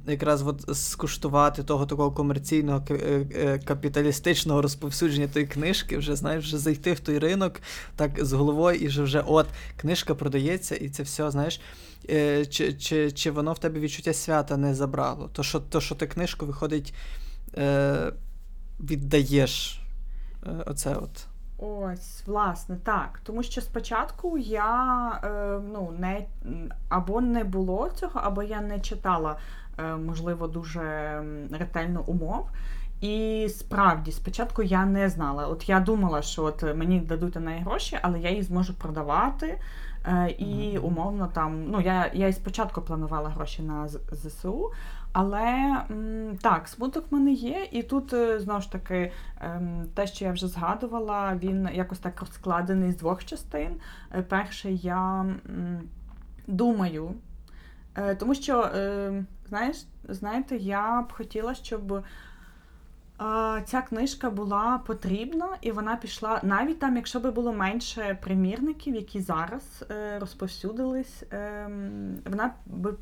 якраз 0.06 0.42
от 0.42 0.76
скуштувати 0.76 1.62
того 1.62 1.86
такого 1.86 2.12
комерційного 2.12 2.84
е, 2.90 3.26
е, 3.34 3.58
капіталістичного 3.58 4.62
розповсюдження 4.62 5.28
тої 5.28 5.46
книжки, 5.46 5.98
вже 5.98 6.16
знаєш, 6.16 6.44
вже 6.44 6.58
зайти 6.58 6.92
в 6.92 7.00
той 7.00 7.18
ринок 7.18 7.60
так 7.96 8.24
з 8.24 8.32
головою, 8.32 8.78
і 8.78 8.86
вже, 8.86 9.02
вже 9.02 9.20
от 9.26 9.46
книжка 9.76 10.14
продається, 10.14 10.76
і 10.76 10.88
це 10.88 11.02
все, 11.02 11.30
знаєш. 11.30 11.60
Е, 12.10 12.46
Чи, 12.46 12.72
чи, 12.72 13.12
чи 13.12 13.30
воно 13.30 13.52
в 13.52 13.58
тебе 13.58 13.80
відчуття 13.80 14.12
свята 14.12 14.56
не 14.56 14.74
забрало? 14.74 15.30
То, 15.32 15.42
що, 15.42 15.60
то, 15.60 15.80
що 15.80 15.94
ти 15.94 16.06
книжку 16.06 16.46
виходить, 16.46 16.94
віддаєш. 18.80 19.80
Оце 20.66 20.94
от. 20.94 21.31
Ось, 21.64 22.22
власне, 22.26 22.76
так. 22.76 23.20
Тому 23.22 23.42
що 23.42 23.60
спочатку 23.60 24.38
я 24.38 25.08
е, 25.24 25.60
ну, 25.72 25.94
не, 25.98 26.24
або 26.88 27.20
не 27.20 27.44
було 27.44 27.90
цього, 27.94 28.20
або 28.24 28.42
я 28.42 28.60
не 28.60 28.80
читала, 28.80 29.36
е, 29.78 29.96
можливо, 29.96 30.48
дуже 30.48 30.80
ретельно 31.52 32.02
умов. 32.06 32.48
І 33.00 33.46
справді, 33.50 34.12
спочатку 34.12 34.62
я 34.62 34.86
не 34.86 35.08
знала. 35.08 35.46
От 35.46 35.68
я 35.68 35.80
думала, 35.80 36.22
що 36.22 36.44
от 36.44 36.76
мені 36.76 37.00
дадуть 37.00 37.34
на 37.34 37.40
неї 37.40 37.62
гроші, 37.62 37.98
але 38.02 38.20
я 38.20 38.30
її 38.30 38.42
зможу 38.42 38.74
продавати. 38.74 39.58
Е, 40.06 40.34
і 40.38 40.78
умовно 40.78 41.28
там, 41.32 41.64
ну 41.70 41.80
я, 41.80 42.10
я 42.14 42.28
і 42.28 42.32
спочатку 42.32 42.82
планувала 42.82 43.28
гроші 43.28 43.62
на 43.62 43.88
ЗСУ, 44.12 44.70
але 45.12 45.76
так, 46.42 46.68
смуток 46.68 47.04
в 47.10 47.14
мене 47.14 47.32
є, 47.32 47.68
і 47.72 47.82
тут 47.82 48.12
е, 48.12 48.40
знову 48.40 48.60
ж 48.60 48.72
таки 48.72 49.12
ем, 49.40 49.86
те, 49.94 50.06
що 50.06 50.24
я 50.24 50.32
вже 50.32 50.48
згадувала, 50.48 51.36
він 51.36 51.68
якось 51.72 51.98
так 51.98 52.20
розкладений 52.20 52.92
з 52.92 52.96
двох 52.96 53.24
частин. 53.24 53.76
Е, 54.14 54.22
Перше, 54.22 54.72
я 54.72 55.26
думаю, 56.46 57.14
е, 57.94 58.14
тому 58.14 58.34
що, 58.34 58.60
е, 58.60 59.24
знаєш, 59.48 59.86
знаєте, 60.08 60.56
я 60.56 61.02
б 61.02 61.12
хотіла, 61.12 61.54
щоб. 61.54 62.04
Ця 63.64 63.82
книжка 63.82 64.30
була 64.30 64.80
потрібна, 64.86 65.48
і 65.60 65.72
вона 65.72 65.96
пішла 65.96 66.40
навіть 66.42 66.78
там, 66.78 66.96
якщо 66.96 67.20
би 67.20 67.30
було 67.30 67.52
менше 67.52 68.18
примірників, 68.22 68.94
які 68.94 69.20
зараз 69.20 69.84
розповсюдились, 70.18 71.24
ем, 71.30 72.18
вона 72.26 72.54
би 72.66 72.94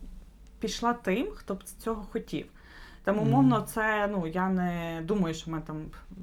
пішла 0.60 0.92
тим, 0.92 1.26
хто 1.34 1.54
б 1.54 1.64
цього 1.64 2.06
хотів. 2.12 2.46
Там, 3.04 3.18
умовно, 3.18 3.60
це 3.60 4.08
ну 4.12 4.26
я 4.26 4.48
не 4.48 5.00
думаю, 5.04 5.34
що 5.34 5.46
в 5.46 5.52
мене 5.52 5.64
там 5.66 5.76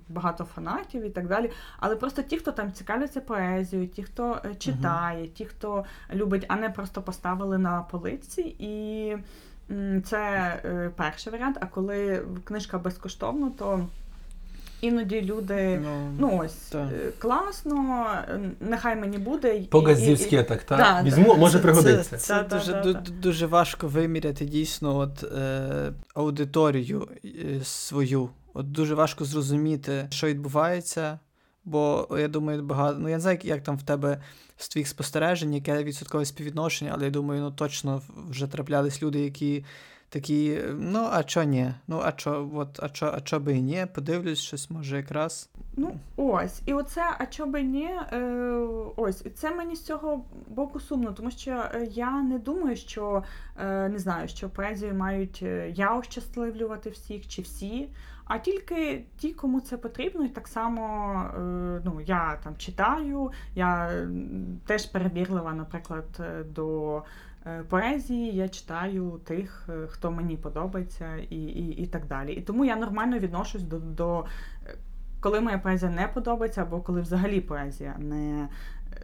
багато 0.09 0.43
фанатів 0.43 1.03
і 1.03 1.09
так 1.09 1.27
далі. 1.27 1.51
Але 1.79 1.95
просто 1.95 2.21
ті, 2.21 2.37
хто 2.37 2.51
там 2.51 2.71
цікавляться 2.71 3.21
поезією, 3.21 3.87
ті, 3.87 4.03
хто 4.03 4.41
е, 4.45 4.55
читає, 4.55 5.27
ті, 5.27 5.45
хто 5.45 5.85
любить, 6.13 6.45
а 6.47 6.55
не 6.55 6.69
просто 6.69 7.01
поставили 7.01 7.57
на 7.57 7.81
полиці. 7.81 8.55
І 8.59 9.15
це 10.03 10.19
е, 10.65 10.91
перший 10.95 11.33
варіант. 11.33 11.57
А 11.61 11.65
коли 11.65 12.25
книжка 12.43 12.77
безкоштовна, 12.77 13.51
то 13.57 13.87
іноді 14.81 15.21
люди. 15.21 15.81
Ну 16.19 16.39
ось 16.43 16.53
так. 16.53 16.87
е, 16.93 17.11
класно, 17.17 18.05
нехай 18.59 18.95
мені 18.95 19.17
буде. 19.17 19.59
По-газдівськи 19.59 20.43
так, 20.43 20.63
так? 20.63 20.77
Да, 20.77 21.03
Візьму, 21.03 21.33
да. 21.33 21.39
може 21.39 21.53
Це- 21.53 21.59
пригодиться. 21.59 22.03
Це, 22.03 22.17
це 22.17 22.43
да, 22.49 22.57
дуже, 22.57 22.71
да, 22.71 22.81
ду- 22.81 22.93
да. 22.93 23.11
дуже 23.21 23.45
важко 23.45 23.87
виміряти 23.87 24.45
дійсно 24.45 24.97
от, 24.97 25.23
е, 25.23 25.93
аудиторію 26.15 27.07
е, 27.25 27.63
свою. 27.63 28.29
От 28.53 28.71
дуже 28.71 28.95
важко 28.95 29.25
зрозуміти, 29.25 30.07
що 30.09 30.27
відбувається. 30.27 31.19
Бо 31.65 32.07
я 32.19 32.27
думаю, 32.27 32.63
багато. 32.63 32.99
Ну 32.99 33.09
я 33.09 33.15
не 33.15 33.21
знаю, 33.21 33.35
як, 33.37 33.45
як 33.45 33.63
там 33.63 33.77
в 33.77 33.83
тебе 33.83 34.21
з 34.57 34.69
твоїх 34.69 34.87
спостережень, 34.87 35.53
яке 35.53 35.83
відсоткове 35.83 36.25
співвідношення, 36.25 36.91
але 36.95 37.05
я 37.05 37.11
думаю, 37.11 37.41
ну 37.41 37.51
точно 37.51 38.01
вже 38.29 38.47
траплялись 38.47 39.03
люди, 39.03 39.19
які 39.19 39.65
такі, 40.09 40.61
ну, 40.79 41.07
а 41.11 41.23
чо 41.23 41.43
ні? 41.43 41.73
Ну, 41.87 42.01
а 42.03 42.11
чо, 42.11 42.49
от, 42.53 42.79
а 42.83 42.89
чо, 42.89 43.11
а 43.15 43.21
чо 43.21 43.39
би 43.39 43.53
і 43.53 43.61
ні? 43.61 43.85
Подивлюсь, 43.93 44.39
щось 44.39 44.69
може 44.69 44.97
якраз. 44.97 45.49
Ну, 45.75 45.99
ось. 46.15 46.61
І 46.65 46.73
оце, 46.73 47.15
а 47.19 47.25
чо 47.25 47.45
би 47.45 47.61
ні, 47.61 47.89
е, 48.13 48.19
ось, 48.95 49.23
це 49.35 49.51
мені 49.51 49.75
з 49.75 49.83
цього 49.83 50.25
боку 50.47 50.79
сумно, 50.79 51.11
тому 51.11 51.31
що 51.31 51.51
е, 51.51 51.87
я 51.91 52.21
не 52.21 52.39
думаю, 52.39 52.75
що 52.75 53.23
е, 53.59 53.89
не 53.89 53.99
знаю, 53.99 54.27
що 54.27 54.49
поезію 54.49 54.93
мають 54.93 55.39
е, 55.43 55.73
я 55.75 55.97
ощасливлювати 55.97 56.89
всіх 56.89 57.27
чи 57.27 57.41
всі, 57.41 57.89
а 58.25 58.37
тільки 58.37 59.03
ті, 59.17 59.33
кому 59.33 59.61
це 59.61 59.77
потрібно, 59.77 60.25
і 60.25 60.29
так 60.29 60.47
само 60.47 61.13
е, 61.23 61.39
ну, 61.85 62.01
я 62.05 62.39
там 62.43 62.57
читаю, 62.57 63.31
я 63.55 63.91
теж 64.65 64.85
перебірлива, 64.85 65.53
наприклад, 65.53 66.05
е, 66.19 66.43
до. 66.43 67.03
Е, 67.47 67.63
Поезії 67.69 68.35
я 68.35 68.49
читаю 68.49 69.19
тих, 69.23 69.69
е, 69.69 69.87
хто 69.87 70.11
мені 70.11 70.37
подобається, 70.37 71.15
і, 71.29 71.35
і, 71.35 71.69
і 71.83 71.85
так 71.87 72.07
далі. 72.07 72.33
І 72.33 72.41
тому 72.41 72.65
я 72.65 72.75
нормально 72.75 73.19
відношусь 73.19 73.63
до, 73.63 73.79
до 73.79 74.25
е, 74.65 74.75
коли 75.19 75.41
моя 75.41 75.57
поезія 75.57 75.91
не 75.91 76.07
подобається, 76.07 76.61
або 76.61 76.81
коли 76.81 77.01
взагалі 77.01 77.41
поезія 77.41 77.95
не 77.99 78.49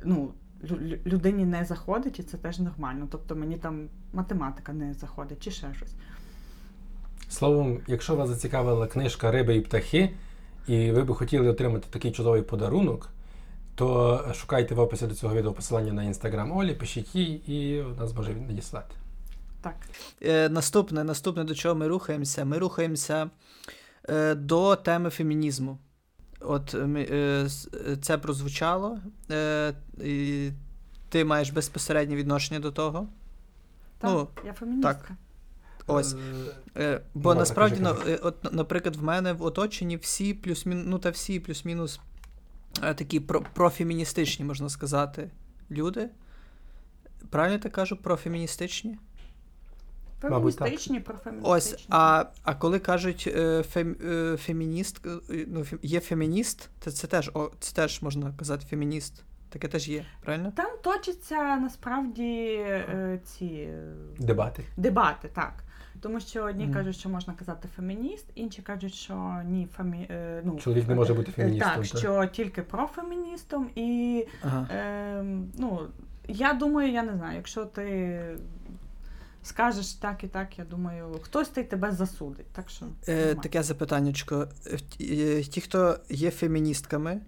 ну, 0.04 0.34
лю- 0.64 0.82
лю- 0.82 1.00
людині 1.06 1.46
не 1.46 1.66
заходить, 1.66 2.20
і 2.20 2.24
це 2.24 2.38
теж 2.38 2.60
нормально. 2.60 3.08
Тобто 3.12 3.36
мені 3.36 3.58
там 3.58 3.88
математика 4.14 4.74
не 4.74 4.94
заходить, 4.94 5.44
чи 5.44 5.52
ще 5.52 5.74
щось. 5.74 5.94
Словом, 7.30 7.80
якщо 7.88 8.16
вас 8.16 8.30
зацікавила 8.30 8.88
книжка 8.88 9.32
Риби 9.32 9.56
і 9.56 9.62
птахи, 9.62 10.10
і 10.68 10.92
ви 10.92 11.04
би 11.04 11.16
хотіли 11.16 11.48
отримати 11.48 11.88
такий 11.90 12.12
чудовий 12.12 12.42
подарунок, 12.42 13.10
то 13.76 14.20
шукайте 14.34 14.76
в 14.76 14.80
описі 14.80 15.08
до 15.08 15.16
цього 15.16 15.36
відео 15.36 15.52
посилання 15.54 15.94
на 15.94 16.04
інстаграм 16.04 16.52
Олі, 16.58 16.74
пишіть 16.74 17.16
їй, 17.16 17.42
і 17.48 17.84
нас 18.00 18.14
може 18.14 18.34
надіслати. 18.34 18.96
Так. 19.62 19.76
Е, 20.22 20.50
наступне, 20.50 21.04
наступне, 21.04 21.44
до 21.44 21.56
чого 21.56 21.76
ми 21.76 21.88
рухаємося? 21.88 22.46
Ми 22.46 22.58
рухаємося 22.58 23.30
е, 24.10 24.36
до 24.36 24.76
теми 24.76 25.10
фемінізму. 25.10 25.78
От 26.40 26.74
ми, 26.74 27.08
е, 27.12 27.48
це 28.02 28.18
прозвучало. 28.18 29.00
Е, 29.32 29.74
і 30.04 30.50
ти 31.10 31.26
маєш 31.26 31.50
безпосереднє 31.50 32.16
відношення 32.16 32.60
до 32.60 32.72
того. 32.72 33.08
Так, 33.98 34.12
Ну, 34.12 34.28
я 34.46 34.54
феміністка. 34.54 35.18
Ось. 35.88 36.14
Е, 36.14 36.18
Е, 36.78 37.02
бо 37.14 37.30
Ладно, 37.30 37.42
насправді, 37.42 37.76
кажи, 37.76 37.84
на- 37.84 37.94
кажи. 37.94 38.12
е, 38.14 38.20
от, 38.24 38.54
наприклад, 38.54 38.96
в 38.96 39.04
мене 39.04 39.34
в 39.34 39.44
оточенні 39.44 39.98
всі 39.98 40.34
плюс-мінус, 40.34 40.86
ну 40.88 41.00
та 41.00 41.10
всі 41.10 41.40
плюс-мінус 41.40 42.00
такі 42.82 43.20
профеміністичні, 43.54 44.46
можна 44.46 44.70
сказати, 44.70 45.30
люди. 45.72 46.10
Правильно 47.30 47.54
я 47.54 47.60
так 47.60 47.72
кажу, 47.72 47.96
профеміністичні? 47.98 48.98
Феміністичні, 50.22 51.00
профеміністичні. 51.00 51.56
Ось, 51.76 51.86
а, 51.90 52.26
а 52.44 52.56
коли 52.56 52.80
кажуть 52.80 53.30
е, 53.36 53.64
фем, 53.64 53.96
е, 54.06 54.38
фемініст, 54.38 55.06
е, 55.06 55.10
ну, 55.48 55.60
фем- 55.60 55.80
є 55.82 56.00
фемініст, 56.00 56.70
то 56.80 56.92
це 56.92 57.08
теж, 57.08 57.32
о, 57.34 57.52
це 57.60 57.76
теж 57.76 58.02
можна 58.02 58.34
казати 58.38 58.66
фемініст. 58.70 59.24
Таке 59.50 59.68
теж 59.68 59.90
є, 59.90 60.06
правильно? 60.24 60.52
Там 60.56 60.72
точаться 60.84 61.56
насправді 61.56 62.24
е, 62.60 63.20
ці 63.26 63.46
е, 63.46 63.94
Дебати. 64.20 64.64
дебати, 64.78 65.30
так. 65.34 65.63
Тому 66.04 66.20
що 66.20 66.44
одні 66.44 66.64
Мгм. 66.64 66.74
кажуть, 66.74 66.96
що 66.96 67.10
можна 67.10 67.34
казати 67.34 67.68
фемініст, 67.76 68.26
інші 68.36 68.62
кажуть, 68.62 68.94
що 68.94 69.42
ні, 69.46 69.68
фемі... 69.78 70.08
е, 70.10 70.42
ну, 70.46 70.56
Чоловік 70.60 70.88
не 70.88 70.96
може 70.96 71.14
бути 71.14 71.32
е, 71.32 71.34
феміністом. 71.34 71.72
Так, 71.76 71.86
що 71.86 72.26
тільки 72.26 72.62
профеміністом. 72.62 73.70
І 73.76 74.26
Ага. 74.42 74.68
е, 74.72 75.24
ну, 75.58 75.80
я 76.28 76.54
думаю, 76.54 76.92
я 76.92 77.04
не 77.04 77.14
знаю, 77.16 77.36
якщо 77.38 77.66
ти 77.66 78.20
скажеш 79.44 79.94
так 79.94 80.24
і 80.24 80.28
так, 80.28 80.60
я 80.60 80.66
думаю, 80.66 81.20
хтось 81.22 81.50
ти 81.50 81.64
тебе 81.64 81.92
засудить. 81.92 82.48
Так 82.52 82.70
що 82.70 82.86
Е, 83.08 83.36
таке 83.36 83.64
запитаннячко. 83.64 84.48
Е, 85.00 85.42
ті- 85.44 85.62
хто 85.62 85.98
є 86.10 86.32
феміністками, 86.32 87.20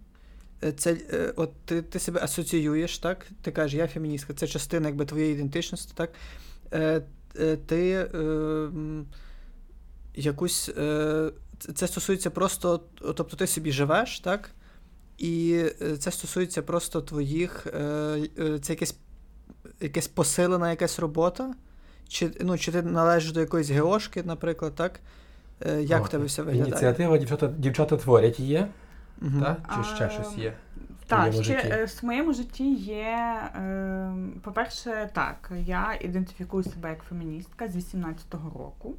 це, 0.78 0.98
от 1.36 1.54
ти, 1.66 1.82
ти 1.82 2.00
себе 2.00 2.20
асоціюєш, 2.24 3.00
так? 3.00 3.28
Ти 3.42 3.52
кажеш, 3.52 3.74
я 3.74 3.88
феміністка, 3.88 4.34
це 4.34 4.48
частина 4.48 4.88
якби, 4.88 5.06
твоєї 5.06 5.34
ідентичності, 5.34 5.94
так? 5.96 6.10
Е, 6.74 7.02
ти 7.66 7.92
е, 7.92 8.08
якусь. 10.16 10.70
Е, 10.78 11.32
це- 11.76 11.88
стосується 11.88 12.30
просто, 12.30 12.82
тобто 13.16 13.38
ти 13.38 13.48
собі 13.48 13.72
живеш, 13.72 14.20
так? 14.20 14.50
І 15.18 15.64
е, 15.82 15.98
це 15.98 16.12
стосується 16.12 16.62
просто 16.62 17.02
твоїх. 17.02 17.68
Е, 17.68 17.80
е, 18.40 18.60
це 18.60 18.74
якесь, 18.74 18.98
якась 19.82 20.08
посилена 20.08 20.70
якась 20.70 21.00
робота? 21.00 21.54
Чи, 22.08 22.32
ну, 22.42 22.58
чи 22.58 22.72
ти 22.72 22.82
належиш 22.82 23.32
до 23.32 23.40
якоїсь 23.40 23.70
геошки, 23.70 24.24
наприклад, 24.24 24.76
так? 24.76 25.00
Е, 25.62 25.82
як 25.82 26.02
О, 26.02 26.04
в 26.04 26.10
тебе 26.10 26.26
все 26.26 26.42
виглядає? 26.42 26.72
Ініціатива 26.72 27.18
дівчата, 27.18 27.48
дівчата 27.48 27.98
творять 27.98 28.40
є, 28.40 28.68
Мгм. 29.22 29.42
так? 29.42 29.58
Чи 29.76 29.96
ще 29.96 30.06
А, 30.06 30.10
щось 30.10 30.38
є? 30.38 30.54
Так, 31.08 31.34
ще 31.34 31.44
житті? 31.44 31.68
е, 31.72 31.86
в 31.86 32.06
моєму 32.06 32.34
житті 32.34 32.74
є, 32.74 33.40
е, 33.56 34.14
по-перше, 34.42 35.10
так, 35.14 35.52
я 35.66 35.98
ідентифікую 36.02 36.64
себе 36.64 36.90
як 36.90 37.04
феміністка 37.10 37.68
з 37.68 37.76
18-го 37.76 38.60
року. 38.60 38.94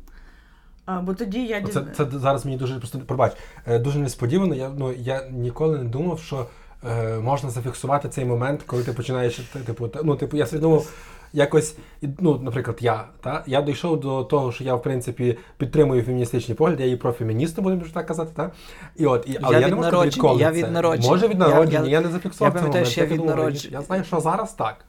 Е, 0.89 1.01
Бо 1.03 1.15
тоді 1.15 1.47
я 1.47 1.63
Це, 1.63 1.85
це 1.97 2.19
зараз 2.19 2.45
мені 2.45 2.57
дуже 2.57 2.79
просто 2.79 2.99
пробач. 2.99 3.33
е, 3.67 3.79
Дуже 3.79 3.99
несподівано. 3.99 4.55
Я 4.55 4.71
ну 4.79 4.93
я 4.93 5.23
ніколи 5.31 5.79
не 5.79 5.85
думав, 5.85 6.21
що 6.21 6.47
е, 6.85 7.17
можна 7.19 7.51
зафіксувати 7.51 8.09
цей 8.09 8.25
момент, 8.25 8.63
коли 8.67 8.83
ти 8.83 8.93
починаєш 8.93 9.37
типу, 9.67 9.91
ну, 10.05 10.17
типу, 10.17 10.37
я 10.37 10.47
собі 10.47 10.63
думав. 10.63 10.93
Якось, 11.37 11.77
ну, 12.19 12.39
наприклад, 12.43 12.79
я, 12.81 13.05
та, 13.21 13.45
я 13.47 13.63
дійшов 13.63 14.01
до 14.01 14.25
того, 14.25 14.53
що 14.53 14.65
я, 14.65 14.75
в 14.75 14.83
принципі, 14.83 15.39
підтримую 15.59 16.03
феміністичні 16.03 16.55
погляди, 16.55 16.83
я 16.83 16.89
є 16.89 16.97
профеміністом, 16.97 17.65
будемо 17.65 17.83
так 17.95 18.07
казати, 18.07 18.31
та? 18.37 18.51
І 18.97 19.07
от, 19.07 19.29
і, 19.29 19.39
але 19.43 19.55
Я 19.55 19.61
я, 19.61 19.67
від 19.67 19.75
не 19.75 19.83
можу 19.91 20.03
відколи 20.03 20.41
я 20.41 20.53
це. 20.53 20.57
від 20.57 20.71
народження. 20.73 21.09
Може 21.09 21.29
від 21.29 21.39
народження, 21.39 21.85
я, 21.85 21.91
я- 21.91 22.01
не 22.01 22.09
зафіксував 22.09 22.55
я 22.55 22.61
цей 22.61 22.71
пам'ятаю, 22.71 22.85
момент. 22.85 22.93
що 22.93 23.01
я 23.01 23.07
від 23.07 23.25
народження. 23.25 23.79
Я 23.79 23.83
знаю, 23.83 24.05
що 24.05 24.21
зараз 24.21 24.53
так. 24.55 24.85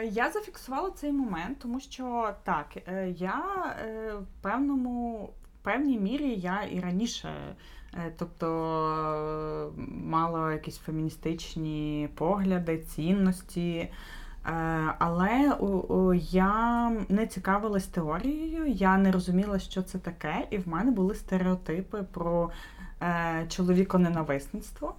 Е, 0.00 0.04
Я 0.04 0.30
зафіксувала 0.30 0.90
цей 0.90 1.12
момент, 1.12 1.58
тому 1.62 1.80
що 1.80 2.30
так, 2.44 2.66
е, 2.88 3.14
я 3.18 3.42
е, 3.86 4.12
в 4.14 4.42
певному, 4.42 5.30
в 5.60 5.64
певній 5.64 5.98
мірі 5.98 6.34
я 6.34 6.62
і 6.72 6.80
раніше, 6.80 7.28
тобто 8.18 9.72
мала 10.04 10.52
якісь 10.52 10.78
феміністичні 10.78 12.08
погляди, 12.14 12.78
цінності. 12.78 13.88
Е, 14.46 14.94
Але 14.98 15.52
я 16.30 16.92
не 17.08 17.26
цікавилась 17.26 17.86
теорією, 17.86 18.66
я 18.66 18.96
не 18.96 19.12
розуміла, 19.12 19.58
що 19.58 19.82
це 19.82 19.98
таке, 19.98 20.46
і 20.50 20.58
в 20.58 20.68
мене 20.68 20.90
були 20.90 21.14
стереотипи 21.14 22.02
про 22.12 22.50
е, 23.02 23.46
чоловіконенависництво. 23.48 24.94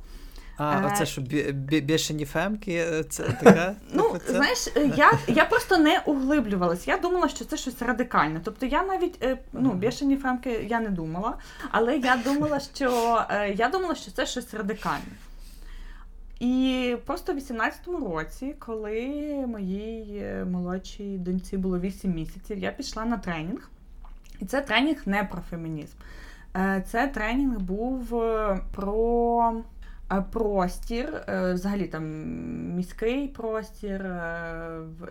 А, 0.57 0.73
Е, 0.73 0.91
оце 0.93 1.05
що 1.05 1.21
бі- 1.21 1.51
бі- 1.51 1.81
бішені 1.81 2.25
фемки, 2.25 2.85
це 3.09 3.23
така. 3.23 3.75
Ну, 3.93 4.15
це? 4.27 4.33
знаєш, 4.33 4.67
я, 4.97 5.11
я 5.27 5.45
просто 5.45 5.77
не 5.77 5.99
углиблювалась. 6.05 6.87
Я 6.87 6.97
думала, 6.97 7.29
що 7.29 7.45
це 7.45 7.57
щось 7.57 7.81
радикальне. 7.81 8.41
Тобто 8.43 8.65
я 8.65 8.83
навіть 8.83 9.25
ну, 9.53 9.71
бішені 9.73 10.17
фемки 10.17 10.65
я 10.69 10.79
не 10.79 10.89
думала, 10.89 11.37
але 11.71 11.97
я 11.97 12.17
думала, 12.25 12.59
що 12.59 13.21
я 13.55 13.69
думала, 13.69 13.95
що 13.95 14.11
це 14.11 14.25
щось 14.25 14.53
радикальне. 14.53 15.11
І 16.39 16.95
просто 17.05 17.33
в 17.33 17.37
18-му 17.37 18.07
році, 18.07 18.55
коли 18.59 18.95
моїй 19.47 20.17
е, 20.17 20.45
молодшій 20.45 21.17
доньці 21.17 21.57
було 21.57 21.79
8 21.79 22.13
місяців, 22.13 22.57
я 22.57 22.71
пішла 22.71 23.05
на 23.05 23.17
тренінг. 23.17 23.69
І 24.39 24.45
це 24.45 24.61
тренінг 24.61 25.01
не 25.05 25.23
про 25.23 25.41
фемінізм. 25.41 25.97
Е, 26.55 26.83
Це 26.87 27.07
тренінг 27.07 27.59
був 27.59 28.15
е, 28.15 28.59
про 28.75 29.53
простір, 30.31 31.23
взагалі 31.53 31.87
там 31.87 32.03
міський 32.75 33.27
простір, 33.27 34.05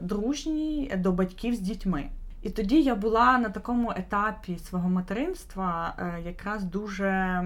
дружній 0.01 0.93
до 0.97 1.13
батьків 1.13 1.55
з 1.55 1.61
дітьми. 1.61 2.05
І 2.43 2.51
тоді 2.51 2.83
я 2.83 2.95
була 2.95 3.39
на 3.39 3.49
такому 3.49 3.93
етапі 3.97 4.59
свого 4.59 4.89
материнства, 4.89 5.95
якраз 6.25 6.65
дуже 6.65 7.43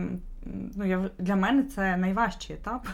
ну, 0.77 0.85
я, 0.85 1.11
для 1.19 1.37
мене 1.37 1.63
це 1.63 1.97
найважчий 1.97 2.57
етап. 2.57 2.89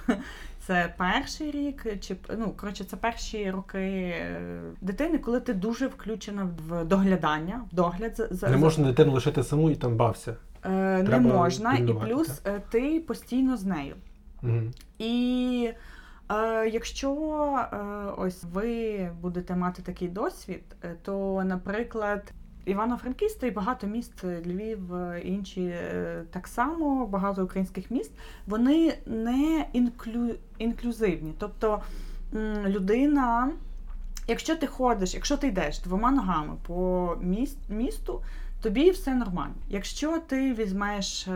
Це 0.66 0.94
перший 0.96 1.50
рік, 1.50 1.86
чи 2.00 2.16
ну 2.38 2.52
коротше, 2.56 2.84
це 2.84 2.96
перші 2.96 3.50
роки 3.50 3.78
е, 3.78 4.60
дитини, 4.80 5.18
коли 5.18 5.40
ти 5.40 5.54
дуже 5.54 5.86
включена 5.86 6.48
в 6.68 6.84
доглядання, 6.84 7.64
в 7.72 7.74
догляд 7.74 8.28
за, 8.30 8.48
Не 8.48 8.56
можна 8.56 8.86
дитину 8.86 9.12
лишити 9.12 9.44
саму 9.44 9.70
і 9.70 9.74
там 9.74 9.96
бався. 9.96 10.36
Е, 10.64 11.02
не 11.02 11.20
можна, 11.20 11.74
і 11.74 11.94
плюс 11.94 12.40
е, 12.44 12.60
ти 12.70 13.00
постійно 13.00 13.56
з 13.56 13.64
нею. 13.64 13.94
Угу. 14.42 14.60
І 14.98 15.70
е, 16.30 16.68
якщо 16.68 17.10
е, 17.72 17.76
ось 18.16 18.44
ви 18.52 19.10
будете 19.20 19.56
мати 19.56 19.82
такий 19.82 20.08
досвід, 20.08 20.62
е, 20.84 20.96
то, 21.02 21.44
наприклад, 21.44 22.32
Івано-Франківськ 22.66 23.42
і 23.42 23.50
багато 23.50 23.86
міст, 23.86 24.24
е, 24.24 24.42
Львів, 24.46 24.94
е, 24.94 25.20
інші 25.24 25.62
е, 25.62 26.24
так 26.30 26.48
само, 26.48 27.06
багато 27.06 27.44
українських 27.44 27.90
міст, 27.90 28.12
вони 28.46 28.98
не 29.06 29.66
інклю... 29.72 30.34
інклюзивні. 30.58 31.34
Тобто 31.38 31.82
людина, 32.66 33.52
якщо 34.28 34.56
ти 34.56 34.66
ходиш, 34.66 35.14
якщо 35.14 35.36
ти 35.36 35.48
йдеш 35.48 35.78
двома 35.78 36.10
ногами 36.10 36.54
по 36.66 37.16
місту, 37.68 38.22
тобі 38.62 38.90
все 38.90 39.14
нормально. 39.14 39.54
Якщо 39.68 40.18
ти 40.18 40.54
візьмеш 40.54 41.28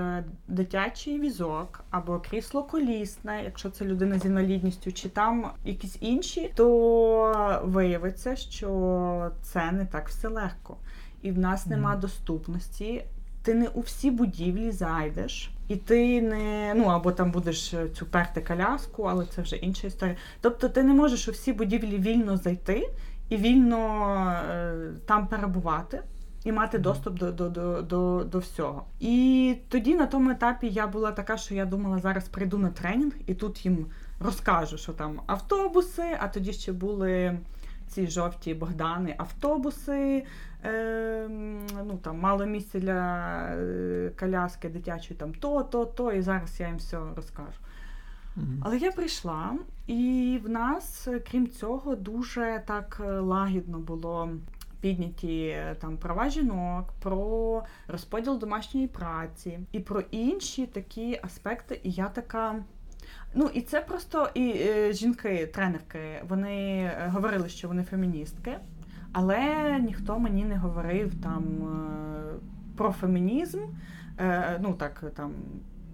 дитячий 0.48 1.20
візок 1.20 1.84
або 1.90 2.18
крісло 2.18 2.62
колісне, 2.62 3.44
якщо 3.44 3.70
це 3.70 3.84
людина 3.84 4.18
з 4.18 4.24
інвалідністю, 4.24 4.92
чи 4.92 5.08
там 5.08 5.50
якісь 5.64 5.96
інші, 6.00 6.52
то 6.54 7.60
виявиться, 7.64 8.36
що 8.36 9.30
це 9.42 9.72
не 9.72 9.84
так 9.84 10.08
все 10.08 10.28
легко. 10.28 10.76
І 11.22 11.30
в 11.30 11.38
нас 11.38 11.66
нема 11.66 11.96
доступності. 11.96 13.04
Ти 13.42 13.54
не 13.54 13.68
у 13.68 13.80
всі 13.80 14.10
будівлі 14.10 14.70
зайдеш, 14.70 15.50
і 15.68 15.76
ти 15.76 16.22
не 16.22 16.74
ну 16.76 16.84
або 16.84 17.12
там 17.12 17.30
будеш 17.30 17.74
е, 17.74 17.88
цю 17.88 18.06
перти 18.06 18.40
коляску, 18.40 19.02
але 19.02 19.26
це 19.26 19.42
вже 19.42 19.56
інша 19.56 19.86
історія. 19.86 20.16
Тобто 20.40 20.68
ти 20.68 20.82
не 20.82 20.94
можеш 20.94 21.28
у 21.28 21.32
всі 21.32 21.52
будівлі 21.52 21.98
вільно 21.98 22.36
зайти 22.36 22.90
і 23.28 23.36
вільно 23.36 24.16
е, 24.50 24.74
там 25.06 25.26
перебувати. 25.26 26.02
І 26.44 26.52
мати 26.52 26.78
доступ 26.78 27.18
до, 27.18 27.32
до, 27.32 27.48
до, 27.48 27.82
до, 27.82 28.24
до 28.24 28.38
всього. 28.38 28.84
І 29.00 29.56
тоді 29.68 29.94
на 29.94 30.06
тому 30.06 30.30
етапі 30.30 30.68
я 30.68 30.86
була 30.86 31.12
така, 31.12 31.36
що 31.36 31.54
я 31.54 31.64
думала, 31.64 31.98
зараз 31.98 32.28
прийду 32.28 32.58
на 32.58 32.70
тренінг 32.70 33.12
і 33.26 33.34
тут 33.34 33.64
їм 33.64 33.86
розкажу, 34.20 34.78
що 34.78 34.92
там 34.92 35.20
автобуси, 35.26 36.16
а 36.20 36.28
тоді 36.28 36.52
ще 36.52 36.72
були 36.72 37.38
ці 37.90 38.06
жовті 38.06 38.54
Богдани, 38.54 39.14
автобуси, 39.18 40.24
е, 40.64 41.26
ну 41.84 41.98
там 42.02 42.18
мало 42.18 42.46
місця 42.46 42.80
для 42.80 43.38
е, 43.54 44.12
коляски 44.20 44.68
дитячої, 44.68 45.20
там 45.20 45.34
то, 45.34 45.62
то, 45.62 45.84
то, 45.84 46.12
і 46.12 46.22
зараз 46.22 46.60
я 46.60 46.68
їм 46.68 46.76
все 46.76 46.98
розкажу. 47.16 47.58
Але 48.62 48.78
я 48.78 48.92
прийшла, 48.92 49.54
і 49.86 50.40
в 50.44 50.48
нас, 50.48 51.08
крім 51.30 51.48
цього, 51.48 51.96
дуже 51.96 52.62
так 52.66 53.02
е, 53.04 53.20
лагідно 53.20 53.78
було 53.78 54.30
підняті 54.80 55.46
е, 55.46 55.76
там 55.80 55.96
права 55.96 56.28
жінок, 56.28 56.92
про 57.00 57.62
розподіл 57.88 58.38
домашньої 58.38 58.86
праці 58.86 59.58
і 59.72 59.80
про 59.80 60.00
інші 60.10 60.66
такі 60.66 61.20
аспекти. 61.22 61.80
І 61.82 61.90
я 61.90 62.08
така. 62.08 62.64
Ну, 63.34 63.50
і 63.54 63.60
це 63.60 63.80
просто 63.80 64.28
і 64.34 64.50
е, 64.56 64.92
жінки, 64.92 65.46
тренерки, 65.54 65.98
вони 66.28 66.56
е, 66.78 67.08
говорили, 67.14 67.48
що 67.48 67.68
вони 67.68 67.82
феміністки, 67.82 68.56
але 69.12 69.38
ніхто 69.80 70.18
мені 70.18 70.44
не 70.44 70.56
говорив 70.56 71.12
там 71.22 71.44
е, 71.44 72.34
про 72.76 72.92
фемінізм, 72.92 73.58
е, 74.18 74.58
ну 74.62 74.74
так 74.74 75.04
там 75.16 75.32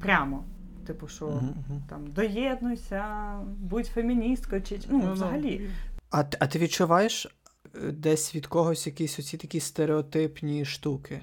прямо. 0.00 0.44
Типу, 0.86 1.08
що 1.08 1.26
Мгм, 1.26 1.54
мгм. 1.68 1.82
там 1.88 2.06
доєднуйся, 2.06 3.04
будь 3.58 3.86
феміністкою, 3.86 4.62
чи 4.62 4.78
ну, 4.88 5.02
Ну, 5.04 5.12
взагалі. 5.12 5.70
А, 6.10 6.24
ти- 6.24 6.36
а 6.40 6.46
ти 6.46 6.58
відчуваєш 6.58 7.26
е, 7.26 7.92
десь 7.92 8.34
від 8.34 8.46
когось 8.46 8.86
якісь 8.86 9.18
оці 9.18 9.36
такі 9.36 9.60
стереотипні 9.60 10.64
штуки? 10.64 11.20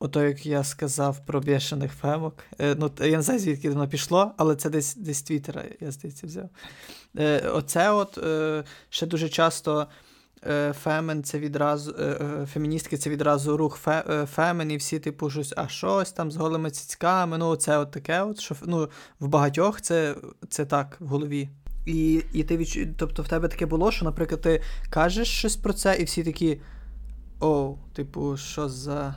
Ото, 0.00 0.22
як 0.22 0.46
я 0.46 0.64
сказав 0.64 1.26
про 1.26 1.40
бешених 1.40 1.92
фемок. 1.92 2.34
Е, 2.58 2.74
ну, 2.78 2.90
я 3.00 3.16
не 3.16 3.22
знаю, 3.22 3.40
звідки 3.40 3.70
воно 3.70 3.88
пішло, 3.88 4.32
але 4.36 4.56
це 4.56 4.70
десь 4.70 4.96
десь 4.96 5.22
Твіттера, 5.22 5.64
я 5.80 5.90
здається, 5.90 6.26
взяв. 6.26 6.48
Е, 7.18 7.48
оце 7.48 7.90
от 7.90 8.18
е, 8.18 8.64
ще 8.88 9.06
дуже 9.06 9.28
часто 9.28 9.86
е, 10.46 10.72
фемен 10.82 11.24
це 11.24 11.38
відразу, 11.38 11.94
е, 11.98 12.04
е, 12.04 12.46
феміністки 12.46 12.96
це 12.96 13.10
відразу 13.10 13.56
рух 13.56 13.76
фе, 13.76 14.04
е, 14.10 14.26
фемен, 14.26 14.70
і 14.70 14.76
всі, 14.76 14.98
типу, 14.98 15.30
щось, 15.30 15.54
а 15.56 15.68
щось 15.68 16.12
там 16.12 16.30
з 16.30 16.36
голими 16.36 16.70
цицьками. 16.70 17.38
Ну, 17.38 17.56
це 17.56 17.78
от 17.78 17.90
таке, 17.90 18.22
от, 18.22 18.40
що 18.40 18.56
ну, 18.66 18.88
в 19.20 19.28
багатьох 19.28 19.80
це, 19.80 20.14
це 20.48 20.64
так 20.64 20.96
в 21.00 21.06
голові. 21.06 21.48
І, 21.86 22.22
і 22.32 22.44
ти 22.44 22.56
відчу... 22.56 22.86
Тобто 22.98 23.22
в 23.22 23.28
тебе 23.28 23.48
таке 23.48 23.66
було, 23.66 23.92
що, 23.92 24.04
наприклад, 24.04 24.40
ти 24.40 24.62
кажеш 24.90 25.28
щось 25.28 25.56
про 25.56 25.72
це, 25.72 25.96
і 25.96 26.04
всі 26.04 26.24
такі. 26.24 26.60
О, 27.40 27.74
типу, 27.94 28.36
що 28.36 28.68
за 28.68 29.14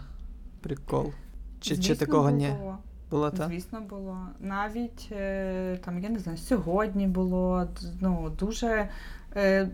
прикол? 0.62 1.12
Чи, 1.60 1.78
чи 1.78 1.96
такого 1.96 2.30
ні? 2.30 2.50
було. 2.60 2.78
Було 3.12 3.32
так? 3.32 3.48
Звісно, 3.50 3.82
було. 3.82 4.18
Навіть 4.40 5.10
е, 5.12 5.78
там, 5.86 6.00
я 6.00 6.10
не 6.10 6.20
знаю, 6.20 6.38
сьогодні 6.38 7.08
було 7.08 7.68
ну, 8.00 8.32
дуже. 8.40 8.90
Е, 9.36 9.70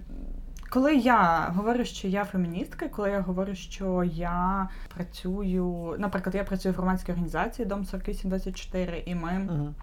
коли 0.70 0.96
я 0.96 1.52
говорю, 1.56 1.86
що 1.86 2.08
я 2.08 2.26
феміністка, 2.26 2.88
коли 2.88 3.10
я 3.10 3.22
говорю, 3.22 3.56
що 3.56 4.04
я 4.04 4.70
працюю, 4.96 5.96
наприклад, 6.00 6.36
я 6.36 6.44
працюю 6.44 6.74
в 6.74 6.78
громадській 6.78 7.12
організації 7.12 7.66
Дом 7.66 7.86
4824, 7.86 9.04
і 9.06 9.16
ми 9.16 9.48
Угу. 9.50 9.74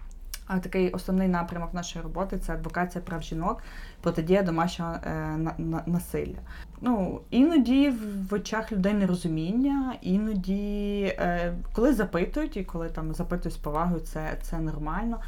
Такий 0.47 0.91
основний 0.91 1.27
напрямок 1.27 1.73
нашої 1.73 2.03
роботи 2.03 2.37
це 2.37 2.53
адвокація 2.53 3.03
прав 3.03 3.21
жінок, 3.21 3.63
протидія 4.01 4.41
домашнього 4.43 4.93
е, 4.93 5.37
на, 5.37 5.53
на- 5.57 5.83
насилля. 5.85 6.39
Ну, 6.81 7.21
іноді 7.29 7.93
в 8.29 8.33
очах 8.33 8.71
людей 8.71 8.93
нерозуміння, 8.93 9.95
іноді, 10.01 11.03
е, 11.19 11.53
коли 11.73 11.93
запитують, 11.93 12.57
і 12.57 12.63
коли 12.63 12.89
там 12.89 13.13
запитують 13.13 13.53
з 13.53 13.57
повагою, 13.57 13.99
це, 14.01 14.37
це 14.41 14.59
нормально. 14.59 15.19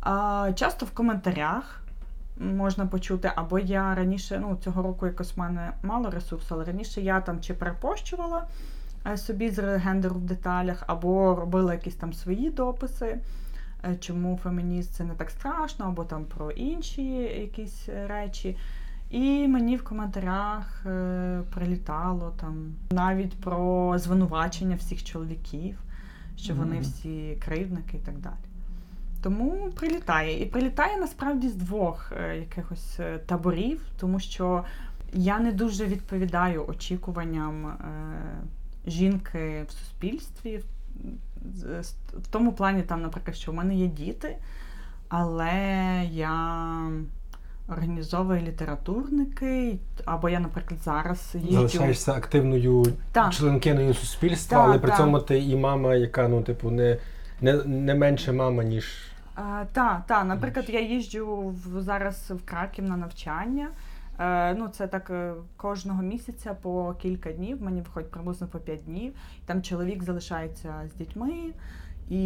А, 0.00 0.50
часто 0.54 0.86
в 0.86 0.90
коментарях 0.90 1.80
можна 2.38 2.86
почути, 2.86 3.32
або 3.36 3.58
я 3.58 3.94
раніше, 3.94 4.38
ну 4.42 4.56
цього 4.64 4.82
року 4.82 5.06
якось 5.06 5.36
в 5.36 5.40
мене 5.40 5.72
мало 5.82 6.10
ресурсу, 6.10 6.46
але 6.54 6.64
раніше 6.64 7.00
я 7.00 7.20
там 7.20 7.40
чи 7.40 7.54
перепощувала 7.54 8.46
е, 9.06 9.16
собі 9.16 9.50
з 9.50 9.76
гендеру 9.76 10.14
в 10.14 10.20
деталях, 10.20 10.84
або 10.86 11.34
робила 11.34 11.74
якісь 11.74 11.94
там 11.94 12.12
свої 12.12 12.50
дописи 12.50 13.18
чому 14.00 14.40
фемініст 14.42 14.94
це 14.94 15.04
не 15.04 15.14
так 15.14 15.30
страшно, 15.30 15.84
або 15.84 16.04
там 16.04 16.24
про 16.24 16.50
інші 16.50 17.02
якісь 17.40 17.88
е, 17.88 18.06
речі. 18.06 18.56
І 19.10 19.48
мені 19.48 19.76
в 19.76 19.84
коментарях 19.84 20.86
е, 20.86 21.42
прилітало 21.54 22.32
там 22.40 22.72
навіть 22.90 23.40
про 23.40 23.94
звинувачення 23.98 24.76
всіх 24.76 25.04
чоловіків, 25.04 25.78
що 26.36 26.54
вони 26.54 26.80
всі 26.80 27.36
кривдники 27.40 27.96
і 27.96 28.00
так 28.00 28.18
далі. 28.18 28.34
Тому 29.22 29.70
прилітає. 29.76 30.42
І 30.42 30.46
прилітає 30.46 30.96
насправді 30.96 31.48
з 31.48 31.54
двох 31.54 32.12
е, 32.12 32.36
якихось 32.36 33.00
е, 33.00 33.18
таборів, 33.18 33.80
тому 33.98 34.20
що 34.20 34.64
я 35.12 35.38
не 35.38 35.52
дуже 35.52 35.86
відповідаю 35.86 36.66
очікуванням 36.68 37.66
е, 37.66 37.76
жінки 38.86 39.64
в 39.68 39.72
суспільстві. 39.72 40.60
В 42.12 42.26
тому 42.30 42.52
плані, 42.52 42.82
там, 42.82 43.02
наприклад, 43.02 43.36
що 43.36 43.52
в 43.52 43.54
мене 43.54 43.74
є 43.74 43.86
діти, 43.86 44.36
але 45.08 45.52
я 46.12 46.76
організовую 47.68 48.42
літературники, 48.42 49.78
або 50.04 50.28
я, 50.28 50.40
наприклад, 50.40 50.80
зараз 50.84 51.30
їжджу. 51.34 51.52
Залишаєшся 51.52 52.12
активною 52.12 52.86
Так. 53.12 53.32
членкиною 53.32 53.94
суспільства, 53.94 54.58
Так, 54.58 54.66
але 54.68 54.78
при 54.78 54.90
так. 54.90 54.98
цьому 54.98 55.18
ти 55.18 55.38
і 55.38 55.56
мама, 55.56 55.94
яка 55.94 56.28
ну, 56.28 56.42
типу, 56.42 56.70
не, 56.70 56.98
не, 57.40 57.64
не 57.64 57.94
менше 57.94 58.32
мама, 58.32 58.64
ніж. 58.64 59.10
Так, 59.34 59.66
та, 59.72 60.04
та. 60.06 60.24
Наприклад, 60.24 60.66
я 60.68 60.80
їжджу 60.80 61.54
в, 61.66 61.82
зараз 61.82 62.30
в 62.30 62.44
Краків 62.44 62.84
на 62.84 62.96
навчання. 62.96 63.68
Е, 64.20 64.54
ну, 64.54 64.68
це 64.68 64.86
так 64.86 65.10
е, 65.10 65.34
кожного 65.56 66.02
місяця 66.02 66.54
по 66.62 66.94
кілька 66.94 67.32
днів. 67.32 67.62
Мені 67.62 67.80
виходить 67.80 68.10
приблизно 68.10 68.46
по 68.46 68.58
5 68.58 68.84
днів. 68.84 69.12
Там 69.46 69.62
чоловік 69.62 70.02
залишається 70.02 70.74
з 70.94 70.98
дітьми, 70.98 71.32
і 72.10 72.24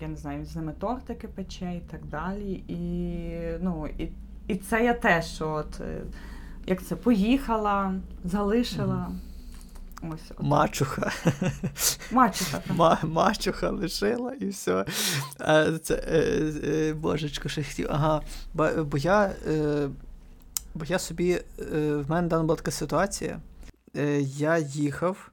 я 0.00 0.08
не 0.08 0.16
знаю, 0.16 0.38
він 0.38 0.46
з 0.46 0.56
ними 0.56 0.72
тортики 0.72 1.28
пече 1.28 1.74
і 1.74 1.80
так 1.90 2.04
далі. 2.04 2.64
І, 2.68 2.78
ну, 3.60 3.88
і, 3.98 4.08
і 4.46 4.56
це 4.56 4.84
я 4.84 4.94
теж, 4.94 5.42
от, 5.42 5.80
е, 5.80 6.00
як 6.66 6.82
це, 6.82 6.96
поїхала, 6.96 7.94
залишила. 8.24 9.10
Ось. 10.12 10.32
Мачуха. 10.40 11.10
Мачуха. 12.12 12.60
Ма- 12.76 12.98
мачуха 13.02 13.70
лишила 13.70 14.32
і 14.32 14.48
все. 14.48 14.84
Це, 15.82 16.94
божечко, 17.00 17.48
що 17.48 17.62
хотів. 17.64 17.86
Ага. 17.90 18.20
Бо, 18.54 18.68
бо 18.84 18.98
я. 18.98 19.30
Бо 20.74 20.84
я 20.84 20.98
собі. 20.98 21.32
Е, 21.32 21.42
в 21.96 22.10
мене 22.10 22.28
дана 22.28 22.42
була 22.42 22.56
така 22.56 22.70
ситуація. 22.70 23.40
Е, 23.96 24.20
я 24.20 24.58
їхав, 24.58 25.30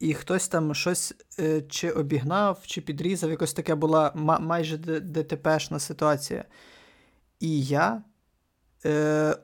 і 0.00 0.14
хтось 0.14 0.48
там 0.48 0.74
щось 0.74 1.14
е, 1.38 1.62
чи 1.62 1.90
обігнав, 1.90 2.62
чи 2.66 2.80
підрізав. 2.80 3.30
Якось 3.30 3.52
таке 3.52 3.74
була 3.74 4.12
майже 4.40 4.78
ДТПшна 5.00 5.78
ситуація. 5.78 6.44
І 7.40 7.62
я, 7.64 8.02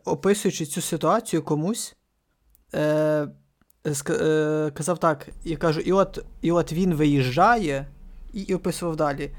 описуючи 0.04 0.66
цю 0.66 0.80
ситуацію 0.80 1.42
комусь, 1.42 1.96
казав 4.74 4.98
так, 4.98 5.28
я 5.44 5.56
кажу, 5.56 5.80
і 5.80 5.92
от, 5.92 6.24
і 6.40 6.52
от 6.52 6.72
він 6.72 6.94
виїжджає, 6.94 7.86
і, 8.32 8.40
і 8.40 8.54
описував 8.54 8.96
далі. 8.96 9.30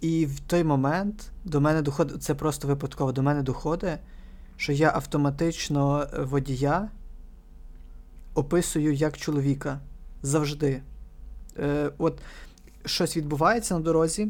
І 0.00 0.26
в 0.26 0.40
той 0.40 0.64
момент 0.64 1.30
до 1.44 1.60
мене 1.60 1.82
доходить, 1.82 2.22
це 2.22 2.34
просто 2.34 2.68
випадково, 2.68 3.12
до 3.12 3.22
мене 3.22 3.42
доходить, 3.42 3.98
що 4.60 4.72
я 4.72 4.92
автоматично 4.94 6.06
е, 6.12 6.22
водія 6.22 6.88
описую 8.34 8.94
як 8.94 9.16
чоловіка 9.18 9.80
завжди. 10.22 10.82
Е, 11.58 11.90
от 11.98 12.18
щось 12.84 13.16
відбувається 13.16 13.74
на 13.74 13.80
дорозі, 13.80 14.28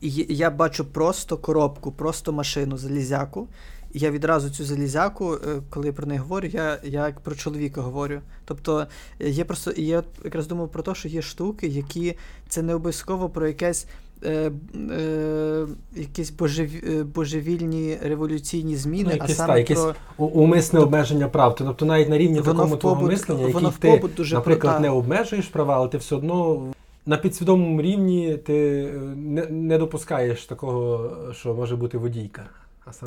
і 0.00 0.10
я 0.28 0.50
бачу 0.50 0.84
просто 0.84 1.36
коробку, 1.36 1.92
просто 1.92 2.32
машину 2.32 2.78
залізяку. 2.78 3.48
І 3.92 3.98
я 3.98 4.10
відразу 4.10 4.50
цю 4.50 4.64
залізяку, 4.64 5.34
е, 5.34 5.62
коли 5.70 5.92
про 5.92 6.06
неї 6.06 6.20
говорю, 6.20 6.48
я 6.48 6.80
я 6.84 7.14
про 7.22 7.34
чоловіка 7.34 7.80
говорю. 7.80 8.20
Тобто 8.44 8.86
є 9.20 9.44
просто 9.44 9.72
я 9.76 10.04
якраз 10.24 10.46
думав 10.46 10.68
про 10.68 10.82
те, 10.82 10.94
що 10.94 11.08
є 11.08 11.22
штуки, 11.22 11.66
які 11.66 12.16
це 12.48 12.62
не 12.62 12.74
обов'язково 12.74 13.28
про 13.30 13.48
якесь. 13.48 13.86
Е, 14.24 14.52
е, 14.90 15.66
Якісь 15.94 16.30
божев... 16.30 16.70
Е, 16.88 17.02
божевільні 17.02 17.98
революційні 18.02 18.76
зміни, 18.76 19.04
ну, 19.04 19.12
якісь, 19.12 19.40
а 19.40 19.46
саме 19.46 19.64
та, 19.64 19.74
про... 19.74 19.94
умисне 20.26 20.80
обмеження 20.80 21.28
прав. 21.28 21.54
Тобто 21.54 21.86
навіть 21.86 22.08
на 22.08 22.18
рівні 22.18 22.40
воно 22.40 22.52
такому 22.52 22.74
в 22.74 22.78
твого 22.78 23.06
мислення, 23.06 23.46
який 23.48 23.70
ти, 23.98 24.08
дуже 24.16 24.34
наприклад, 24.34 24.72
прота. 24.72 24.80
не 24.80 24.90
обмежуєш 24.90 25.46
права, 25.46 25.76
але 25.76 25.88
ти 25.88 25.98
все 25.98 26.16
одно 26.16 26.62
на 27.06 27.16
підсвідомому 27.16 27.82
рівні 27.82 28.36
ти 28.36 28.84
е, 28.84 28.98
не, 29.16 29.46
не 29.46 29.78
допускаєш 29.78 30.44
такого, 30.44 31.10
що 31.32 31.54
може 31.54 31.76
бути 31.76 31.98
водійка. 31.98 32.42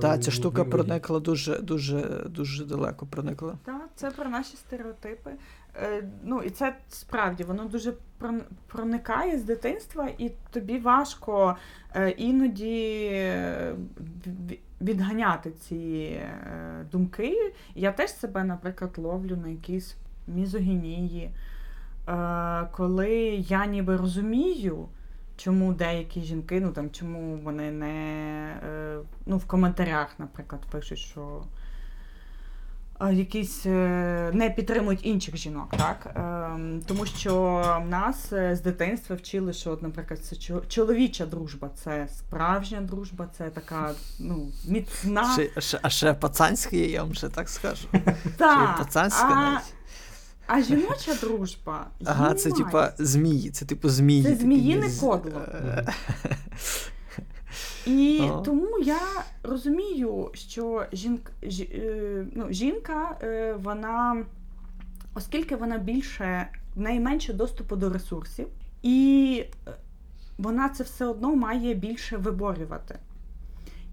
Так, 0.02 0.24
ця 0.24 0.32
штука 0.32 0.64
проникла 0.64 1.20
дуже 1.20 1.58
дуже 1.58 2.26
дуже 2.30 2.66
далеко 2.66 3.06
проникла. 3.06 3.54
Так, 3.66 3.90
це 3.96 4.12
про 4.12 4.30
наші 4.30 4.58
стереотипи. 4.58 5.32
Е, 5.76 6.04
ну 6.24 6.42
і 6.42 6.50
це 6.50 6.76
справді 6.90 7.44
воно 7.44 7.66
дуже 7.66 7.94
проникає 8.68 9.40
з 9.40 9.44
дитинства, 9.44 10.10
і 10.18 10.32
тобі 10.52 10.80
важко 10.80 11.56
е, 11.96 12.10
іноді 12.10 13.10
е, 13.14 13.76
відганяти 14.82 15.52
ці 15.52 16.20
думки. 16.92 17.54
Я 17.76 17.92
теж 17.92 18.14
себе, 18.14 18.44
наприклад, 18.44 18.98
ловлю 18.98 19.38
на 19.38 19.48
якійсь 19.48 19.96
мізогінії, 20.28 21.32
коли 22.72 23.12
я 23.48 23.66
ніби 23.66 23.98
розумію 23.98 24.88
чому 25.38 25.74
деякі 25.74 26.22
жінки, 26.22 26.62
ну 26.62 26.72
там 26.72 26.90
чому 26.90 27.38
вони 27.38 27.72
не 27.72 28.56
ну, 29.26 29.38
в 29.38 29.46
коментарях, 29.46 30.20
наприклад, 30.20 30.62
пишуть, 30.72 30.98
що 30.98 31.44
якісь 33.10 33.66
е, 33.66 34.32
не 34.34 34.50
підтримують 34.50 35.06
інших 35.06 35.38
жінок, 35.38 35.74
так? 35.78 36.12
Ем, 36.16 36.82
тому 36.86 37.06
що 37.06 37.34
в 37.86 37.90
нас 37.90 38.30
з 38.30 38.62
дитинства 38.62 39.16
вчили, 39.16 39.54
що, 39.54 39.78
наприклад, 39.82 40.20
це 40.26 40.36
чоловіча 40.68 41.26
дружба, 41.26 41.70
це 41.84 42.08
справжня 42.18 42.82
дружба, 42.82 43.28
це 43.38 43.50
така 43.50 43.92
ну, 44.20 44.48
міцна. 44.68 45.38
А 45.56 45.62
ще, 45.62 45.80
а 45.82 45.90
ще 45.90 46.14
пацанська, 46.14 46.76
я 46.76 47.04
вам 47.04 47.14
ще 47.14 47.30
так 47.30 47.50
скажу. 47.50 47.88
Так, 48.38 48.78
пацанська 48.78 49.36
навіть. 49.36 49.74
А 50.48 50.62
жіноча 50.62 51.14
дружба. 51.22 51.88
Ага, 52.06 52.34
це 52.34 52.52
типа 52.52 52.94
змії, 52.98 53.50
це 53.50 53.66
типу 53.66 53.90
змії. 53.90 54.24
Це 54.24 54.36
зміїне 54.36 54.90
кодло. 55.00 55.42
І 57.86 58.20
oh. 58.22 58.42
тому 58.42 58.80
я 58.80 59.00
розумію, 59.44 60.32
що 60.34 60.86
жінка, 60.94 61.32
е, 61.44 62.26
ну, 62.36 62.48
жінка, 62.50 63.18
е, 63.22 63.54
вона, 63.54 64.26
оскільки 65.14 65.56
вона 65.56 65.78
більше, 65.78 66.48
в 66.76 66.80
неї 66.80 67.00
менше 67.00 67.34
доступу 67.34 67.76
до 67.76 67.90
ресурсів, 67.90 68.48
і 68.84 69.44
вона 70.38 70.70
це 70.70 70.84
все 70.84 71.06
одно 71.06 71.36
має 71.36 71.74
більше 71.74 72.18
виборювати. 72.18 73.00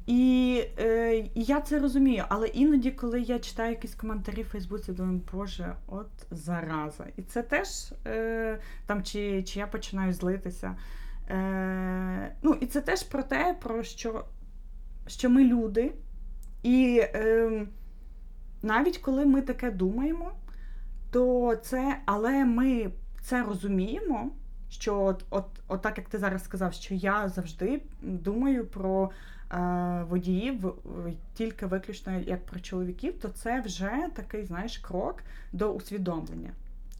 І 0.09 0.64
е, 0.78 1.16
і 1.16 1.30
я 1.34 1.61
це 1.61 1.78
розумію, 1.78 2.24
але 2.28 2.46
іноді, 2.48 2.90
коли 2.90 3.20
я 3.20 3.38
читаю 3.38 3.70
якісь 3.70 3.94
коментарі 3.94 4.42
в 4.42 4.46
Фейсбуці, 4.48 4.92
думаю, 4.92 5.20
Боже, 5.32 5.74
от 5.86 6.09
зараза. 6.30 7.04
І 7.16 7.22
це 7.22 7.42
теж 7.42 7.68
е, 8.06 8.59
там, 8.86 9.02
чи 9.02 9.42
чи 9.42 9.59
я 9.59 9.66
починаю 9.66 10.12
злитися. 10.12 10.76
Е, 11.29 12.35
Ну, 12.43 12.55
І 12.61 12.66
це 12.66 12.81
теж 12.81 13.03
про 13.03 13.22
те, 13.22 13.57
про 13.61 13.83
що 13.83 14.24
що 15.07 15.31
ми 15.31 15.45
люди. 15.45 15.95
І 16.62 17.01
е, 17.03 17.66
навіть 18.62 18.99
коли 18.99 19.26
ми 19.26 19.43
таке 19.43 19.70
думаємо, 19.70 20.33
то 21.11 21.57
це, 21.62 21.99
але 22.07 22.45
ми 22.45 22.91
це 23.20 23.43
розуміємо. 23.43 24.31
Що 24.70 25.03
от, 25.03 25.24
от, 25.31 25.47
от 25.68 25.83
так 25.83 25.99
як 25.99 26.09
ти 26.09 26.18
зараз 26.18 26.45
сказав, 26.45 26.72
що 26.72 26.95
я 26.95 27.29
завжди 27.29 27.83
думаю 28.03 28.66
про 28.66 29.11
водіїв 30.09 30.74
тільки 31.35 31.66
виключно 31.66 32.18
як 32.18 32.47
про 32.47 32.61
чоловіків, 32.61 33.20
то 33.20 33.29
це 33.29 33.61
вже 33.61 34.09
такий, 34.14 34.45
знаєш, 34.45 34.79
крок 34.79 35.22
до 35.53 35.72
усвідомлення, 35.72 36.51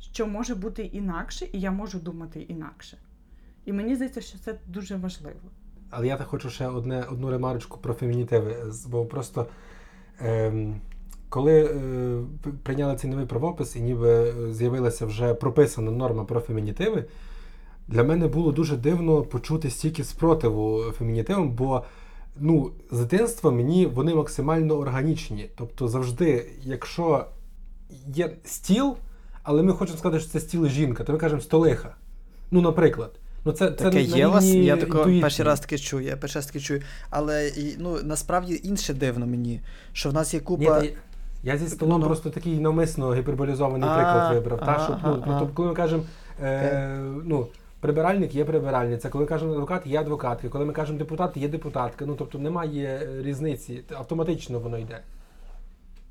що 0.01 0.27
може 0.27 0.55
бути 0.55 0.83
інакше, 0.83 1.47
і 1.53 1.61
я 1.61 1.71
можу 1.71 1.99
думати 1.99 2.41
інакше. 2.41 2.99
І 3.69 3.73
мені 3.73 3.95
здається, 3.95 4.21
що 4.21 4.39
це 4.39 4.55
дуже 4.67 4.97
важливо. 4.97 5.41
Але 5.91 6.07
я 6.07 6.17
так 6.17 6.27
хочу 6.27 6.51
ще 6.51 6.69
одне, 6.69 7.05
одну 7.11 7.31
ремарочку 7.31 7.79
про 7.79 7.95
фемінітиви, 7.95 8.57
бо 8.87 9.05
просто. 9.05 9.47
Ем... 10.21 10.81
Коли 11.31 11.65
е, 11.65 12.23
прийняли 12.63 12.97
цей 12.97 13.11
новий 13.11 13.27
правопис 13.27 13.77
і 13.77 13.81
ніби 13.81 14.35
з'явилася 14.53 15.07
вже 15.07 15.35
прописана 15.35 15.91
норма 15.91 16.25
про 16.25 16.41
фемінітиви, 16.41 17.05
для 17.89 18.05
мене 18.05 18.29
було 18.29 18.53
дуже 18.53 18.77
дивно 18.77 19.23
почути 19.23 19.71
стільки 19.71 20.05
спротиву 20.05 20.83
фемінітивам, 20.83 21.51
бо 21.51 21.85
ну, 22.37 22.71
з 22.91 23.01
дитинства 23.01 23.51
мені 23.51 23.87
вони 23.87 24.15
максимально 24.15 24.75
органічні. 24.75 25.51
Тобто, 25.57 25.89
завжди, 25.89 26.51
якщо 26.63 27.27
є 28.07 28.37
стіл, 28.45 28.97
але 29.43 29.63
ми 29.63 29.73
хочемо 29.73 29.99
сказати, 29.99 30.21
що 30.21 30.31
це 30.31 30.41
стіл 30.41 30.67
жінка, 30.67 31.05
то 31.05 31.13
ми 31.13 31.19
кажемо 31.19 31.41
столиха. 31.41 31.95
Ну, 32.51 32.61
наприклад. 32.61 33.19
Ну, 33.45 33.53
це, 33.53 33.71
це 33.71 33.85
Таке 33.85 34.03
є 34.03 34.27
вас, 34.27 34.45
я 34.45 34.77
тако 34.77 35.11
перший 35.21 35.45
раз 35.45 35.61
таке 35.61 35.79
чую, 35.79 36.05
я 36.05 36.17
перший 36.17 36.39
раз 36.39 36.47
таке 36.47 36.61
чую. 36.61 36.83
Але 37.11 37.53
ну, 37.79 37.99
насправді 38.05 38.61
інше 38.65 38.95
дивно 38.95 39.27
мені, 39.27 39.61
що 39.93 40.11
в 40.11 40.15
нас 40.15 40.35
є 40.35 40.41
купа. 40.41 40.81
Ні, 40.81 40.91
я 41.43 41.59
зі 41.59 41.69
столом 41.69 41.93
ну, 41.93 41.99
ну. 41.99 42.07
просто 42.07 42.31
такий 42.31 42.59
навмисно 42.59 43.15
гіперболізований 43.15 43.89
приклад 43.89 44.35
вибрав. 44.35 44.61
Та, 44.61 44.85
щоб, 44.85 44.97
ну, 45.05 45.39
тобто, 45.39 45.55
коли 45.55 45.69
ми 45.69 45.75
кажемо, 45.75 46.03
е, 46.43 46.99
ну, 47.25 47.47
Прибиральник 47.81 48.35
є 48.35 48.45
прибиральниця. 48.45 49.09
Коли 49.09 49.25
ми 49.25 49.29
кажемо 49.29 49.53
адвокат, 49.53 49.87
є 49.87 50.01
адвокатка. 50.01 50.49
Коли 50.49 50.65
ми 50.65 50.73
кажемо 50.73 50.99
депутат, 50.99 51.37
є 51.37 51.49
депутатка. 51.49 52.07
Ну 52.07 52.15
тобто 52.15 52.39
немає 52.39 53.09
різниці, 53.23 53.83
автоматично 53.99 54.59
воно 54.59 54.79
йде. 54.79 55.01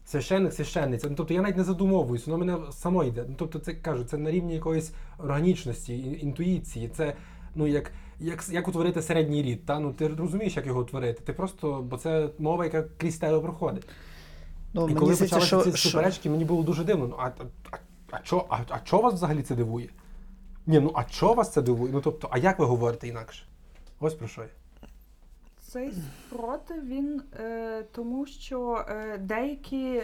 Священник, 0.07 0.53
священниця. 0.53 1.09
Ну, 1.09 1.15
тобто 1.15 1.33
я 1.33 1.41
навіть 1.41 1.57
не 1.57 1.63
задумовуюсь, 1.63 2.27
воно 2.27 2.45
мене 2.45 2.71
само 2.71 3.03
йде. 3.03 3.25
Ну, 3.29 3.35
тобто, 3.37 3.59
це 3.59 3.73
кажу, 3.73 4.03
це 4.03 4.17
на 4.17 4.31
рівні 4.31 4.53
якоїсь 4.53 4.91
органічності, 5.17 6.17
інтуїції. 6.21 6.87
Це 6.87 7.13
ну 7.55 7.67
як 7.67 7.91
як, 8.19 8.49
як 8.49 8.67
утворити 8.67 9.01
середній 9.01 9.43
рід. 9.43 9.65
Та? 9.65 9.79
Ну, 9.79 9.93
Ти 9.93 10.07
розумієш, 10.07 10.55
як 10.55 10.65
його 10.65 10.81
утворити. 10.81 11.21
Ти 11.23 11.33
просто, 11.33 11.85
бо 11.89 11.97
це 11.97 12.29
мова, 12.39 12.65
яка 12.65 12.83
крізь 12.97 13.17
тебе 13.17 13.39
проходить. 13.39 13.87
Ну, 14.73 14.89
І 14.89 14.93
коли 14.93 15.15
почалися 15.15 15.61
ці 15.61 15.77
що... 15.77 15.89
суперечки, 15.89 16.29
мені 16.29 16.45
було 16.45 16.63
дуже 16.63 16.83
дивно. 16.83 17.07
Ну, 17.07 17.15
а 17.19 17.25
а, 17.25 17.31
а, 18.11 18.19
а, 18.29 18.45
а, 18.49 18.59
а 18.69 18.79
чого 18.79 19.03
вас 19.03 19.13
взагалі 19.13 19.41
це 19.41 19.55
дивує? 19.55 19.89
Ні, 20.67 20.79
ну 20.79 20.91
а 20.95 21.03
чого 21.03 21.33
вас 21.33 21.53
це 21.53 21.61
дивує? 21.61 21.93
Ну 21.93 22.01
тобто, 22.01 22.27
а 22.31 22.37
як 22.37 22.59
ви 22.59 22.65
говорите 22.65 23.07
інакше? 23.07 23.43
Ось 23.99 24.13
про 24.13 24.27
що 24.27 24.41
я. 24.41 24.47
Цей 25.67 25.91
спротив 25.91 26.87
він 26.87 27.21
е, 27.39 27.83
тому, 27.91 28.25
що 28.25 28.85
е, 28.89 29.17
деякі 29.17 30.03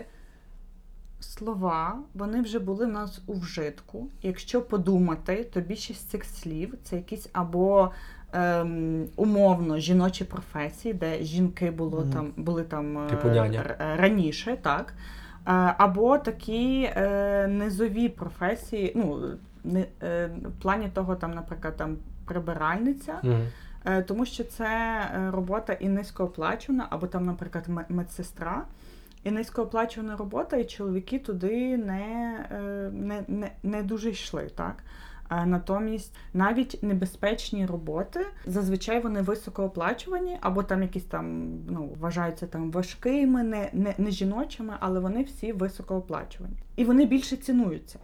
слова 1.20 2.00
вони 2.14 2.42
вже 2.42 2.60
були 2.60 2.86
в 2.86 2.90
нас 2.90 3.22
у 3.28 3.34
вжитку. 3.34 4.08
Якщо 4.22 4.62
подумати, 4.62 5.50
то 5.54 5.62
більшість 5.62 6.10
цих 6.10 6.26
слів 6.26 6.74
це 6.84 6.96
якісь 6.96 7.30
або 7.34 7.92
е, 8.34 8.66
умовно 9.16 9.80
жіночі 9.80 10.24
професії, 10.24 10.94
де 10.94 11.24
жінки 11.24 11.72
було 11.72 12.00
mm. 12.00 12.14
там, 12.14 12.34
були 12.38 12.64
там 12.64 12.98
е, 12.98 13.10
типу 13.10 13.28
няня. 13.28 13.76
раніше, 13.98 14.58
так. 14.62 14.94
Е, 15.48 15.52
або 15.78 16.18
такі 16.18 16.90
е, 16.96 17.48
низові 17.48 18.10
професії. 18.10 18.94
ну, 18.96 19.38
не 19.64 19.86
е, 20.04 20.30
в 20.44 20.62
плані 20.62 20.90
того, 20.94 21.16
там, 21.16 21.34
наприклад, 21.34 21.78
там 21.78 21.98
прибиральниця, 22.26 23.20
mm 23.24 23.46
тому 24.08 24.26
що 24.26 24.44
це 24.44 24.66
е, 24.66 25.32
робота 25.32 25.74
і 25.74 25.90
низькооплачувана, 25.90 26.88
або 26.90 27.08
там, 27.08 27.26
наприклад, 27.26 27.66
медсестра. 27.90 28.66
І 29.24 29.32
низькооплачувана 29.32 30.16
робота, 30.16 30.58
і 30.58 30.66
чоловіки 30.66 31.20
туди 31.20 31.78
не 31.78 32.46
не, 32.94 33.24
не, 33.28 33.52
не 33.64 33.84
дуже 33.84 34.10
йшли. 34.10 34.50
так. 34.56 34.84
Натомість 35.46 36.16
навіть 36.34 36.80
небезпечні 36.84 37.66
роботи 37.66 38.26
зазвичай 38.46 39.00
вони 39.00 39.22
високооплачувані, 39.22 40.38
або 40.42 40.64
там 40.64 40.82
якісь 40.82 41.04
там 41.04 41.58
ну, 41.70 41.96
вважаються 42.00 42.48
там 42.48 42.72
важкими, 42.72 43.44
не, 43.44 43.70
не, 43.74 43.94
не 43.98 44.12
жіночими, 44.12 44.74
але 44.80 45.00
вони 45.00 45.24
всі 45.24 45.54
високооплачувані. 45.54 46.56
І 46.76 46.86
вони 46.86 47.06
більше 47.06 47.38
цінуються. 47.38 48.00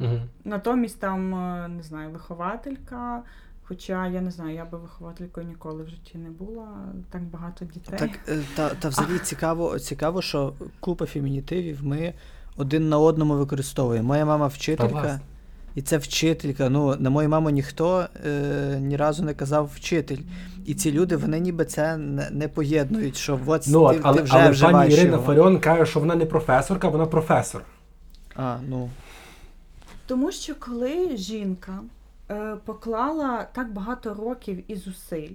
Угу. 0.00 0.20
Натомість 0.44 1.00
там, 1.00 1.34
е, 1.34 1.68
не 1.68 1.82
знаю, 1.82 2.10
вихователька. 2.10 3.22
Хоча 3.70 4.08
я 4.08 4.20
не 4.20 4.30
знаю, 4.30 4.54
я 4.54 4.64
би 4.64 4.78
вихователькою 4.78 5.46
ніколи 5.46 5.82
в 5.82 5.88
житті 5.88 6.18
не 6.18 6.30
була, 6.30 6.68
так 7.10 7.22
багато 7.22 7.64
дітей. 7.64 7.98
Так, 7.98 8.10
е, 8.28 8.38
Та 8.56 8.68
та 8.68 8.88
взагалі 8.88 9.18
цікаво, 9.18 9.78
цікаво, 9.78 10.22
що 10.22 10.52
купа 10.80 11.06
фемінітивів 11.06 11.84
ми 11.84 12.14
один 12.56 12.88
на 12.88 12.98
одному 12.98 13.34
використовуємо. 13.34 14.08
Моя 14.08 14.24
мама 14.24 14.46
вчителька. 14.46 15.20
І 15.74 15.82
це 15.82 15.98
вчителька. 15.98 16.68
Ну, 16.68 16.96
на 16.98 17.10
мою 17.10 17.28
маму 17.28 17.50
ніхто 17.50 18.06
е, 18.26 18.78
ні 18.80 18.96
разу 18.96 19.22
не 19.22 19.34
казав 19.34 19.70
вчитель. 19.74 20.18
І 20.66 20.74
ці 20.74 20.92
люди 20.92 21.16
вони 21.16 21.40
ніби 21.40 21.64
це 21.64 21.96
не, 21.96 22.30
не 22.30 22.48
поєднують, 22.48 23.16
що 23.16 23.40
от 23.46 23.64
Ну, 23.68 23.88
ти, 23.88 24.00
але, 24.02 24.16
ти 24.16 24.22
вже 24.22 24.66
але 24.66 24.72
пані 24.72 24.94
Ірина 24.94 25.10
його. 25.10 25.26
Фаріон 25.26 25.60
каже, 25.60 25.86
що 25.86 26.00
вона 26.00 26.14
не 26.14 26.26
професорка, 26.26 26.88
вона 26.88 27.06
професор. 27.06 27.62
А, 28.36 28.56
ну. 28.68 28.90
Тому 30.06 30.32
що 30.32 30.54
коли 30.54 31.16
жінка 31.16 31.80
поклала 32.64 33.44
так 33.52 33.72
багато 33.72 34.14
років 34.14 34.70
і 34.70 34.76
зусиль 34.76 35.34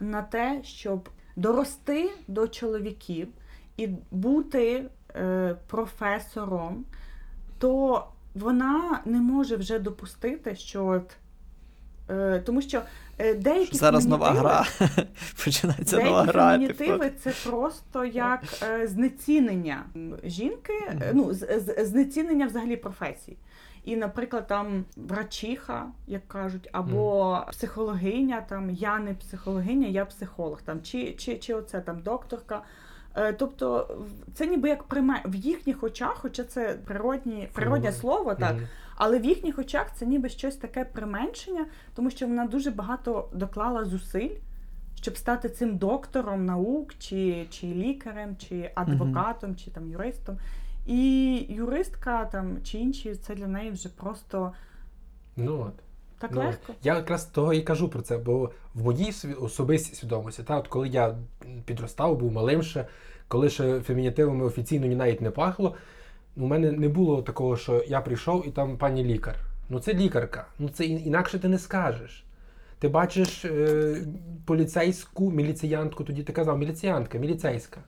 на 0.00 0.22
те, 0.22 0.60
щоб 0.64 1.08
дорости 1.36 2.10
до 2.28 2.48
чоловіків 2.48 3.28
і 3.76 3.88
бути 4.10 4.84
е, 5.16 5.56
професором, 5.66 6.84
то 7.58 8.04
вона 8.34 9.00
не 9.04 9.18
може 9.20 9.56
вже 9.56 9.78
допустити, 9.78 10.56
що 10.56 10.86
от, 10.86 11.16
е, 12.10 12.42
тому 12.46 12.62
що 12.62 12.82
е, 13.18 13.34
деякі 13.34 13.76
Зараз 13.76 14.06
нова 14.06 14.32
фемінітиви- 14.32 14.38
гра. 14.38 14.66
Починається 15.44 15.98
нова 15.98 16.22
гра. 16.22 16.50
фемінітиви 16.52 16.98
типу. 16.98 17.18
це 17.22 17.50
просто 17.50 18.04
як 18.04 18.42
е, 18.62 18.86
знецінення 18.88 19.84
жінки, 20.24 20.72
е, 20.88 21.12
ну, 21.14 21.34
знецінення 21.78 22.46
взагалі 22.46 22.76
професій. 22.76 23.36
І, 23.84 23.96
наприклад, 23.96 24.46
там 24.46 24.84
врачиха, 24.96 25.86
як 26.06 26.28
кажуть, 26.28 26.68
або 26.72 27.40
психологиня, 27.50 28.40
там 28.48 28.70
я 28.70 28.98
не 28.98 29.14
психологиня, 29.14 29.86
я 29.88 30.04
психолог, 30.04 30.62
там 30.62 30.82
чи, 30.82 31.12
чи, 31.12 31.38
чи 31.38 31.54
оце 31.54 31.80
там 31.80 32.00
докторка. 32.00 32.62
Е, 33.16 33.32
Тобто 33.32 33.96
це 34.34 34.46
ніби 34.46 34.68
як 34.68 34.82
приме 34.82 35.22
в 35.24 35.34
їхніх 35.34 35.82
очах, 35.82 36.14
хоча 36.16 36.44
це 36.44 36.78
природні, 36.84 37.48
природне 37.52 37.92
слово, 37.92 38.34
так, 38.34 38.54
Мгм. 38.54 38.66
але 38.96 39.18
в 39.18 39.24
їхніх 39.24 39.58
очах 39.58 39.86
це 39.94 40.06
ніби 40.06 40.28
щось 40.28 40.56
таке 40.56 40.84
применшення, 40.84 41.66
тому 41.94 42.10
що 42.10 42.26
вона 42.26 42.46
дуже 42.46 42.70
багато 42.70 43.28
доклала 43.32 43.84
зусиль, 43.84 44.36
щоб 44.94 45.16
стати 45.16 45.48
цим 45.48 45.76
доктором 45.76 46.44
наук, 46.46 46.94
чи, 46.98 47.46
чи 47.50 47.66
лікарем, 47.66 48.36
чи 48.36 48.70
адвокатом, 48.74 49.56
чи 49.56 49.70
там 49.70 49.90
юристом. 49.90 50.38
І 50.86 51.36
юристка 51.48 52.24
там 52.24 52.58
чи 52.64 52.78
інші, 52.78 53.14
це 53.14 53.34
для 53.34 53.46
неї 53.46 53.70
вже 53.70 53.88
просто 53.88 54.52
Ну 55.36 55.60
от. 55.68 55.74
так 56.18 56.30
Ну, 56.34 56.40
легко. 56.40 56.72
Я 56.82 56.96
якраз 56.96 57.24
того 57.24 57.52
і 57.52 57.62
кажу 57.62 57.88
про 57.88 58.02
це, 58.02 58.18
бо 58.18 58.50
в 58.74 58.84
моїй 58.84 59.14
особистій 59.40 59.94
свідомості, 59.94 60.42
та, 60.42 60.58
от 60.58 60.68
коли 60.68 60.88
я 60.88 61.16
підростав, 61.64 62.18
був 62.18 62.32
малим 62.32 62.62
ще, 62.62 62.86
коли 63.28 63.50
ще 63.50 63.80
фемінітивами 63.80 64.44
офіційно 64.44 64.86
ні 64.86 64.94
навіть 64.94 65.20
не 65.20 65.30
пахло, 65.30 65.74
у 66.36 66.46
мене 66.46 66.72
не 66.72 66.88
було 66.88 67.22
такого, 67.22 67.56
що 67.56 67.84
я 67.88 68.00
прийшов 68.00 68.48
і 68.48 68.50
там 68.50 68.78
пані 68.78 69.04
лікар. 69.04 69.36
Ну 69.68 69.80
це 69.80 69.94
лікарка. 69.94 70.46
Ну 70.58 70.68
це 70.68 70.84
інакше 70.84 71.38
ти 71.38 71.48
не 71.48 71.58
скажеш. 71.58 72.24
Ти 72.78 72.88
бачиш 72.88 73.44
е, 73.44 73.96
поліцейську 74.44 75.30
міліціянтку, 75.30 76.04
тоді 76.04 76.22
ти 76.22 76.32
казав 76.32 76.58
міліціянтка, 76.58 77.18
міліцейська. 77.18 77.80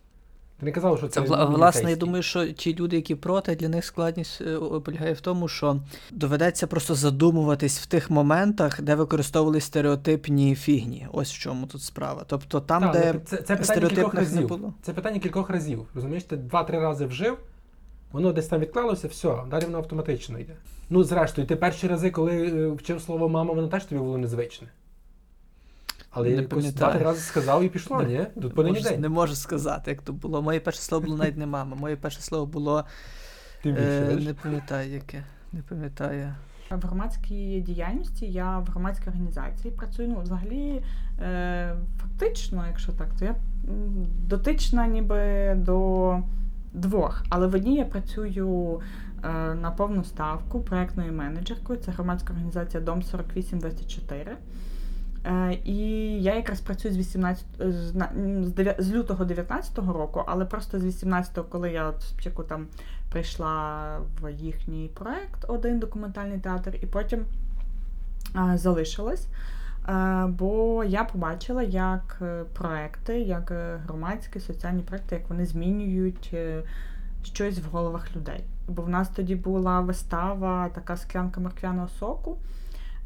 Ти 0.60 0.66
не 0.66 0.72
казав, 0.72 0.98
що 0.98 1.08
це. 1.08 1.20
Це, 1.20 1.26
вла- 1.26 1.54
власне, 1.54 1.90
я 1.90 1.96
думаю, 1.96 2.22
що 2.22 2.46
ті 2.52 2.74
люди, 2.74 2.96
які 2.96 3.14
проти, 3.14 3.54
для 3.56 3.68
них 3.68 3.84
складність 3.84 4.40
е, 4.40 4.58
полягає 4.84 5.12
в 5.12 5.20
тому, 5.20 5.48
що 5.48 5.80
доведеться 6.10 6.66
просто 6.66 6.94
задумуватись 6.94 7.78
в 7.78 7.86
тих 7.86 8.10
моментах, 8.10 8.82
де 8.82 8.94
використовували 8.94 9.60
стереотипні 9.60 10.54
фігні. 10.54 11.06
Ось 11.12 11.32
в 11.32 11.38
чому 11.38 11.66
тут 11.66 11.82
справа. 11.82 12.24
Тобто 12.26 12.60
там, 12.60 12.82
Так, 12.82 12.92
де 12.92 13.12
ну, 13.14 13.20
це, 13.24 13.36
це 13.36 13.56
питання 13.56 13.56
кількох 13.56 13.64
стереотипних 13.66 14.14
не 14.14 14.20
разів. 14.20 14.48
було. 14.48 14.74
Це 14.82 14.92
питання 14.92 15.18
кількох 15.18 15.50
разів. 15.50 15.86
Розумієш, 15.94 16.24
ти 16.24 16.36
два-три 16.36 16.78
рази 16.78 17.06
вжив, 17.06 17.38
воно 18.12 18.32
десь 18.32 18.46
там 18.46 18.60
відклалося, 18.60 19.08
все, 19.08 19.36
далі 19.50 19.64
воно 19.64 19.78
автоматично 19.78 20.38
йде. 20.38 20.52
Ну, 20.90 21.04
зрештою, 21.04 21.46
ти 21.46 21.56
перші 21.56 21.86
рази, 21.86 22.10
коли 22.10 22.32
е, 22.46 22.68
вчив 22.68 23.02
слово 23.02 23.28
мама, 23.28 23.54
воно 23.54 23.68
теж 23.68 23.84
тобі 23.84 24.00
було 24.00 24.18
незвичне. 24.18 24.68
Але 26.16 26.28
Не 26.28 26.34
якось 26.34 26.48
пам'ятаю. 26.48 26.72
два-три 26.90 27.04
рази 27.04 27.20
сказав 27.20 27.64
і 27.64 27.68
пішло, 27.68 28.02
Не- 28.02 28.08
ні? 28.08 28.26
Тут 28.42 28.56
Можу- 28.56 28.82
день. 28.82 29.00
не 29.00 29.08
можу 29.08 29.34
сказати, 29.34 29.90
як 29.90 30.02
то 30.02 30.12
було. 30.12 30.42
Моє 30.42 30.60
перше 30.60 30.80
слово 30.80 31.04
було 31.04 31.16
навіть 31.16 31.36
не 31.36 31.46
мама. 31.46 31.76
Моє 31.76 31.96
перше 31.96 32.20
слово 32.20 32.46
було 32.46 32.84
Тим 33.62 33.74
більше, 33.74 34.08
е, 34.12 34.16
не 34.16 34.34
пам'ятаю 34.34 34.92
яке. 34.92 35.24
Не 35.52 35.62
пам'ятаю. 35.62 36.34
В 36.70 36.86
громадській 36.86 37.60
діяльності 37.60 38.26
я 38.26 38.58
в 38.58 38.64
громадській 38.66 39.08
організації 39.08 39.74
працюю. 39.74 40.08
Ну, 40.08 40.20
взагалі, 40.20 40.82
е, 41.20 41.76
фактично, 42.02 42.64
якщо 42.66 42.92
так, 42.92 43.08
то 43.18 43.24
я 43.24 43.34
дотична 44.28 44.86
ніби 44.86 45.54
до 45.56 46.18
двох. 46.72 47.24
Але 47.28 47.46
в 47.46 47.54
одній 47.54 47.76
я 47.76 47.84
працюю 47.84 48.80
е, 49.24 49.54
на 49.54 49.70
повну 49.70 50.04
ставку 50.04 50.60
проектною 50.60 51.12
менеджеркою. 51.12 51.78
Це 51.78 51.90
громадська 51.92 52.32
організація 52.32 52.82
Дом 52.82 53.02
4824. 53.02 54.36
Е, 55.26 55.58
І 55.64 55.78
я 56.22 56.34
якраз 56.34 56.60
працюю 56.60 56.94
з 56.94 56.96
18, 56.98 57.46
з, 58.78 58.92
лютого 58.92 59.24
19-го 59.24 59.92
року, 59.92 60.22
але 60.26 60.44
просто 60.44 60.78
з 60.78 60.84
18-го, 60.84 61.44
коли 61.44 61.72
я 61.72 61.92
спочатку 61.98 62.42
там 62.42 62.66
прийшла 63.10 63.86
в 64.22 64.30
їхній 64.30 64.90
проект, 64.94 65.44
один 65.48 65.78
документальний 65.78 66.38
театр, 66.38 66.78
і 66.82 66.86
потім 66.86 67.24
залишилась. 68.54 69.26
Е, 69.88 70.26
Бо 70.26 70.84
я 70.84 71.04
побачила, 71.04 71.62
як 71.62 72.18
е, 72.22 72.44
проекти, 72.54 73.20
як 73.20 73.52
громадські 73.86 74.40
соціальні 74.40 74.82
проекти, 74.82 75.14
як 75.14 75.28
вони 75.30 75.46
змінюють 75.46 76.34
щось 77.22 77.58
в 77.58 77.66
головах 77.72 78.16
людей. 78.16 78.44
Бо 78.68 78.82
в 78.82 78.88
нас 78.88 79.08
тоді 79.08 79.36
була 79.36 79.80
вистава, 79.80 80.68
така 80.68 80.96
склянка 80.96 81.40
морквяного 81.40 81.88
соку. 81.88 82.36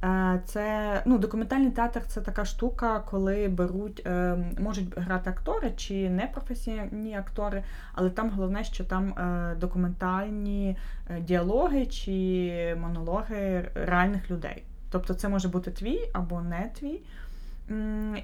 Е, 0.05 0.40
Це 0.44 1.03
ну, 1.07 1.18
документальний 1.18 1.70
театр 1.70 2.03
це 2.07 2.20
така 2.20 2.44
штука, 2.44 3.01
коли 3.01 3.48
беруть, 3.48 4.03
е, 4.07 4.36
можуть 4.59 4.98
грати 4.98 5.30
актори 5.30 5.72
чи 5.76 6.11
непрофесійні 6.11 7.16
актори, 7.16 7.62
але 7.94 8.11
там 8.11 8.30
головне, 8.30 8.64
що 8.64 8.84
там 8.84 9.09
е, 9.09 9.55
документальні 9.61 10.76
діалоги 11.20 11.86
чи 11.86 12.76
монологи 12.80 13.70
реальних 13.74 14.30
людей. 14.30 14.64
Тобто 14.90 15.14
це 15.14 15.28
може 15.28 15.48
бути 15.48 15.70
твій 15.70 16.11
або 16.12 16.40
не 16.40 16.70
твій. 16.78 17.01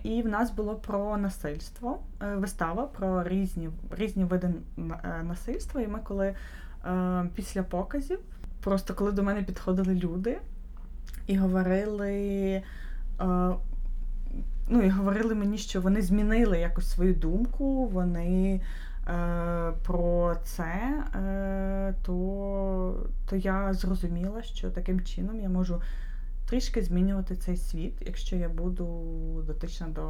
І 0.03 0.23
в 0.23 0.29
нас 0.29 0.51
було 0.51 0.75
про 0.75 1.17
насильство, 1.17 2.01
вистава 2.37 2.87
про 2.87 3.25
різні, 3.25 3.71
різні 3.91 4.25
види 4.25 4.51
насильства. 5.23 5.81
І 5.81 5.89
ми 5.89 5.99
коли 6.05 6.35
після 7.35 7.63
показів, 7.63 8.19
просто 8.61 8.95
коли 8.95 9.13
до 9.13 9.23
мене 9.23 9.43
підходили 9.43 9.95
люди 9.95 10.39
і 11.27 11.37
говорили. 11.37 12.63
е, 13.21 13.55
Ну, 14.69 14.83
і 14.83 14.89
говорили 14.89 15.35
мені, 15.35 15.59
що 15.59 15.81
вони 15.81 16.03
змінили 16.03 16.59
якось 16.59 16.91
свою 16.91 17.15
думку, 17.15 17.87
вони 17.87 18.61
е, 19.09 19.73
про 19.83 20.37
це, 20.45 21.05
е, 21.15 21.95
то, 22.03 23.07
то 23.31 23.37
я 23.37 23.75
зрозуміла, 23.75 24.43
що 24.43 24.71
таким 24.71 25.01
чином 25.01 25.41
я 25.41 25.49
можу 25.49 25.83
трішки 26.49 26.83
змінювати 26.83 27.37
цей 27.37 27.57
світ, 27.57 27.95
якщо 28.07 28.37
я 28.37 28.49
буду 28.49 28.87
дотична 29.47 29.87
до 29.87 30.03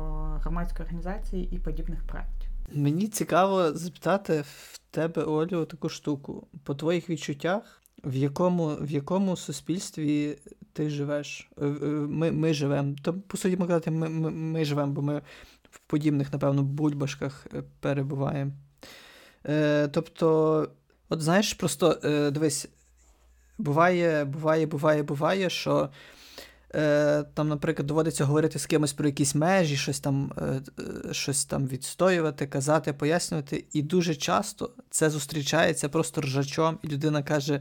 громадської 0.43 0.85
організації 0.85 1.49
і 1.55 1.59
подібних 1.59 2.03
проєктів. 2.03 2.51
Мені 2.73 3.09
цікаво 3.09 3.73
запитати 3.73 4.45
в 4.47 4.81
тебе, 4.91 5.23
Олю, 5.23 5.65
таку 5.65 5.89
штуку. 5.89 6.47
По 6.65 6.75
твоїх 6.75 7.11
відчуттях, 7.11 7.83
в 8.05 8.17
якому, 8.17 8.77
в 8.81 8.91
якому 8.91 9.37
суспільстві 9.37 10.39
ти 10.73 10.91
живеш? 10.91 11.51
Е, 11.63 11.67
е, 11.67 11.87
Ми, 11.89 12.33
ми 12.33 12.55
живемо. 12.55 12.97
То, 13.03 13.15
по 13.15 13.37
суті, 13.37 13.57
ми 13.57 13.67
казати, 13.67 13.91
ми, 13.91 14.09
ми, 14.09 14.31
ми 14.31 14.65
живемо, 14.65 14.93
бо 14.93 15.03
ми 15.03 15.23
в 15.71 15.79
подібних, 15.79 16.33
напевно, 16.33 16.63
бульбашках 16.63 17.47
е, 17.55 17.63
перебуваємо. 17.81 18.53
Е, 19.47 19.89
тобто, 19.89 20.69
от 21.09 21.23
знаєш, 21.23 21.55
просто 21.55 21.99
е, 22.05 22.31
дивись, 22.31 22.69
буває, 23.59 24.25
буває, 24.25 24.67
буває, 24.67 25.03
буває, 25.03 25.51
що. 25.51 25.91
Е, 26.75 27.25
там, 27.35 27.49
наприклад, 27.49 27.87
доводиться 27.87 28.25
говорити 28.25 28.59
з 28.59 28.67
кимось 28.67 28.93
про 28.93 29.07
якісь 29.07 29.35
межі, 29.35 29.77
щось 29.77 30.01
там, 30.01 30.33
е, 30.39 30.63
щось 31.13 31.45
там 31.45 31.67
відстоювати, 31.67 32.47
казати, 32.47 32.93
пояснювати. 32.93 33.65
І 33.73 33.83
дуже 33.83 34.15
часто 34.15 34.71
це 34.91 35.11
зустрічається 35.11 35.89
просто 35.89 36.21
ржачом, 36.21 36.79
і 36.83 36.89
людина 36.89 37.23
каже: 37.23 37.61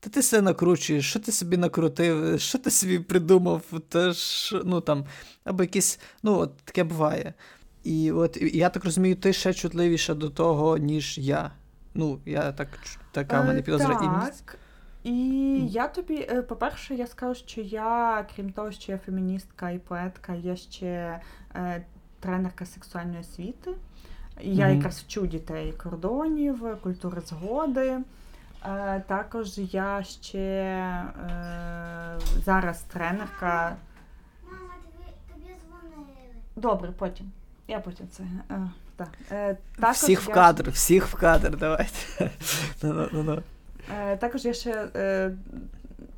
Та 0.00 0.10
ти 0.10 0.22
себе 0.22 0.42
накручуєш, 0.42 1.10
що 1.10 1.20
ти 1.20 1.32
собі 1.32 1.56
накрутив, 1.56 2.40
що 2.40 2.58
ти 2.58 2.70
собі 2.70 2.98
придумав, 2.98 3.62
та 3.88 4.12
ж, 4.12 4.62
ну 4.64 4.80
там, 4.80 5.04
або 5.44 5.62
якісь, 5.62 6.00
ну, 6.22 6.38
от 6.38 6.56
таке 6.56 6.84
буває. 6.84 7.34
І 7.84 8.12
от 8.12 8.36
і 8.36 8.58
я 8.58 8.68
так 8.68 8.84
розумію, 8.84 9.16
ти 9.16 9.32
ще 9.32 9.54
чутливіша 9.54 10.14
до 10.14 10.30
того, 10.30 10.76
ніж 10.78 11.18
я. 11.18 11.50
Ну, 11.94 12.18
я 12.26 12.52
так, 12.52 12.68
така 13.12 13.40
в 13.40 13.46
мене 13.46 13.58
Е, 13.58 13.62
підозра. 13.62 13.94
І 13.94 13.98
Так. 13.98 14.58
І 15.04 15.12
я 15.66 15.88
тобі, 15.88 16.26
е, 16.30 16.42
по-перше, 16.42 16.94
я 16.94 17.06
скажу, 17.06 17.34
що 17.34 17.60
я, 17.60 18.26
крім 18.36 18.52
того, 18.52 18.72
що 18.72 18.92
я 18.92 18.98
феміністка 18.98 19.70
і 19.70 19.78
поетка, 19.78 20.34
я 20.34 20.56
ще 20.56 21.20
е, 21.54 21.86
тренерка 22.20 22.66
сексуальної 22.66 23.20
освіти. 23.20 23.70
Я 24.42 24.66
Мгм. 24.66 24.76
якраз 24.76 25.00
вчу 25.00 25.26
дітей 25.26 25.72
кордонів, 25.72 26.62
культури 26.82 27.22
згоди. 27.26 27.98
Е, 28.66 29.00
також 29.06 29.58
я 29.58 30.02
ще 30.02 30.38
е, 30.38 32.18
зараз 32.44 32.82
тренерка. 32.82 33.76
Мама, 34.44 34.74
тобі, 34.84 35.10
тобі 35.32 35.54
дзвонили. 35.60 36.16
Добре, 36.56 36.92
потім. 36.98 37.32
Я 37.68 37.80
потім 37.80 38.08
це. 38.08 38.22
Е, 38.50 38.70
так. 38.96 39.08
Е, 39.30 39.56
також 39.76 39.96
всіх 39.96 40.22
в 40.22 40.30
кадр, 40.30 40.70
всіх 40.70 41.06
в 41.06 41.14
кадр, 41.14 41.56
давайте. 41.56 42.30
Ну-ну-ну. 42.82 43.42
Е, 43.98 44.16
також 44.16 44.44
я 44.44 44.52
ще 44.52 44.88
е, 44.96 45.32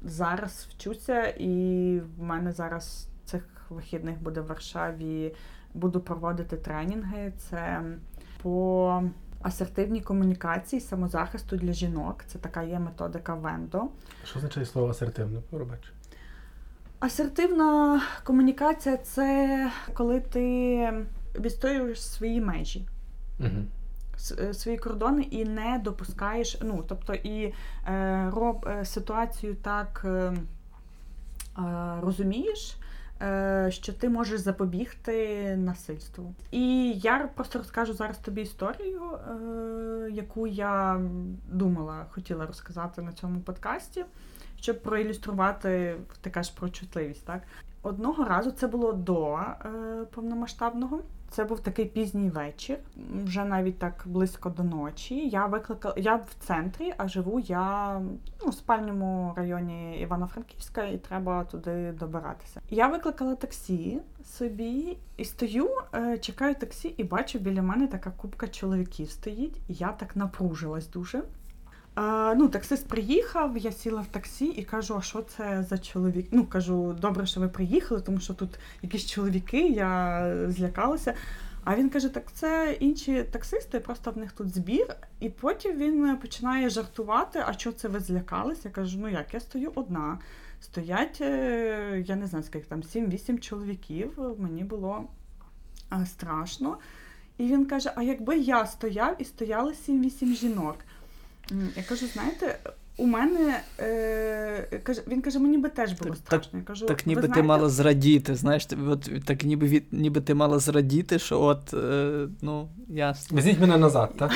зараз 0.03 0.69
вчуся, 0.71 1.27
і 1.27 2.01
в 2.19 2.23
мене 2.23 2.53
зараз 2.53 3.09
цих 3.25 3.45
вихідних 3.71 4.23
буде 4.23 4.41
в 4.41 4.47
Варшаві. 4.47 5.35
Буду 5.75 6.01
проводити 6.01 6.57
тренінги. 6.57 7.33
Це 7.39 7.83
по 8.43 9.03
асертивній 9.43 10.01
комунікації, 10.01 10.81
самозахисту 10.81 11.57
для 11.57 11.73
жінок. 11.73 12.25
Це 12.27 12.39
така 12.39 12.63
є 12.63 12.79
методика 12.79 13.35
Вендо. 13.35 13.83
Що 14.25 14.39
означає 14.39 14.67
слово 14.67 14.89
асертивно? 14.89 15.43
Пробач. 15.51 15.93
Асертивна 17.01 18.03
комунікація 18.25 18.97
це 18.97 19.71
коли 19.95 20.21
ти 20.21 21.07
відстоюєш 21.41 22.03
свої 22.03 22.41
межі. 22.41 22.89
Угу. 23.41 24.55
свої 24.55 24.79
кордони 24.79 25.23
і 25.23 25.45
не 25.45 25.81
допускаєш, 25.85 26.59
ну 26.63 26.85
тобто 26.89 27.15
і 27.15 27.55
е, 27.87 28.31
роб 28.35 28.67
е, 28.69 28.85
ситуацію 28.85 29.55
так 29.55 30.03
е, 30.05 30.09
е, 30.09 30.35
розумієш. 32.01 32.77
Е, 33.23 33.71
Що 33.71 33.93
ти 33.93 34.09
можеш 34.09 34.41
запобігти 34.41 35.57
насильству. 35.57 36.35
І 36.51 36.93
я 36.93 37.31
просто 37.35 37.59
розкажу 37.59 37.93
зараз 37.93 38.19
тобі 38.19 38.43
історію, 38.43 39.03
е, 39.03 40.11
яку 40.11 40.47
я 40.47 41.01
думала, 41.49 42.07
хотіла 42.11 42.47
розказати 42.47 43.03
на 43.03 43.13
цьому 43.13 43.41
подкасті, 43.41 44.05
щоб 44.61 44.83
проілюструвати 44.83 45.97
ти 46.21 46.31
кажеш 46.31 46.53
про 46.53 46.69
чутливість. 46.69 47.27
Так? 47.27 47.43
Одного 47.83 48.25
разу 48.25 48.51
це 48.51 48.67
було 48.67 48.93
до 48.93 49.37
е, 49.37 49.71
повномасштабного. 50.11 51.01
Це 51.33 51.45
був 51.45 51.61
такий 51.61 51.85
пізній 51.85 52.31
вечір, 52.31 52.79
вже 53.25 53.45
навіть 53.45 53.79
так 53.79 54.03
близько 54.07 54.51
до 54.51 54.63
ночі. 54.63 55.29
Я 55.29 55.47
викликала. 55.47 55.95
Я 55.99 56.17
в 56.17 56.35
центрі, 56.41 56.95
а 56.97 57.09
живу 57.09 57.41
я 57.41 57.99
ну, 58.45 58.51
в 58.51 58.55
спальному 58.55 59.33
районі 59.37 60.01
Івано-Франківська, 60.01 60.85
і 60.85 60.99
треба 60.99 61.45
туди 61.45 61.93
добиратися. 61.93 62.61
Я 62.71 62.89
викликала 62.89 63.35
таксі 63.35 64.01
собі 64.25 64.97
і 65.17 65.25
стою, 65.25 65.69
е, 65.95 66.19
чекаю 66.19 66.55
таксі, 66.55 66.89
і 66.89 67.05
бачу 67.05 67.39
біля 67.39 67.63
мене 67.63 67.87
така 67.87 68.11
купка 68.11 68.49
чоловіків 68.49 69.11
стоїть. 69.11 69.61
Я 69.69 69.89
так 69.89 70.17
напружилась 70.17 70.89
дуже. 70.89 71.23
Е, 71.99 72.35
ну, 72.35 72.49
таксист 72.49 72.89
приїхав, 72.89 73.59
я 73.59 73.73
сіла 73.73 74.01
в 74.01 74.07
таксі 74.07 74.47
і 74.47 74.65
кажу, 74.65 74.97
а 74.99 75.03
що 75.03 75.23
це 75.23 75.67
за 75.69 75.79
чоловік? 75.79 76.29
Ну, 76.31 76.47
кажу, 76.47 76.97
добре, 77.01 77.27
що 77.27 77.41
ви 77.41 77.49
приїхали, 77.49 78.01
тому 78.01 78.21
що 78.21 78.35
тут 78.35 78.51
якісь 78.83 79.07
чоловіки, 79.07 79.69
я 79.69 80.35
злякалася. 80.49 81.15
А 81.65 81.77
він 81.77 81.91
каже: 81.91 82.09
так 82.09 82.33
це 82.33 82.77
інші 82.81 83.23
таксисти, 83.23 83.81
просто 83.81 84.11
в 84.11 84.19
них 84.19 84.33
тут 84.33 84.55
збір. 84.55 84.97
І 85.21 85.29
потім 85.29 85.77
він 85.77 86.17
починає 86.17 86.69
жартувати, 86.69 87.45
а 87.47 87.53
що 87.53 87.73
це 87.73 87.89
ви 87.89 88.01
злякалися? 88.01 88.61
Я 88.65 88.71
кажу, 88.71 88.99
ну 89.01 89.09
як, 89.09 89.35
я 89.35 89.41
стою 89.41 89.73
одна. 89.75 90.19
Стоять, 90.61 91.19
е, 91.21 92.05
я 92.07 92.17
не 92.17 92.27
знаю, 92.27 92.45
скільки 92.45 92.67
там, 92.67 92.81
7-8 92.81 93.39
чоловіків. 93.39 94.19
Мені 94.39 94.65
було 94.65 95.05
страшно. 96.07 96.79
І 97.39 97.47
він 97.47 97.67
каже: 97.67 97.93
А 97.97 98.03
якби 98.03 98.39
я 98.39 98.67
стояв 98.67 99.17
і 99.19 99.25
стояли 99.25 99.73
7-8 99.89 100.35
жінок? 100.35 100.77
Я 101.77 101.83
кажу, 101.89 102.07
знаєте, 102.07 102.59
у 102.97 103.07
мене 103.07 103.61
е, 103.81 104.81
каже, 104.83 105.03
він 105.09 105.23
каже, 105.23 105.39
мені 105.39 105.59
би 105.59 105.69
теж 105.69 105.93
було 105.93 106.11
Так- 106.11 106.19
страшно. 106.19 106.59
Я 106.59 106.65
кажу, 106.65 106.87
Так 106.87 107.07
«Ви 107.07 107.15
ніби 107.15 107.29
ти 107.29 107.43
мала 107.43 107.69
зрадіти, 107.69 108.35
знаєш, 108.35 108.69
от, 108.89 109.11
так 109.25 109.45
ніби, 109.45 109.67
від, 109.67 109.85
ніби 109.93 110.21
ти 110.21 110.35
мала 110.35 110.59
зрадіти, 110.59 111.19
що 111.19 111.41
от, 111.41 111.75
е, 111.75 112.29
ну, 112.43 112.69
ясно. 112.89 113.37
Везіть 113.37 113.61
мене 113.61 113.77
назад, 113.79 114.13
так? 114.19 114.33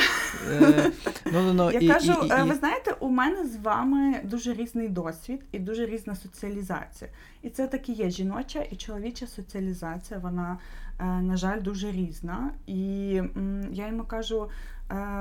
Е, 0.53 0.91
ну, 1.33 1.43
ну, 1.43 1.53
ну, 1.53 1.71
Я 1.73 1.79
і, 1.79 1.89
кажу, 1.89 2.13
і, 2.25 2.27
і, 2.27 2.31
е, 2.33 2.43
ви 2.45 2.55
знаєте, 2.55 2.95
у 3.01 3.09
мене 3.09 3.47
з 3.47 3.57
вами 3.57 4.21
дуже 4.25 4.53
різний 4.55 4.89
досвід 4.89 5.41
і 5.53 5.59
дуже 5.59 5.87
різна 5.87 6.15
соціалізація. 6.15 7.11
І 7.43 7.51
це 7.51 7.67
таки 7.67 7.93
є 7.93 8.11
жіноча 8.11 8.61
і 8.71 8.77
чоловіча 8.77 9.27
соціалізація. 9.27 10.21
Вона, 10.21 10.59
е, 11.01 11.05
на 11.05 11.37
жаль, 11.37 11.63
дуже 11.63 11.91
різна. 11.93 12.51
І 12.67 13.13
м, 13.37 13.69
я 13.73 13.87
йому 13.87 14.05
кажу: 14.05 14.43
е, 14.43 14.49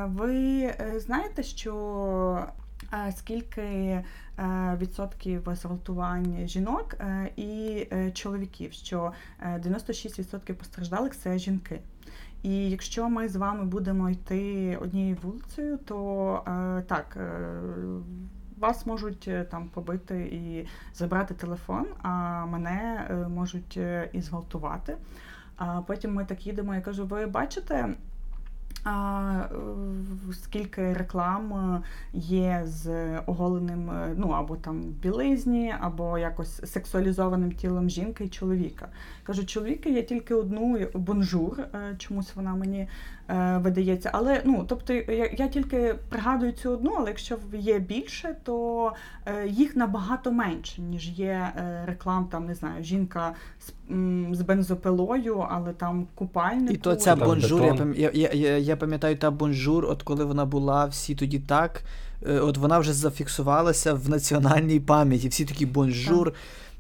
ви 0.06 0.62
е, 0.62 0.94
знаєте, 1.00 1.44
що 1.44 2.48
е, 2.94 3.12
скільки 3.18 3.62
е, 3.62 4.04
відсотків 4.82 5.48
зґвалтувань 5.54 6.48
жінок 6.48 6.94
е, 7.00 7.30
і 7.36 7.88
е, 7.92 8.12
чоловіків, 8.12 8.74
що 8.74 9.12
е, 9.42 9.62
96% 9.66 10.54
постраждалих 10.54 11.16
це 11.18 11.38
жінки. 11.38 11.80
І 12.44 12.70
якщо 12.70 13.10
ми 13.10 13.30
з 13.30 13.36
вами 13.36 13.64
будемо 13.64 14.10
йти 14.10 14.78
однією 14.82 15.18
вулицею, 15.22 15.78
то 15.78 16.44
е, 16.48 16.82
так. 16.82 17.18
Е, 17.18 17.52
вас 18.58 18.86
можуть 18.86 19.28
е, 19.28 19.44
там 19.44 19.70
побити 19.70 20.20
і 20.22 20.68
забрати 20.94 21.34
телефон, 21.34 21.86
а 22.02 22.46
мене 22.46 23.08
е, 23.10 23.14
можуть 23.16 23.78
е, 23.78 24.10
і 24.14 24.22
зґвалтувати. 24.22 24.98
А 25.58 25.82
потім 25.82 26.14
ми 26.14 26.26
так 26.26 26.48
їдемо, 26.48 26.76
я 26.76 26.82
кажу: 26.82 27.06
ви 27.06 27.26
бачите, 27.26 27.76
е, 27.76 27.96
скільки 30.34 30.94
реклам 30.94 31.54
е, 31.54 31.82
є 32.14 32.62
з 32.66 33.18
оголеним, 33.20 33.90
е, 33.90 34.14
ну 34.18 34.28
або 34.28 34.56
там 34.56 34.82
білизні, 34.82 35.76
або 35.80 36.18
якось 36.18 36.72
сексуалізованим 36.72 37.52
тілом 37.52 37.90
жінки 37.90 38.24
і 38.24 38.30
чоловіка. 38.30 38.88
Кажу, 39.24 39.46
чоловіка 39.46 39.90
є 39.90 40.04
тільки 40.04 40.34
одну 40.34 40.88
Bonjour, 40.94 41.60
е, 41.60 41.96
чомусь 41.98 42.36
вона 42.36 42.56
мені 42.56 42.88
е, 43.30 43.58
видається. 43.58 44.10
Але 44.14 44.42
ну, 44.46 44.66
тобто 44.68 44.94
я, 44.94 45.30
я 45.38 45.48
тільки 45.48 45.96
пригадую 46.10 46.52
цю 46.52 46.72
одну, 46.72 46.94
але 46.98 47.10
якщо 47.10 47.38
є 47.54 47.80
більше, 47.80 48.36
то 48.44 48.94
е, 49.26 49.48
їх 49.48 49.76
набагато 49.76 50.32
менше, 50.32 50.82
ніж 50.82 51.10
є 51.10 51.52
е, 51.58 51.84
реклам, 51.86 52.26
там 52.26 52.46
не 52.46 52.56
знаю, 52.56 52.84
жінка 52.84 53.34
з, 53.60 53.74
з 54.32 54.42
бензопилою, 54.42 55.46
але 55.50 55.74
там 55.74 56.08
купальник. 56.16 56.72
і 56.72 56.78
то 56.78 56.96
ця 56.96 57.16
Bonjour, 57.16 57.76
я, 57.96 58.12
я, 58.14 58.30
я, 58.34 58.58
я, 58.58 58.76
пам'ятаю 58.76 59.18
та 59.18 59.32
Bonjour, 59.32 59.86
от 59.86 60.04
коли 60.04 60.26
вона 60.26 60.46
була, 60.46 60.86
всі 60.86 61.16
тоді 61.16 61.40
так, 61.40 61.84
е, 62.28 62.40
от 62.40 62.58
вона 62.58 62.80
вже 62.80 62.94
зафіксувалася 62.94 63.94
в 63.94 64.10
національній 64.10 64.80
пам'яті. 64.80 65.28
Всі 65.28 65.46
такі 65.46 65.66
bonjour. 65.66 66.34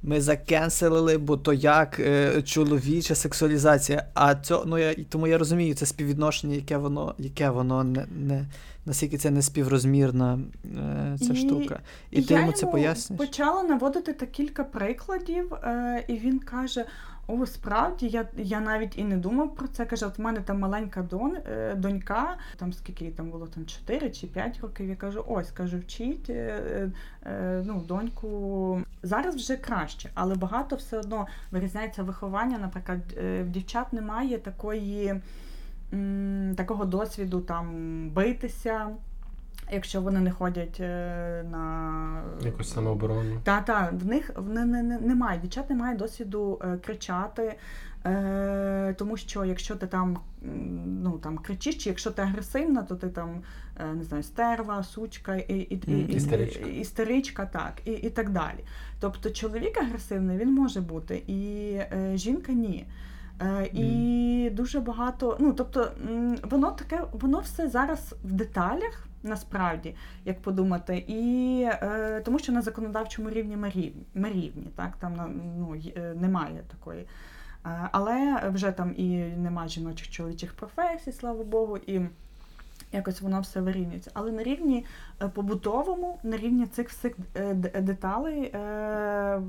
Ми 0.08 0.22
закенселили, 0.22 1.18
бо 1.18 1.38
то 1.38 1.53
як 1.53 1.99
е, 1.99 2.41
чоловіча 2.41 3.16
сексуалізація. 3.16 4.06
А 4.14 4.36
цьо, 4.36 4.64
ну 4.68 4.78
я 4.78 4.93
тому 5.10 5.28
я 5.28 5.38
розумію, 5.38 5.76
це 5.76 5.86
співвідношення, 5.86 6.56
яке 6.56 6.78
воно, 6.78 7.16
яке 7.18 7.49
воно 7.49 7.84
не, 7.84 8.06
не 8.12 8.45
наскільки 8.86 9.18
це 9.18 9.32
не 9.32 9.41
співрозмірна 9.41 10.39
е, 10.66 11.18
ця 11.20 11.34
І- 11.34 11.36
штука. 11.36 11.80
І, 12.12 12.22
ти 12.22 12.34
я 12.34 12.39
йому 12.39 12.51
це 12.51 12.66
поясниш? 12.66 13.20
Почала 13.20 13.64
наводити 13.64 14.14
та 14.14 14.26
кілька 14.26 14.64
прикладів, 14.64 15.53
е, 15.53 16.06
і 16.08 16.14
він 16.14 16.39
каже: 16.39 16.86
О, 17.28 17.46
справді, 17.46 18.08
я, 18.08 18.28
я 18.38 18.60
навіть 18.60 18.98
і 18.98 19.04
не 19.04 19.18
думав 19.18 19.56
про 19.56 19.68
це. 19.68 19.86
Каже, 19.86 20.06
от 20.06 20.18
в 20.18 20.22
мене 20.22 20.42
там 20.42 20.60
маленька 20.60 21.02
дон, 21.02 21.38
е, 21.48 21.76
донька, 21.76 22.38
там 22.58 22.74
скільки 22.74 23.12
там 23.12 23.30
було 23.30 23.48
там 23.48 23.66
4 23.66 24.10
чи 24.10 24.28
5 24.28 24.60
років. 24.62 24.90
Я 24.90 24.96
кажу, 24.96 25.26
ось 25.28 25.52
кажу, 25.52 25.80
вчіть 25.80 26.30
е, 26.30 26.92
е, 27.26 27.64
ну, 27.66 27.84
доньку. 27.88 28.82
Зараз 29.04 29.36
вже 29.36 29.58
краще, 29.58 30.10
але 30.14 30.36
багато 30.36 30.76
все 30.76 31.00
одно 31.00 31.28
вирізняється 31.52 32.04
виховання. 32.04 32.58
Наприклад, 32.58 33.00
е, 33.18 33.44
в 33.44 33.50
дівчат 33.50 33.94
немає 33.94 34.38
такої. 34.38 35.22
м, 35.94 36.54
Такого 36.58 36.86
досвіду 36.86 37.42
там 37.42 37.70
битися, 38.10 38.88
якщо 39.72 40.01
вони 40.01 40.20
не 40.20 40.32
ходять 40.32 40.78
е, 40.80 41.45
на 41.51 42.22
Якусь 42.41 42.74
самооборону. 42.74 43.39
та, 43.43 43.61
та, 43.61 43.91
в 43.93 44.05
них 44.05 44.32
не, 44.47 44.66
не, 44.66 44.84
не, 44.84 44.99
немає. 44.99 45.39
Дівчат 45.39 45.70
немає 45.70 45.97
досвіду 45.97 46.61
е, 46.63 46.78
кричати. 46.78 47.55
Е, 48.05 48.95
тому 48.97 49.18
що 49.18 49.45
якщо 49.45 49.76
ти 49.76 49.88
там, 49.88 50.20
ну, 51.03 51.20
там 51.24 51.38
кричиш, 51.38 51.76
чи 51.76 51.89
якщо 51.89 52.11
ти 52.11 52.22
агресивна, 52.22 52.84
то 52.84 52.95
ти 52.95 53.09
там 53.09 53.41
е, 53.80 53.93
не 53.93 54.03
знаю, 54.03 54.24
стерва, 54.24 54.84
сучка 54.84 55.36
і, 55.36 55.53
і, 55.53 55.76
і, 55.76 55.91
і, 55.91 56.13
Істеричка. 56.16 56.66
і, 56.66 56.80
істеричка, 56.80 57.45
так, 57.45 57.74
і, 57.86 57.91
і 57.91 58.09
так 58.09 58.30
далі. 58.30 58.59
Тобто 58.99 59.30
чоловік 59.30 59.78
агресивний 59.78 60.38
він 60.38 60.53
може 60.53 60.82
бути, 60.82 61.24
і 61.28 61.72
е, 61.74 62.11
жінка 62.16 62.51
ні. 62.51 62.86
Е, 63.41 63.70
і 63.74 64.49
дуже 64.53 64.80
багато, 64.80 65.38
ну 65.39 65.53
тобто, 65.53 65.91
воно 66.43 66.72
таке, 66.72 67.01
воно 67.11 67.39
все 67.39 67.70
зараз 67.70 68.16
в 68.24 68.32
деталях. 68.32 69.07
Насправді, 69.26 69.96
як 70.26 70.42
подумати, 70.42 71.04
і 71.08 71.62
е, 71.64 72.22
тому 72.26 72.40
що 72.40 72.52
на 72.52 72.62
законодавчому 72.62 73.30
рівні 73.30 73.58
ми 73.58 73.70
рівні, 73.70 74.06
ми 74.14 74.30
рівні 74.30 74.68
так 74.76 74.98
там 75.00 75.42
ну, 75.58 75.76
е, 75.98 76.14
немає 76.16 76.64
такої. 76.68 77.02
Е, 77.66 77.90
але 77.92 78.42
вже 78.54 78.72
там 78.72 78.94
і 78.98 79.18
немає 79.18 79.70
жіночих 79.70 80.10
чоловічих 80.10 80.54
професій, 80.54 81.12
слава 81.12 81.44
Богу, 81.44 81.78
і, 81.78 82.02
Якось 82.92 83.22
воно 83.22 83.42
все 83.42 83.62
вирівнюється. 83.62 84.12
Але 84.14 84.32
на 84.32 84.44
рівні 84.44 84.86
е, 85.22 85.28
побутовому, 85.28 86.20
на 86.24 86.38
рівні 86.38 86.66
цих 86.66 86.90
всіх 86.90 87.16
деталей, 87.82 88.54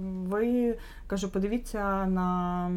ви 0.04 0.78
кажу, 1.06 1.28
подивіться 1.28 2.06
на. 2.06 2.70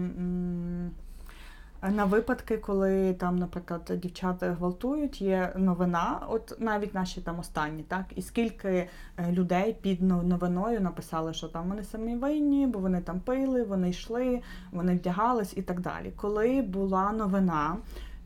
На 1.82 2.06
випадки, 2.06 2.58
коли 2.58 3.14
там, 3.14 3.36
наприклад, 3.36 3.92
дівчата 3.98 4.52
гвалтують, 4.54 5.22
є 5.22 5.54
новина, 5.56 6.20
от 6.30 6.56
навіть 6.60 6.94
наші 6.94 7.22
там 7.22 7.40
останні, 7.40 7.84
так, 7.84 8.06
і 8.16 8.22
скільки 8.22 8.70
е, 9.18 9.32
людей 9.32 9.76
під 9.82 10.02
новиною 10.02 10.82
написали, 10.82 11.34
що 11.34 11.48
там 11.48 11.70
вони 11.70 11.84
самі 11.84 12.16
винні, 12.16 12.68
бо 12.68 12.80
вони 12.80 13.02
там 13.02 13.20
пили, 13.20 13.64
вони 13.64 13.90
йшли, 13.90 14.42
вони 14.72 14.96
вдягались 14.96 15.54
і 15.58 15.62
так 15.62 15.80
далі. 15.80 16.12
Коли 16.16 16.62
була 16.62 17.12
новина, 17.12 17.78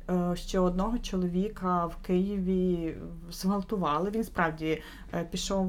е, 0.09 0.35
що 0.35 0.63
одного 0.63 0.99
чоловіка 0.99 1.85
в 1.85 1.95
Києві 1.95 2.95
зґвалтували, 3.31 4.09
він 4.09 4.23
справді 4.23 4.81
е, 5.13 5.23
пішов 5.31 5.67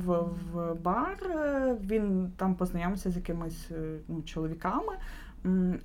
в 0.52 0.74
бар, 0.74 1.16
він 1.80 2.32
там 2.36 2.54
познайомився 2.54 3.10
з 3.10 3.16
якимись 3.16 3.70
ну, 4.08 4.22
чоловіками. 4.22 4.92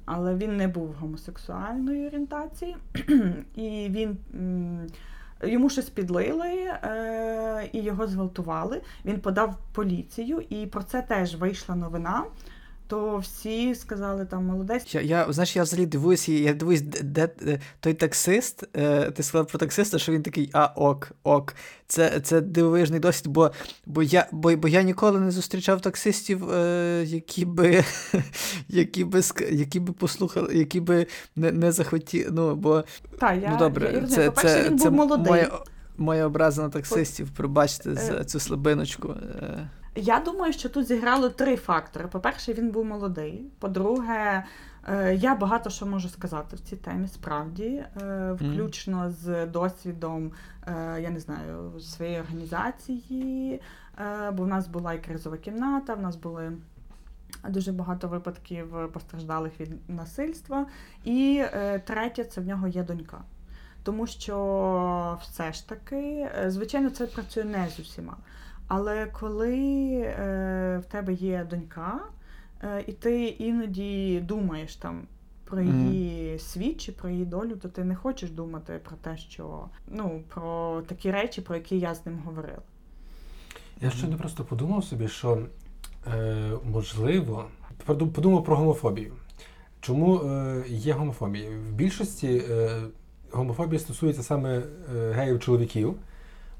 Але 0.05 0.35
він 0.35 0.57
не 0.57 0.67
був 0.67 0.93
гомосексуальної 0.99 2.07
орієнтації, 2.07 2.75
і 3.55 3.87
він 3.89 4.17
йому 5.43 5.69
щось 5.69 5.89
підлили 5.89 6.49
е, 6.49 7.69
і 7.71 7.81
його 7.81 8.07
зґвалтували. 8.07 8.81
Він 9.05 9.19
подав 9.19 9.57
поліцію, 9.73 10.43
і 10.49 10.65
про 10.65 10.83
це 10.83 11.01
теж 11.01 11.35
вийшла 11.35 11.75
новина. 11.75 12.23
То 12.89 13.17
всі 13.17 13.75
сказали 13.75 14.25
там 14.25 14.45
молодець. 14.45 14.95
Я, 14.95 15.01
я 15.01 15.31
знаєш, 15.33 15.55
я 15.55 15.63
взагалі 15.63 15.85
дивуюся, 15.85 16.31
я 16.31 16.53
дивуюсь, 16.53 16.81
де, 16.81 17.01
де, 17.01 17.29
де 17.41 17.59
той 17.79 17.93
таксист, 17.93 18.63
е, 18.77 19.11
ти 19.11 19.23
сказав 19.23 19.47
про 19.47 19.59
таксиста, 19.59 19.99
що 19.99 20.11
він 20.11 20.23
такий, 20.23 20.49
а 20.53 20.65
ок, 20.65 21.11
ок. 21.23 21.55
Це, 21.87 22.19
це 22.19 22.41
дивовижний 22.41 22.99
досвід, 22.99 23.27
бо, 23.27 23.51
бо, 23.85 24.03
я, 24.03 24.27
бо, 24.31 24.55
бо 24.55 24.67
я 24.67 24.81
ніколи 24.81 25.19
не 25.19 25.31
зустрічав 25.31 25.81
таксистів, 25.81 26.51
е, 26.51 27.03
які 27.07 27.45
би, 27.45 27.83
які 28.69 29.03
би, 29.03 29.21
які 29.51 29.79
би 29.79 29.93
послухали, 29.93 30.57
які 30.57 30.79
би 30.79 31.07
не, 31.35 31.51
не 31.51 31.71
захотіли. 31.71 32.29
Ну, 32.31 32.55
бо, 32.55 32.83
Та, 33.19 33.33
я, 33.33 33.49
ну 33.49 33.57
добре, 33.57 33.91
я, 33.93 33.99
я 33.99 34.07
це, 34.07 34.25
По-перше, 34.25 34.63
це, 34.63 34.69
він 34.69 34.79
це 34.79 34.89
був 34.89 34.97
молодий. 34.97 35.31
моя, 35.31 35.49
моя 35.97 36.25
образа 36.25 36.61
на 36.61 36.69
таксистів, 36.69 37.29
пробачте 37.29 37.95
за 37.95 38.13
Е. 38.13 38.25
цю 38.25 38.39
слабиночку. 38.39 39.09
Е. 39.41 39.69
Я 39.95 40.19
думаю, 40.19 40.53
що 40.53 40.69
тут 40.69 40.87
зіграло 40.87 41.29
три 41.29 41.55
фактори. 41.55 42.07
По-перше, 42.07 42.53
він 42.53 42.71
був 42.71 42.85
молодий. 42.85 43.45
По-друге, 43.59 44.43
е, 44.87 45.15
я 45.15 45.35
багато 45.35 45.69
що 45.69 45.85
можу 45.85 46.09
сказати 46.09 46.55
в 46.55 46.59
цій 46.59 46.75
темі, 46.75 47.07
справді, 47.07 47.85
е, 48.01 48.31
включно 48.31 49.11
з 49.11 49.45
досвідом, 49.45 50.31
е, 50.67 51.01
я 51.01 51.09
не 51.09 51.19
знаю, 51.19 51.79
своєї 51.79 52.19
організації, 52.19 53.61
бо 54.33 54.43
в 54.43 54.47
нас 54.47 54.67
була 54.67 54.93
і 54.93 55.03
кризова 55.03 55.37
кімната, 55.37 55.93
в 55.93 56.01
нас 56.01 56.15
були. 56.15 56.51
Дуже 57.49 57.71
багато 57.71 58.07
випадків 58.07 58.91
постраждалих 58.93 59.59
від 59.59 59.89
насильства. 59.89 60.65
І 61.03 61.43
е, 61.53 61.79
третє, 61.79 62.23
це 62.23 62.41
в 62.41 62.47
нього 62.47 62.67
є 62.67 62.83
донька. 62.83 63.21
Тому 63.83 64.07
що 64.07 65.19
все 65.21 65.53
ж 65.53 65.69
таки, 65.69 66.31
звичайно, 66.47 66.89
це 66.89 67.07
працює 67.07 67.43
не 67.43 67.67
з 67.69 67.79
усіма. 67.79 68.17
Але 68.69 69.05
коли 69.05 69.55
е, 69.91 70.81
в 70.83 70.91
тебе 70.91 71.13
є 71.13 71.47
донька, 71.49 71.99
е, 72.63 72.83
і 72.87 72.91
ти 72.93 73.27
іноді 73.27 74.19
думаєш 74.19 74.75
там 74.75 75.01
про 75.45 75.61
її 75.61 76.39
світ 76.39 76.81
чи 76.81 76.91
про 76.91 77.09
її 77.09 77.25
долю, 77.25 77.55
то 77.55 77.69
ти 77.69 77.83
не 77.83 77.95
хочеш 77.95 78.29
думати 78.29 78.79
про 78.83 78.95
те, 78.97 79.17
що 79.17 79.65
ну 79.87 80.21
про 80.33 80.81
такі 80.87 81.11
речі, 81.11 81.41
про 81.41 81.55
які 81.55 81.79
я 81.79 81.95
з 81.95 82.05
ним 82.05 82.19
говорила. 82.25 82.61
Я 83.81 83.89
щойно 83.89 84.17
просто 84.17 84.43
подумав 84.43 84.83
собі, 84.83 85.07
що 85.07 85.39
е, 86.07 86.51
можливо, 86.71 87.45
подум- 87.87 88.09
подумав 88.09 88.43
про 88.43 88.55
гомофобію. 88.55 89.13
Чому 89.81 90.19
е, 90.19 90.63
є 90.67 90.93
гомофобія? 90.93 91.49
В 91.49 91.71
більшості 91.73 92.43
е, 92.49 92.81
гомофобія 93.31 93.79
стосується 93.79 94.23
саме 94.23 94.57
е, 94.57 95.11
геїв-чоловіків. 95.11 95.95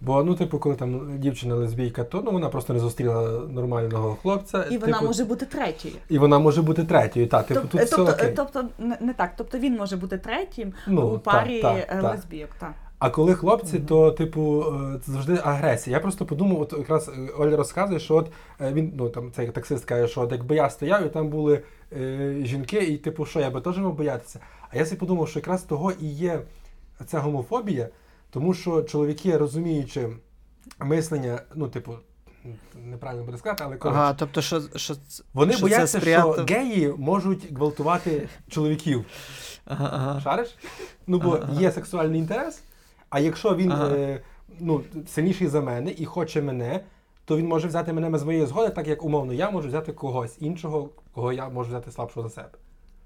Бо, 0.02 0.24
ну, 0.24 0.36
типу, 0.36 0.60
коли 0.60 0.76
там 0.76 1.20
дівчина 1.20 1.56
лесбійка, 1.56 2.04
то 2.04 2.22
ну, 2.26 2.32
вона 2.32 2.50
просто 2.50 2.74
не 2.74 2.80
зустріла 2.80 3.30
нормального 3.50 4.16
хлопця. 4.22 4.64
І 4.64 4.78
вона 4.78 4.94
типу, 4.94 5.06
може 5.06 5.26
бути 5.26 5.46
третьою. 5.46 5.94
і 6.10 6.18
вона 6.18 6.40
може 6.40 6.62
бути 6.62 6.84
третьою. 6.84 7.28
Так, 7.28 7.48
типу, 7.48 7.60
Тоб- 7.60 7.68
тут 7.68 7.82
все 7.82 7.96
тобто, 7.96 8.12
окей. 8.14 8.34
тобто, 8.36 8.66
не, 8.80 9.14
так. 9.14 9.32
Тобто 9.38 9.58
він 9.58 9.78
може 9.78 9.98
бути 9.98 10.18
третім 10.18 10.74
Ну, 10.88 11.08
у 11.08 11.20
парі 11.20 11.62
так, 11.62 11.78
е, 11.78 12.02
так. 12.02 12.16
лесбійок. 12.16 12.50
Так. 12.60 12.74
А 13.00 13.10
коли 13.10 13.34
хлопці, 13.36 13.80
то 13.80 14.12
типу 14.12 14.66
е, 14.96 15.00
це 15.06 15.12
завжди 15.12 15.40
агресія. 15.44 15.96
Я 15.96 16.02
просто 16.02 16.26
подумав, 16.26 16.62
от 16.62 16.74
якраз 16.78 17.10
е, 17.10 17.32
Оля 17.38 17.58
розказує, 17.58 18.00
що 18.00 18.16
от 18.16 18.32
він 18.62 18.94
ну 18.98 19.10
там 19.10 19.32
цей 19.32 19.48
таксист 19.48 19.86
каже, 19.86 20.08
що 20.08 20.22
от 20.22 20.32
якби 20.32 20.56
я 20.56 20.70
стояв, 20.70 21.06
і 21.06 21.10
там 21.10 21.30
були 21.30 21.62
е, 21.94 22.36
жінки, 22.44 22.78
і 22.78 22.98
типу, 22.98 23.26
що 23.26 23.40
я 23.40 23.50
би 23.50 23.62
теж 23.62 23.78
мав 23.78 23.94
боятися. 23.94 24.40
А 24.70 24.78
я 24.78 24.86
собі 24.86 25.00
подумав, 25.00 25.28
що 25.30 25.40
якраз 25.40 25.64
того 25.64 25.92
і 25.92 26.06
є 26.08 26.40
ця 27.06 27.20
гомофобія, 27.20 27.88
тому 28.30 28.54
що 28.54 28.84
чоловіки, 28.84 29.38
розуміючи 29.38 30.10
мислення, 30.80 31.42
ну, 31.56 31.68
типу, 31.68 31.94
неправильно 32.76 33.26
буде 33.26 33.38
сказати, 33.38 33.64
але 33.68 33.78
коротше, 33.78 34.00
Ага, 34.00 34.14
тобто, 34.14 34.42
що, 34.42 34.62
що, 34.76 34.96
вони 35.34 35.54
що 35.54 35.62
бояться, 35.62 35.88
це 35.88 36.00
сприяти... 36.00 36.34
що 36.34 36.56
геї 36.56 36.94
можуть 36.98 37.54
гвалтувати 37.54 38.30
чоловіків. 38.48 39.06
Ага, 39.66 39.90
ага. 39.94 40.22
Шариш? 40.22 40.58
Ну, 41.08 41.20
бо 41.20 41.40
Ага. 41.42 41.62
є 41.62 41.72
сексуальний 41.72 42.20
інтерес, 42.20 42.62
а 43.10 43.20
якщо 43.20 43.56
він 43.56 43.72
Ага. 43.72 43.90
е, 43.90 44.22
ну, 44.60 44.84
сильніший 45.08 45.48
за 45.48 45.62
мене 45.62 45.94
і 45.98 46.06
хоче 46.06 46.42
мене, 46.42 46.80
то 47.26 47.38
він 47.38 47.48
може 47.48 47.68
взяти 47.68 47.94
мене 47.94 48.10
без 48.10 48.24
моєї 48.24 48.46
згоди, 48.46 48.70
так 48.70 48.88
як 48.88 49.04
умовно 49.04 49.34
я 49.34 49.52
можу 49.52 49.68
взяти 49.68 49.94
когось 49.94 50.38
іншого, 50.40 50.90
кого 51.14 51.34
я 51.34 51.50
можу 51.50 51.70
взяти 51.70 51.92
слабшого 51.92 52.30
за 52.30 52.36
себе. 52.36 52.52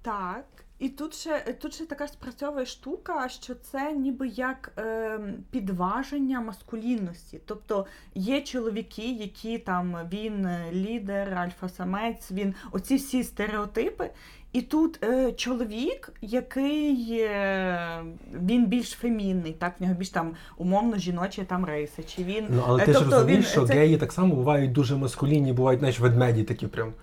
Так. 0.01 0.45
І 0.83 0.89
тут 0.89 1.15
ще, 1.15 1.39
тут 1.61 1.73
ще 1.73 1.85
така 1.85 2.07
спрацьовує 2.07 2.65
штука, 2.65 3.29
що 3.29 3.55
це 3.55 3.91
ніби 3.93 4.27
як 4.27 4.71
ем, 4.77 5.33
підваження 5.51 6.41
маскулінності. 6.41 7.39
Тобто 7.45 7.85
є 8.15 8.41
чоловіки, 8.41 9.11
які 9.11 9.57
там 9.57 9.97
він 10.13 10.45
е, 10.45 10.65
лідер, 10.73 11.33
альфа-самець, 11.33 12.31
він 12.31 12.53
оці 12.71 12.95
всі 12.95 13.23
стереотипи. 13.23 14.09
І 14.53 14.61
тут 14.61 15.03
е, 15.03 15.31
чоловік, 15.31 16.11
який 16.21 17.19
е, 17.19 18.03
він 18.45 18.65
більш 18.65 18.89
фемінний, 18.91 19.53
так, 19.53 19.73
в 19.79 19.83
нього 19.83 19.95
більш 19.95 20.09
там 20.09 20.31
умовно 20.57 20.97
жіночі 20.97 21.43
там 21.43 21.65
риси. 21.65 22.03
Чи 22.03 22.23
він 22.23 22.45
Ну, 22.49 22.63
але 22.67 22.83
Е, 22.83 22.85
ти 22.85 22.93
ж 22.93 22.99
тобто 22.99 23.15
розумієш, 23.15 23.45
він- 23.45 23.51
що 23.51 23.65
це- 23.67 23.73
геї 23.73 23.97
так 23.97 24.11
само 24.11 24.35
бувають 24.35 24.71
дуже 24.71 24.95
маскулінні, 24.95 25.53
бувають 25.53 25.79
знаєш, 25.79 25.99
ведмеді 25.99 26.43
такі 26.43 26.67
прям. 26.67 26.93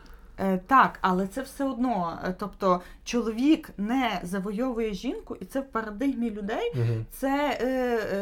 Е, 0.41 0.61
Так, 0.67 0.99
але 1.01 1.27
це 1.27 1.43
все 1.43 1.65
одно. 1.65 2.19
е, 2.25 2.35
Тобто 2.39 2.81
чоловік 3.05 3.71
не 3.79 4.21
завойовує 4.23 4.95
жінку, 4.95 5.37
і 5.41 5.45
це 5.45 5.61
в 5.61 5.67
парадигмі 5.69 6.31
людей. 6.31 6.73
Угу. 6.75 7.05
Це 7.11 7.59
е, 7.61 7.67
е, 7.67 8.19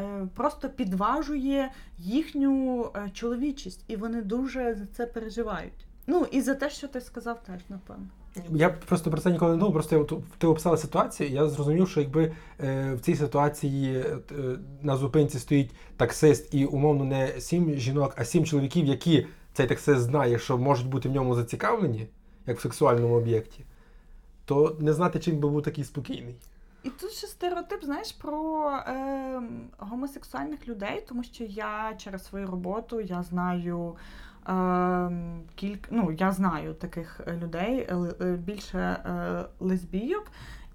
е, 0.00 0.28
просто 0.34 0.68
підважує 0.68 1.70
їхню 1.98 2.84
е, 2.96 3.10
чоловічість, 3.14 3.84
і 3.88 3.96
вони 3.96 4.22
дуже 4.22 4.74
за 4.74 4.86
це 4.86 5.06
переживають. 5.06 5.86
Ну 6.06 6.26
і 6.30 6.40
за 6.40 6.54
те, 6.54 6.70
що 6.70 6.88
ти 6.88 7.00
сказав, 7.00 7.42
теж 7.42 7.60
напевно. 7.68 8.06
Я 8.50 8.68
просто 8.70 9.10
про 9.10 9.20
це 9.20 9.30
ніколи 9.30 9.52
не 9.52 9.58
думав, 9.58 9.72
просто 9.72 9.96
я, 9.98 10.04
ти 10.38 10.46
описала 10.46 10.76
ситуацію, 10.76 11.30
я 11.30 11.48
зрозумів, 11.48 11.88
що 11.88 12.00
якби 12.00 12.32
е, 12.60 12.94
в 12.94 13.00
цій 13.00 13.14
ситуації 13.14 13.96
е, 13.96 14.16
на 14.82 14.96
зупинці 14.96 15.38
стоїть 15.38 15.70
таксист 15.96 16.54
і 16.54 16.64
умовно 16.64 17.04
не 17.04 17.40
сім 17.40 17.74
жінок, 17.74 18.14
а 18.16 18.24
сім 18.24 18.44
чоловіків, 18.44 18.86
які 18.86 19.26
цей 19.52 19.66
таксист 19.66 20.00
знає, 20.00 20.38
що 20.38 20.58
можуть 20.58 20.88
бути 20.88 21.08
в 21.08 21.12
ньому 21.12 21.34
зацікавлені, 21.34 22.08
як 22.46 22.58
в 22.58 22.62
сексуальному 22.62 23.14
об'єкті, 23.14 23.64
то 24.44 24.76
не 24.80 24.92
знати, 24.92 25.18
чим 25.18 25.38
би 25.38 25.48
був 25.48 25.62
такий 25.62 25.84
спокійний. 25.84 26.36
І 26.82 26.90
тут 26.90 27.10
ще 27.10 27.26
стереотип, 27.26 27.84
знаєш, 27.84 28.12
про 28.12 28.70
е, 28.70 29.42
гомосексуальних 29.78 30.68
людей, 30.68 31.04
тому 31.08 31.24
що 31.24 31.44
я 31.44 31.94
через 31.96 32.24
свою 32.24 32.46
роботу 32.46 33.00
я 33.00 33.22
знаю 33.22 33.96
е, 34.48 35.10
кілька, 35.54 35.88
ну, 35.90 36.12
я 36.12 36.32
знаю 36.32 36.74
таких 36.74 37.20
людей, 37.42 37.78
е, 37.78 37.96
е, 38.20 38.32
більше 38.32 38.78
е, 38.78 39.44
лесбійок. 39.60 40.26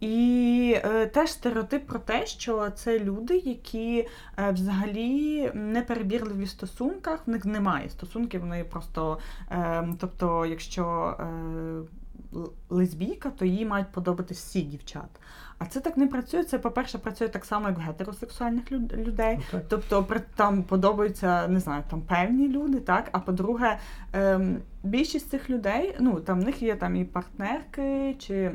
І 0.04 0.76
е, 0.86 1.06
теж 1.06 1.32
стереотип 1.32 1.86
про 1.86 2.00
те, 2.00 2.26
що 2.26 2.70
це 2.70 3.00
люди, 3.00 3.38
які 3.38 4.08
е, 4.38 4.52
взагалі 4.52 5.52
не 5.54 5.82
перебірливі 5.82 6.44
в 6.44 6.50
стосунках, 6.50 7.28
в 7.28 7.30
них 7.30 7.46
немає 7.46 7.90
стосунків, 7.90 8.42
вони 8.42 8.64
просто, 8.64 9.18
е, 9.52 9.88
тобто, 10.00 10.46
якщо 10.46 11.16
е, 11.20 12.46
лесбійка, 12.70 13.30
то 13.30 13.46
їй 13.46 13.66
мають 13.66 13.92
подобатись 13.92 14.38
всі 14.38 14.62
дівчата. 14.62 15.20
А 15.58 15.66
це 15.66 15.80
так 15.80 15.98
не 15.98 16.08
працює. 16.08 16.44
Це, 16.44 16.60
по-перше, 16.60 16.98
працює 16.98 17.28
так 17.28 17.46
само, 17.46 17.68
як 17.68 17.78
в 17.78 17.82
гетеросексуальних 17.82 18.72
люд- 18.72 18.98
людей. 18.98 19.38
Ну, 19.38 19.44
так. 19.52 19.64
Тобто 19.70 20.08
там 20.36 20.64
подобаються, 20.64 21.48
не 21.48 21.60
знаю, 21.60 21.84
там 21.90 22.02
певні 22.02 22.48
люди, 22.48 22.80
так. 22.80 23.10
А 23.12 23.20
по-друге, 23.20 23.78
ем, 24.14 24.58
більшість 24.84 25.30
цих 25.30 25.50
людей, 25.50 25.96
ну 26.00 26.20
там 26.20 26.42
в 26.42 26.44
них 26.44 26.62
є 26.62 26.76
там 26.76 26.96
і 26.96 27.06
партнерки 27.06 28.16
чи 28.20 28.52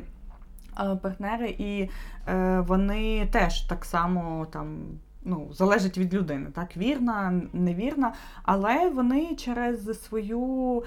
партнери, 1.01 1.55
і 1.57 1.89
е, 2.27 2.59
вони 2.67 3.27
теж 3.31 3.61
так 3.61 3.85
само 3.85 4.47
там. 4.51 4.77
ну, 5.23 5.47
залежить 5.53 5.97
від 5.97 6.13
людини, 6.13 6.47
так, 6.55 6.77
вірна, 6.77 7.41
невірна, 7.53 8.13
але 8.43 8.89
вони 8.89 9.35
через 9.35 10.03
свою, 10.03 10.83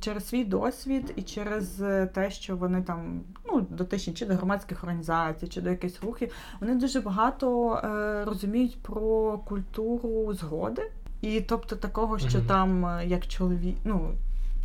через 0.00 0.28
свій 0.28 0.44
досвід 0.44 1.12
і 1.16 1.22
через 1.22 1.82
те, 2.14 2.30
що 2.30 2.56
вони 2.56 2.82
там 2.82 3.20
ну, 3.46 3.60
дотичні 3.60 4.14
чи 4.14 4.26
до 4.26 4.34
громадських 4.34 4.84
організацій, 4.84 5.48
чи 5.48 5.60
до 5.60 5.70
якихось 5.70 6.02
рухів, 6.02 6.32
вони 6.60 6.74
дуже 6.74 7.00
багато 7.00 7.74
е, 7.74 8.24
розуміють 8.24 8.82
про 8.82 9.38
культуру 9.38 10.34
згоди. 10.34 10.82
І 11.24 11.40
тобто 11.40 11.76
такого, 11.76 12.18
що 12.18 12.38
mm-hmm. 12.38 12.46
там 12.46 12.86
е, 12.86 13.06
як 13.06 13.26
чоловік, 13.26 13.76
ну 13.84 14.10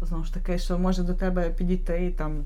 знову 0.02 0.24
ж 0.24 0.34
таки, 0.34 0.58
що 0.58 0.80
може 0.80 1.04
до 1.04 1.14
тебе 1.14 1.50
підійти 1.50 2.06
і 2.06 2.12
там 2.12 2.44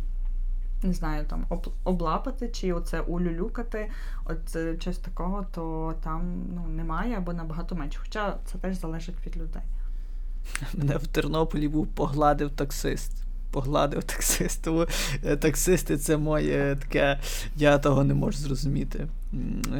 не 0.83 0.93
знаю, 0.93 1.25
там 1.25 1.45
облапати 1.83 2.49
чи 2.49 2.73
оце 2.73 3.01
улюлюкати, 3.01 3.89
от 4.25 4.51
чогось 4.53 4.81
щось 4.81 4.97
такого, 4.97 5.45
то 5.51 5.93
там 6.03 6.43
ну, 6.55 6.67
немає 6.67 7.17
або 7.17 7.33
набагато 7.33 7.75
менше. 7.75 7.99
Хоча 8.01 8.37
це 8.45 8.57
теж 8.57 8.79
залежить 8.79 9.25
від 9.25 9.37
людей. 9.37 9.63
Мене 10.73 10.97
в 10.97 11.07
Тернополі 11.07 11.67
був 11.67 11.87
погладив 11.87 12.51
таксист 12.51 13.22
погладив 13.53 14.03
таксист. 14.13 14.63
Тому 14.63 14.85
е, 15.25 15.35
таксисти 15.35 15.97
це 15.97 16.17
моє 16.17 16.77
таке. 16.81 17.19
Я 17.55 17.77
того 17.77 18.03
не 18.03 18.13
можу 18.13 18.37
зрозуміти. 18.37 19.07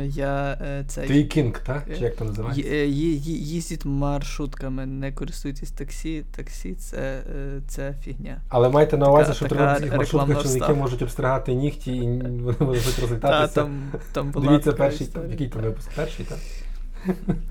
Я, 0.04 0.58
е, 0.62 0.84
це, 0.88 1.02
Твій 1.02 1.24
кінг, 1.24 1.64
так? 1.64 1.84
Чи 1.98 2.04
як 2.04 2.16
то 2.16 2.26
називається? 2.26 2.76
Їздіть 2.76 3.86
маршрутками, 3.86 4.86
не 4.86 5.12
користуйтесь 5.12 5.72
таксі. 5.72 6.24
Таксі 6.36 6.74
це 6.74 7.24
це 7.68 7.96
фігня. 8.04 8.42
Але 8.50 8.70
майте 8.70 8.98
на 8.98 9.10
увазі, 9.10 9.26
така, 9.26 9.36
що 9.36 9.48
треба 9.48 9.80
цих 9.80 9.98
маршрутках 9.98 10.44
чоловіки 10.44 10.74
можуть 10.74 11.02
обстригати 11.02 11.54
нігті 11.54 11.96
і 11.96 12.02
вони 12.42 12.56
можуть 12.60 13.00
розлітатися. 13.00 13.48
Та, 13.48 13.62
там, 13.62 13.92
там 14.12 14.32
була 14.32 14.48
Дивіться 14.48 14.72
перший, 14.74 15.10
який 15.30 15.48
там 15.48 15.62
випуск? 15.62 15.90
Перший, 15.96 16.26
так? 16.26 16.38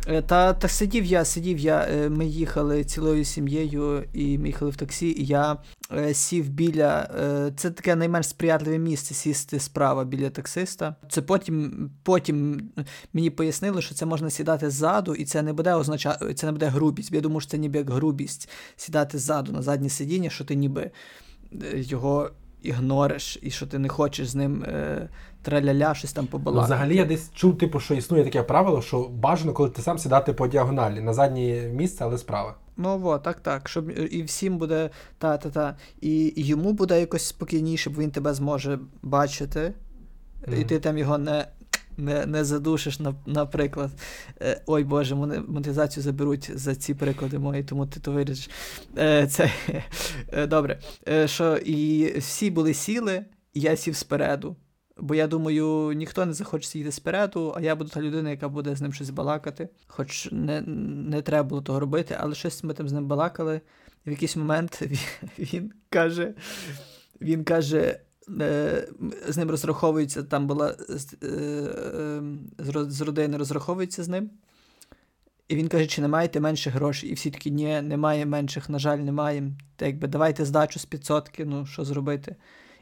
Е, 0.06 0.22
та 0.22 0.52
та 0.52 0.68
сидів 0.68 1.04
я, 1.04 1.24
сидів 1.24 1.58
я. 1.58 1.86
Е, 1.90 2.08
ми 2.08 2.26
їхали 2.26 2.84
цілою 2.84 3.24
сім'єю, 3.24 4.04
і 4.12 4.38
ми 4.38 4.46
їхали 4.46 4.70
в 4.70 4.76
таксі, 4.76 5.10
і 5.10 5.26
я 5.26 5.56
е, 5.96 6.14
сів 6.14 6.48
біля. 6.48 7.08
Це 7.56 7.70
таке 7.70 7.96
найменш 7.96 8.28
сприятливе 8.28 8.78
місце 8.78 9.14
сісти 9.14 9.60
справа 9.60 10.04
біля 10.04 10.30
таксиста. 10.30 10.96
Це 11.08 11.22
потім 11.22 11.90
потім 12.02 12.62
мені 13.12 13.30
пояснили, 13.30 13.82
що 13.82 13.94
це 13.94 14.06
можна 14.06 14.30
сідати 14.30 14.70
ззаду, 14.70 15.14
і 15.14 15.24
це 15.24 15.42
не 15.42 15.52
буде 15.52 15.74
означати, 15.74 16.34
це 16.34 16.46
не 16.46 16.52
буде 16.52 16.66
грубість. 16.66 17.12
Я 17.12 17.20
думаю, 17.20 17.40
що 17.40 17.50
це 17.50 17.58
ніби 17.58 17.78
як 17.78 17.90
грубість 17.90 18.48
сідати 18.76 19.18
ззаду 19.18 19.52
на 19.52 19.62
заднє 19.62 19.88
сидіння, 19.88 20.30
що 20.30 20.44
ти 20.44 20.54
ніби 20.54 20.90
його 21.74 22.30
ігнориш, 22.62 23.38
і 23.42 23.50
що 23.50 23.66
ти 23.66 23.78
не 23.78 23.88
хочеш 23.88 24.28
з 24.28 24.34
ним 24.34 24.64
е, 24.64 25.08
траляля 25.42 25.94
щось 25.94 26.12
там 26.12 26.26
побалакати. 26.26 26.60
Ну, 26.60 26.64
Взагалі 26.64 26.96
я 26.96 27.04
десь 27.04 27.30
чув, 27.34 27.58
типу, 27.58 27.80
що 27.80 27.94
існує 27.94 28.24
таке 28.24 28.42
правило, 28.42 28.82
що 28.82 29.08
бажано, 29.08 29.52
коли 29.52 29.70
ти 29.70 29.82
сам 29.82 29.98
сідати 29.98 30.32
по 30.32 30.48
діагоналі, 30.48 31.00
на 31.00 31.14
заднє 31.14 31.68
місце, 31.68 32.04
але 32.04 32.18
справа. 32.18 32.54
Ну 32.76 32.98
во, 32.98 33.18
так, 33.18 33.40
так. 33.40 33.68
Щоб 33.68 33.90
і 33.90 34.22
всім 34.22 34.58
буде 34.58 34.90
та-та-та. 35.18 35.76
І 36.00 36.32
йому 36.36 36.72
буде 36.72 37.00
якось 37.00 37.26
спокійніше, 37.26 37.90
бо 37.90 38.00
він 38.00 38.10
тебе 38.10 38.34
зможе 38.34 38.78
бачити, 39.02 39.72
mm. 40.48 40.60
і 40.60 40.64
ти 40.64 40.78
там 40.78 40.98
його 40.98 41.18
не 41.18 41.46
не 41.96 42.26
не 42.26 42.44
задушиш, 42.44 42.98
наприклад. 43.26 43.90
Е, 44.40 44.62
ой 44.66 44.84
Боже, 44.84 45.14
монетизацію 45.14 46.04
заберуть 46.04 46.50
за 46.54 46.74
ці 46.74 46.94
приклади 46.94 47.38
мої, 47.38 47.64
тому 47.64 47.86
ти 47.86 48.00
то 48.00 48.12
вирішиш. 48.12 48.50
Е, 48.98 49.26
це 49.26 49.50
е, 50.32 50.46
добре. 50.46 50.78
Що 51.24 51.56
І 51.56 52.12
всі 52.18 52.50
були 52.50 52.74
сіли, 52.74 53.24
і 53.54 53.60
я 53.60 53.76
сів 53.76 53.96
спереду. 53.96 54.56
Бо 54.96 55.14
я 55.14 55.26
думаю, 55.26 55.92
ніхто 55.92 56.26
не 56.26 56.32
захоче 56.32 56.68
сидіти 56.68 56.92
спереду, 56.92 57.54
а 57.56 57.60
я 57.60 57.76
буду 57.76 57.90
та 57.90 58.00
людина, 58.00 58.30
яка 58.30 58.48
буде 58.48 58.76
з 58.76 58.82
ним 58.82 58.92
щось 58.92 59.10
балакати. 59.10 59.68
Хоч 59.86 60.28
не 60.32 60.60
не 60.60 61.22
треба 61.22 61.48
було 61.48 61.62
того 61.62 61.80
робити, 61.80 62.16
але 62.20 62.34
щось 62.34 62.64
ми 62.64 62.74
там 62.74 62.88
з 62.88 62.92
ним 62.92 63.06
балакали. 63.06 63.60
В 64.06 64.10
якийсь 64.10 64.36
момент 64.36 64.82
він, 64.82 64.98
він 65.38 65.72
каже: 65.90 66.34
він 67.20 67.44
каже. 67.44 68.00
Е, 68.40 68.88
з 69.28 69.36
ним 69.36 69.50
розраховуються, 69.50 70.22
там 70.22 70.46
була 70.46 70.76
е, 71.22 71.26
е, 71.26 72.22
з 72.88 73.00
родини 73.00 73.36
розраховуються 73.36 74.04
з 74.04 74.08
ним. 74.08 74.30
І 75.48 75.56
він 75.56 75.68
каже, 75.68 75.86
чи 75.86 76.02
не 76.02 76.08
маєте 76.08 76.40
менше 76.40 76.70
грошей? 76.70 77.10
І 77.10 77.14
всі 77.14 77.30
такі, 77.30 77.50
ні, 77.50 77.82
немає 77.82 78.26
менших, 78.26 78.68
на 78.68 78.78
жаль, 78.78 78.98
немає. 78.98 79.52
Та 79.76 79.86
якби 79.86 80.08
давайте 80.08 80.44
здачу 80.44 80.78
з 80.78 80.84
500, 80.84 81.30
ну 81.38 81.66
що 81.66 81.84
зробити? 81.84 82.36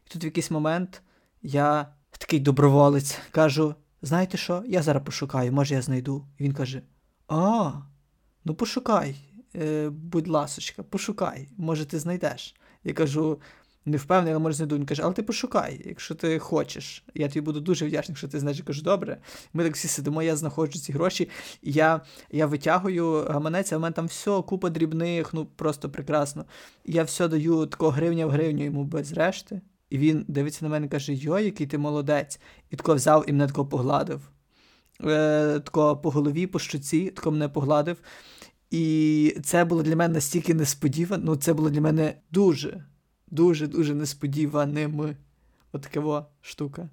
І 0.06 0.12
тут 0.12 0.22
в 0.22 0.24
якийсь 0.24 0.50
момент 0.50 1.02
я 1.42 1.86
такий 2.10 2.40
доброволець 2.40 3.18
кажу: 3.30 3.74
знаєте 4.02 4.36
що, 4.38 4.62
я 4.66 4.82
зараз 4.82 5.02
пошукаю, 5.04 5.52
може 5.52 5.74
я 5.74 5.82
знайду. 5.82 6.26
І 6.38 6.44
він 6.44 6.52
каже: 6.52 6.82
А, 7.28 7.72
ну 8.44 8.54
пошукай, 8.54 9.16
будь 9.90 10.28
ласочка, 10.28 10.82
пошукай, 10.82 11.48
може 11.56 11.84
ти 11.84 11.98
знайдеш. 11.98 12.54
Я 12.84 12.92
кажу: 12.92 13.40
не 13.90 13.96
впевнений, 13.96 14.32
але 14.32 14.42
може 14.42 14.56
знайду. 14.56 14.76
Він 14.76 14.86
каже, 14.86 15.02
але 15.04 15.14
ти 15.14 15.22
пошукай, 15.22 15.82
якщо 15.84 16.14
ти 16.14 16.38
хочеш. 16.38 17.04
Я 17.14 17.28
тобі 17.28 17.40
буду 17.40 17.60
дуже 17.60 17.86
вдячний, 17.86 18.12
якщо 18.12 18.28
ти 18.28 18.40
знаєш, 18.40 18.58
я 18.58 18.64
кажу, 18.64 18.82
добре. 18.82 19.18
Ми 19.52 19.64
так 19.64 19.74
всі 19.74 19.88
сидимо, 19.88 20.22
я 20.22 20.36
знаходжу 20.36 20.78
ці 20.78 20.92
гроші, 20.92 21.28
я 21.62 22.00
я 22.30 22.46
витягую 22.46 23.24
гаманець, 23.24 23.72
а 23.72 23.76
в 23.76 23.80
мене 23.80 23.92
там 23.92 24.06
все, 24.06 24.42
купа 24.42 24.70
дрібних, 24.70 25.34
ну 25.34 25.46
просто 25.46 25.90
прекрасно. 25.90 26.44
Я 26.84 27.02
все 27.02 27.28
даю 27.28 27.66
тако 27.66 27.90
гривня 27.90 28.26
в 28.26 28.30
гривню 28.30 28.64
йому 28.64 28.84
без 28.84 29.12
решти. 29.12 29.60
І 29.90 29.98
він 29.98 30.24
дивиться 30.28 30.64
на 30.64 30.68
мене 30.68 30.86
і 30.86 30.88
каже: 30.88 31.14
Йой, 31.14 31.44
який 31.44 31.66
ти 31.66 31.78
молодець. 31.78 32.40
І 32.70 32.76
тако 32.76 32.94
взяв 32.94 33.24
і 33.28 33.32
мене 33.32 33.46
тако 33.46 33.66
погладив. 33.66 34.20
Е, 35.04 35.60
Тако 35.64 35.96
по 35.96 36.10
голові, 36.10 36.46
по 36.46 36.58
щоці, 36.58 37.10
тако 37.10 37.30
мене 37.30 37.48
погладив. 37.48 37.96
І 38.70 39.36
це 39.44 39.64
було 39.64 39.82
для 39.82 39.96
мене 39.96 40.14
настільки 40.14 40.54
несподівано, 40.54 41.22
ну 41.26 41.36
це 41.36 41.52
було 41.52 41.70
для 41.70 41.80
мене 41.80 42.14
дуже 42.30 42.84
дуже-дуже 43.30 43.94
несподіваним. 43.94 45.16
От 45.72 45.96
штука. 46.40 46.88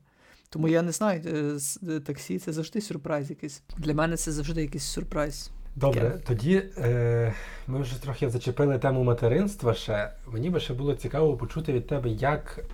Тому 0.49 0.67
я 0.67 0.81
не 0.81 0.91
знаю, 0.91 1.21
е, 1.25 1.57
е, 1.89 1.99
таксі 1.99 2.39
це 2.39 2.53
завжди 2.53 2.81
сюрприз 2.81 3.29
якийсь. 3.29 3.63
Для 3.77 3.93
мене 3.93 4.17
це 4.17 4.31
завжди 4.31 4.61
якийсь 4.61 4.83
сюрприз. 4.83 5.51
Добре, 5.75 6.01
Таке. 6.01 6.23
тоді 6.27 6.63
е, 6.77 7.33
ми 7.67 7.81
вже 7.81 8.01
трохи 8.01 8.29
зачепили 8.29 8.79
тему 8.79 9.03
материнства 9.03 9.73
ще. 9.73 10.13
Мені 10.27 10.49
би 10.49 10.59
ще 10.59 10.73
було 10.73 10.95
цікаво 10.95 11.37
почути 11.37 11.73
від 11.73 11.87
тебе, 11.87 12.09
як 12.09 12.65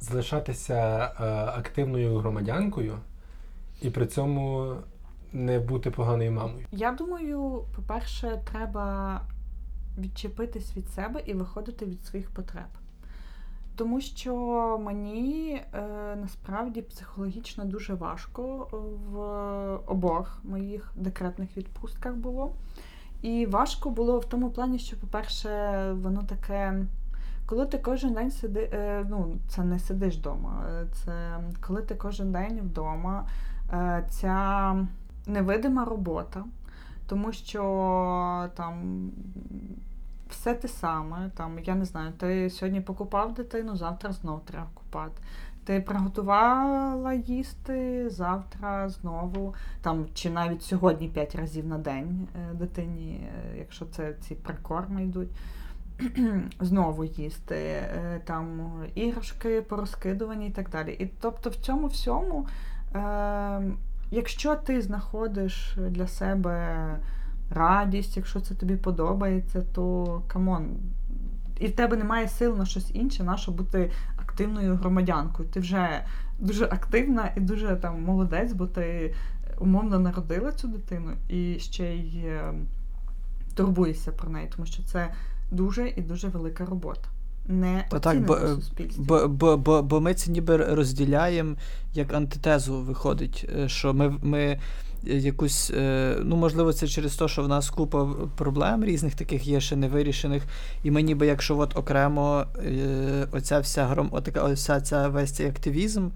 залишатися 0.00 0.74
е, 0.74 1.24
активною 1.58 2.18
громадянкою 2.18 2.98
і 3.82 3.90
при 3.90 4.06
цьому 4.06 4.74
не 5.32 5.58
бути 5.58 5.90
поганою 5.90 6.32
мамою. 6.32 6.66
Я 6.72 6.92
думаю, 6.92 7.64
по-перше, 7.76 8.42
треба 8.52 9.20
відчепитись 9.98 10.76
від 10.76 10.88
себе 10.88 11.22
і 11.26 11.34
виходити 11.34 11.86
від 11.86 12.04
своїх 12.04 12.30
потреб. 12.30 12.68
Тому 13.76 14.00
що 14.00 14.34
мені 14.84 15.62
е, 15.74 15.82
насправді 16.16 16.82
психологічно 16.82 17.64
дуже 17.64 17.94
важко 17.94 18.68
в 19.10 19.18
обох 19.92 20.38
моїх 20.44 20.92
декретних 20.96 21.56
відпустках 21.56 22.14
було. 22.14 22.52
І 23.22 23.46
важко 23.46 23.90
було 23.90 24.18
в 24.18 24.24
тому 24.24 24.50
плані, 24.50 24.78
що, 24.78 24.96
по-перше, 24.96 25.48
воно 25.92 26.22
таке, 26.22 26.84
коли 27.46 27.66
ти 27.66 27.78
кожен 27.78 28.14
день 28.14 28.30
сиди, 28.30 28.70
е, 28.72 29.06
ну, 29.10 29.36
це 29.48 29.64
не 29.64 29.78
сидиш 29.78 30.16
вдома, 30.16 30.64
це 30.92 31.38
коли 31.66 31.82
ти 31.82 31.94
кожен 31.94 32.32
день 32.32 32.60
вдома, 32.60 33.28
е, 33.72 34.06
ця 34.10 34.74
невидима 35.26 35.84
робота, 35.84 36.44
тому 37.06 37.32
що 37.32 38.48
там 38.54 39.10
все 40.30 40.54
те 40.54 40.68
саме. 40.68 41.30
Там, 41.36 41.58
Я 41.58 41.74
не 41.74 41.84
знаю, 41.84 42.12
ти 42.12 42.50
сьогодні 42.50 42.80
покупав 42.80 43.34
дитину, 43.34 43.76
завтра 43.76 44.12
знову 44.12 44.40
треба 44.44 44.66
купати. 44.74 45.22
Ти 45.64 45.80
приготувала 45.80 47.12
їсти 47.12 48.10
завтра 48.10 48.88
знову, 48.88 49.54
там, 49.82 50.06
чи 50.14 50.30
навіть 50.30 50.62
сьогодні 50.62 51.08
п'ять 51.08 51.34
разів 51.34 51.66
на 51.66 51.78
день 51.78 52.28
е, 52.36 52.54
дитині, 52.54 53.20
е, 53.22 53.58
якщо 53.58 53.86
це 53.86 54.14
ці 54.20 54.34
прикорми 54.34 55.04
йдуть, 55.04 55.28
знову 56.60 57.04
їсти, 57.04 57.56
е, 57.56 58.20
там 58.24 58.72
іграшки 58.94 59.62
порозкидувані 59.62 60.46
і 60.46 60.50
так 60.50 60.70
далі. 60.70 60.92
І 60.92 61.06
тобто 61.20 61.50
в 61.50 61.54
цьому 61.54 61.86
всьому, 61.86 62.46
е, 62.94 63.62
якщо 64.10 64.54
ти 64.54 64.82
знаходиш 64.82 65.76
для 65.90 66.06
себе 66.06 66.86
радість, 67.50 68.16
якщо 68.16 68.40
це 68.40 68.54
тобі 68.54 68.76
подобається, 68.76 69.62
то 69.72 70.22
come 70.26 70.50
on. 70.50 70.68
І 71.60 71.66
в 71.66 71.72
тебе 71.72 71.96
немає 71.96 72.28
сил 72.28 72.56
на 72.56 72.66
щось 72.66 72.90
інше, 72.94 73.24
на 73.24 73.36
що 73.36 73.52
бути 73.52 73.90
активною 74.16 74.76
громадянкою. 74.76 75.48
Ти 75.48 75.60
вже 75.60 76.04
дуже 76.38 76.64
активна 76.64 77.32
і 77.36 77.40
дуже 77.40 77.76
там 77.76 78.02
молодець, 78.02 78.52
бо 78.52 78.66
ти 78.66 79.14
умовно 79.58 79.98
народила 79.98 80.52
цю 80.52 80.68
дитину 80.68 81.12
і 81.28 81.58
ще 81.58 81.94
й 81.94 82.18
е, 82.18 82.54
турбуєшся 83.54 84.12
про 84.12 84.30
неї, 84.30 84.48
тому 84.56 84.66
що 84.66 84.82
це 84.82 85.12
дуже 85.50 85.88
і 85.88 86.02
дуже 86.02 86.28
велика 86.28 86.64
робота. 86.64 87.08
не 87.48 87.84
Та 87.90 87.98
так, 87.98 88.20
бо, 88.24 88.34
е. 88.34 88.56
Бо, 88.98 89.28
бо, 89.28 89.56
бо, 89.56 89.82
бо 89.82 90.00
ми 90.00 90.14
це 90.14 90.30
ніби 90.30 90.56
розділяємо 90.56 91.56
як 91.94 92.14
антитезу 92.14 92.80
виходить, 92.80 93.50
е, 93.56 93.68
що 93.68 93.94
ми, 93.94 94.18
ми 94.22 94.58
якусь, 95.06 95.70
е, 95.70 96.16
ну 96.22 96.36
можливо, 96.36 96.72
це 96.72 96.88
через 96.88 97.16
те, 97.16 97.28
що 97.28 97.42
в 97.42 97.48
нас 97.48 97.70
купа 97.70 98.08
проблем 98.36 98.84
різних 98.84 99.14
таких 99.14 99.46
є 99.46 99.60
ще 99.60 99.76
невирішених, 99.76 100.42
і 100.82 100.90
ми 100.90 101.02
ніби 101.02 101.26
якщо 101.26 101.58
от 101.58 101.76
окремо 101.76 102.44
е, 102.56 103.26
оця 103.32 103.58
вся 103.60 103.84
гром, 103.86 104.08
отака 104.12 104.42
оця 104.42 104.80
ця 104.80 105.08
весь 105.08 105.32
цей 105.32 105.46
активізм. 105.46 106.08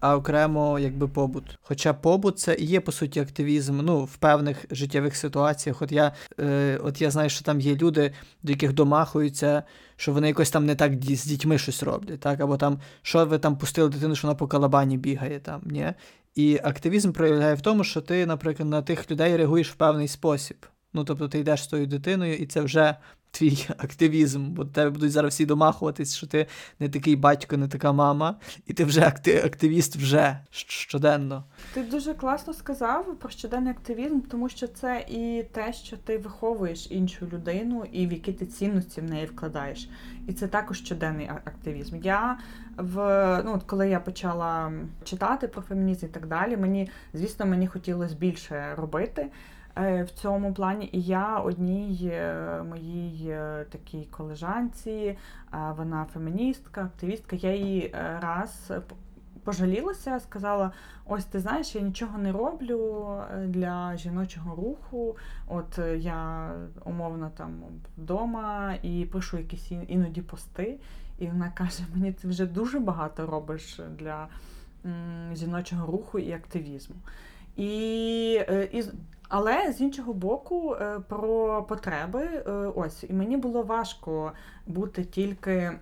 А 0.00 0.16
окремо 0.16 0.78
якби 0.78 1.08
побут. 1.08 1.58
Хоча 1.62 1.94
побут 1.94 2.38
це 2.38 2.54
і 2.54 2.64
є 2.64 2.80
по 2.80 2.92
суті 2.92 3.20
активізм 3.20 3.80
ну, 3.82 4.04
в 4.04 4.16
певних 4.16 4.64
життєвих 4.70 5.16
ситуаціях. 5.16 5.82
От 5.82 5.92
я 5.92 6.12
е, 6.40 6.80
от 6.82 7.00
я 7.00 7.10
знаю, 7.10 7.30
що 7.30 7.44
там 7.44 7.60
є 7.60 7.76
люди, 7.76 8.12
до 8.42 8.52
яких 8.52 8.72
домахуються, 8.72 9.62
що 9.96 10.12
вони 10.12 10.28
якось 10.28 10.50
там 10.50 10.66
не 10.66 10.74
так 10.74 10.92
з 11.04 11.24
дітьми 11.24 11.58
щось 11.58 11.82
роблять, 11.82 12.20
так? 12.20 12.40
Або 12.40 12.56
там, 12.56 12.80
що 13.02 13.26
ви 13.26 13.38
там 13.38 13.56
пустили 13.58 13.88
дитину, 13.88 14.14
що 14.14 14.28
вона 14.28 14.34
по 14.34 14.46
калабані 14.46 14.98
бігає 14.98 15.40
там, 15.40 15.62
ні? 15.64 15.92
І 16.34 16.60
активізм 16.62 17.12
проявляє 17.12 17.54
в 17.54 17.60
тому, 17.60 17.84
що 17.84 18.00
ти, 18.00 18.26
наприклад, 18.26 18.68
на 18.68 18.82
тих 18.82 19.10
людей 19.10 19.36
реагуєш 19.36 19.70
в 19.70 19.74
певний 19.74 20.08
спосіб. 20.08 20.56
Ну, 20.96 21.04
тобто 21.04 21.28
ти 21.28 21.38
йдеш 21.38 21.62
з 21.62 21.66
тою 21.66 21.86
дитиною, 21.86 22.36
і 22.36 22.46
це 22.46 22.60
вже 22.60 22.96
твій 23.30 23.66
активізм, 23.78 24.50
бо 24.50 24.64
тебе 24.64 24.90
будуть 24.90 25.12
зараз 25.12 25.32
всі 25.32 25.46
домахуватись, 25.46 26.16
що 26.16 26.26
ти 26.26 26.46
не 26.80 26.88
такий 26.88 27.16
батько, 27.16 27.56
не 27.56 27.68
така 27.68 27.92
мама, 27.92 28.36
і 28.66 28.72
ти 28.72 28.84
вже 28.84 29.06
активіст 29.44 29.96
вже 29.96 30.40
щоденно. 30.50 31.44
Ти 31.74 31.82
дуже 31.82 32.14
класно 32.14 32.54
сказав 32.54 33.18
про 33.18 33.30
щоденний 33.30 33.70
активізм, 33.70 34.20
тому 34.20 34.48
що 34.48 34.66
це 34.66 35.04
і 35.08 35.44
те, 35.52 35.72
що 35.72 35.96
ти 35.96 36.18
виховуєш 36.18 36.90
іншу 36.90 37.26
людину, 37.26 37.84
і 37.92 38.06
в 38.06 38.12
які 38.12 38.32
ти 38.32 38.46
цінності 38.46 39.00
в 39.00 39.04
неї 39.04 39.26
вкладаєш. 39.26 39.88
І 40.28 40.32
це 40.32 40.48
також 40.48 40.78
щоденний 40.78 41.28
активізм. 41.28 41.96
Я 42.02 42.38
в 42.76 42.96
ну, 43.44 43.54
от 43.54 43.62
коли 43.62 43.88
я 43.88 44.00
почала 44.00 44.72
читати 45.04 45.48
про 45.48 45.62
фемінізм 45.62 46.06
і 46.06 46.08
так 46.08 46.26
далі, 46.26 46.56
мені, 46.56 46.90
звісно, 47.14 47.46
мені 47.46 47.66
хотілося 47.66 48.14
більше 48.14 48.74
робити. 48.76 49.30
Е, 49.78 50.02
В 50.02 50.10
цьому 50.10 50.54
плані, 50.54 50.88
і 50.92 51.02
я 51.02 51.38
одній 51.38 52.10
е, 52.12 52.62
моїй 52.68 53.28
е, 53.28 53.66
такій 53.70 54.08
колежанці, 54.10 55.18
вона 55.76 56.06
феміністка, 56.12 56.84
активістка, 56.84 57.36
я 57.36 57.50
е, 57.50 58.18
раз 58.22 58.72
пожалілася, 59.44 60.20
сказала: 60.20 60.72
ось 61.06 61.24
ти 61.24 61.40
знаєш, 61.40 61.74
я 61.74 61.80
нічого 61.80 62.18
не 62.18 62.32
роблю 62.32 63.06
для 63.44 63.96
жіночого 63.96 64.56
руху. 64.56 65.16
От 65.46 65.78
я 65.96 66.50
умовно 66.84 67.30
там 67.36 67.54
вдома 67.98 68.74
і 68.82 69.04
пишу 69.04 69.38
якісь 69.38 69.72
іноді 69.88 70.22
пости. 70.22 70.78
І 71.18 71.26
вона 71.26 71.50
каже: 71.50 71.82
мені 71.94 72.12
ти 72.12 72.28
вже 72.28 72.46
дуже 72.46 72.78
багато 72.78 73.26
робиш 73.26 73.80
для 73.98 74.28
жіночого 75.34 75.86
руху 75.86 76.18
і 76.18 76.32
активізму. 76.32 76.96
І, 77.56 78.32
і, 78.72 78.84
але 79.28 79.72
з 79.72 79.80
іншого 79.80 80.12
боку, 80.12 80.74
е, 80.74 81.00
про 81.08 81.62
потреби, 81.62 82.22
е, 82.22 82.50
ось, 82.52 83.04
і 83.08 83.12
мені 83.12 83.36
було 83.36 83.62
важко 83.62 84.32
бути 84.66 85.04
тільки 85.04 85.72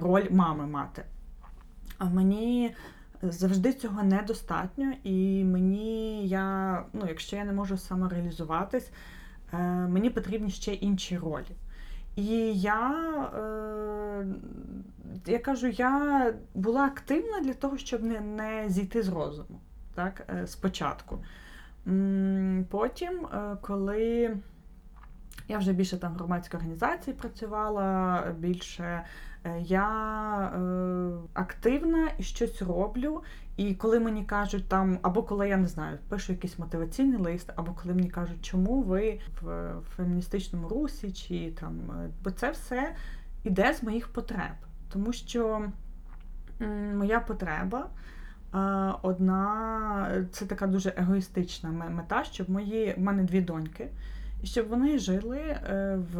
роль 0.00 0.26
мами 0.30 0.66
мати. 0.66 1.02
А 1.98 2.04
мені 2.04 2.74
завжди 3.22 3.72
цього 3.72 4.02
недостатньо, 4.02 4.92
і 5.04 5.44
мені 5.44 6.28
я, 6.28 6.84
ну, 6.92 7.04
якщо 7.08 7.36
я 7.36 7.44
не 7.44 7.52
можу 7.52 7.78
самореалізуватись, 7.78 8.90
е, 9.52 9.58
мені 9.66 10.10
потрібні 10.10 10.50
ще 10.50 10.74
інші 10.74 11.18
ролі. 11.18 11.56
І 12.16 12.54
я, 12.60 12.90
е, 13.36 14.26
я 15.26 15.38
кажу, 15.38 15.66
я 15.66 16.34
була 16.54 16.84
активна 16.84 17.40
для 17.40 17.54
того, 17.54 17.78
щоб 17.78 18.02
не, 18.02 18.20
не 18.20 18.64
зійти 18.68 19.02
з 19.02 19.08
розуму. 19.08 19.60
Так, 19.94 20.26
е, 20.28 20.46
спочатку. 20.46 21.18
Потім, 22.68 23.26
е, 23.26 23.56
коли 23.60 24.36
я 25.48 25.58
вже 25.58 25.72
більше 25.72 25.98
там 25.98 26.12
в 26.12 26.16
громадській 26.16 26.56
організації 26.56 27.16
працювала, 27.16 28.24
більше 28.38 29.04
е, 29.44 29.60
я 29.60 29.88
е, 30.38 30.60
активна 31.34 32.08
і 32.18 32.22
щось 32.22 32.62
роблю. 32.62 33.22
І 33.56 33.74
коли 33.74 34.00
мені 34.00 34.24
кажуть 34.24 34.68
там, 34.68 34.98
або 35.02 35.22
коли 35.22 35.48
я 35.48 35.56
не 35.56 35.66
знаю, 35.66 35.98
пишу 36.08 36.32
якийсь 36.32 36.58
мотиваційний 36.58 37.18
лист, 37.18 37.52
або 37.56 37.72
коли 37.72 37.94
мені 37.94 38.10
кажуть, 38.10 38.44
чому 38.44 38.82
ви 38.82 39.20
в 39.42 39.72
феміністичному 39.96 40.68
русі, 40.68 41.12
чи 41.12 41.50
там, 41.50 41.80
бо 42.24 42.30
це 42.30 42.50
все 42.50 42.94
іде 43.44 43.74
з 43.74 43.82
моїх 43.82 44.08
потреб. 44.08 44.54
Тому 44.92 45.12
що 45.12 45.68
моя 46.94 47.20
потреба. 47.20 47.88
Одна 49.02 50.26
це 50.32 50.46
така 50.46 50.66
дуже 50.66 50.92
егоїстична 50.96 51.70
мета, 51.70 52.24
щоб 52.24 52.50
мої 52.50 52.94
в 52.96 53.00
мене 53.00 53.22
дві 53.22 53.40
доньки, 53.40 53.88
і 54.42 54.46
щоб 54.46 54.68
вони 54.68 54.98
жили 54.98 55.38
е, 55.38 55.98
в 56.12 56.16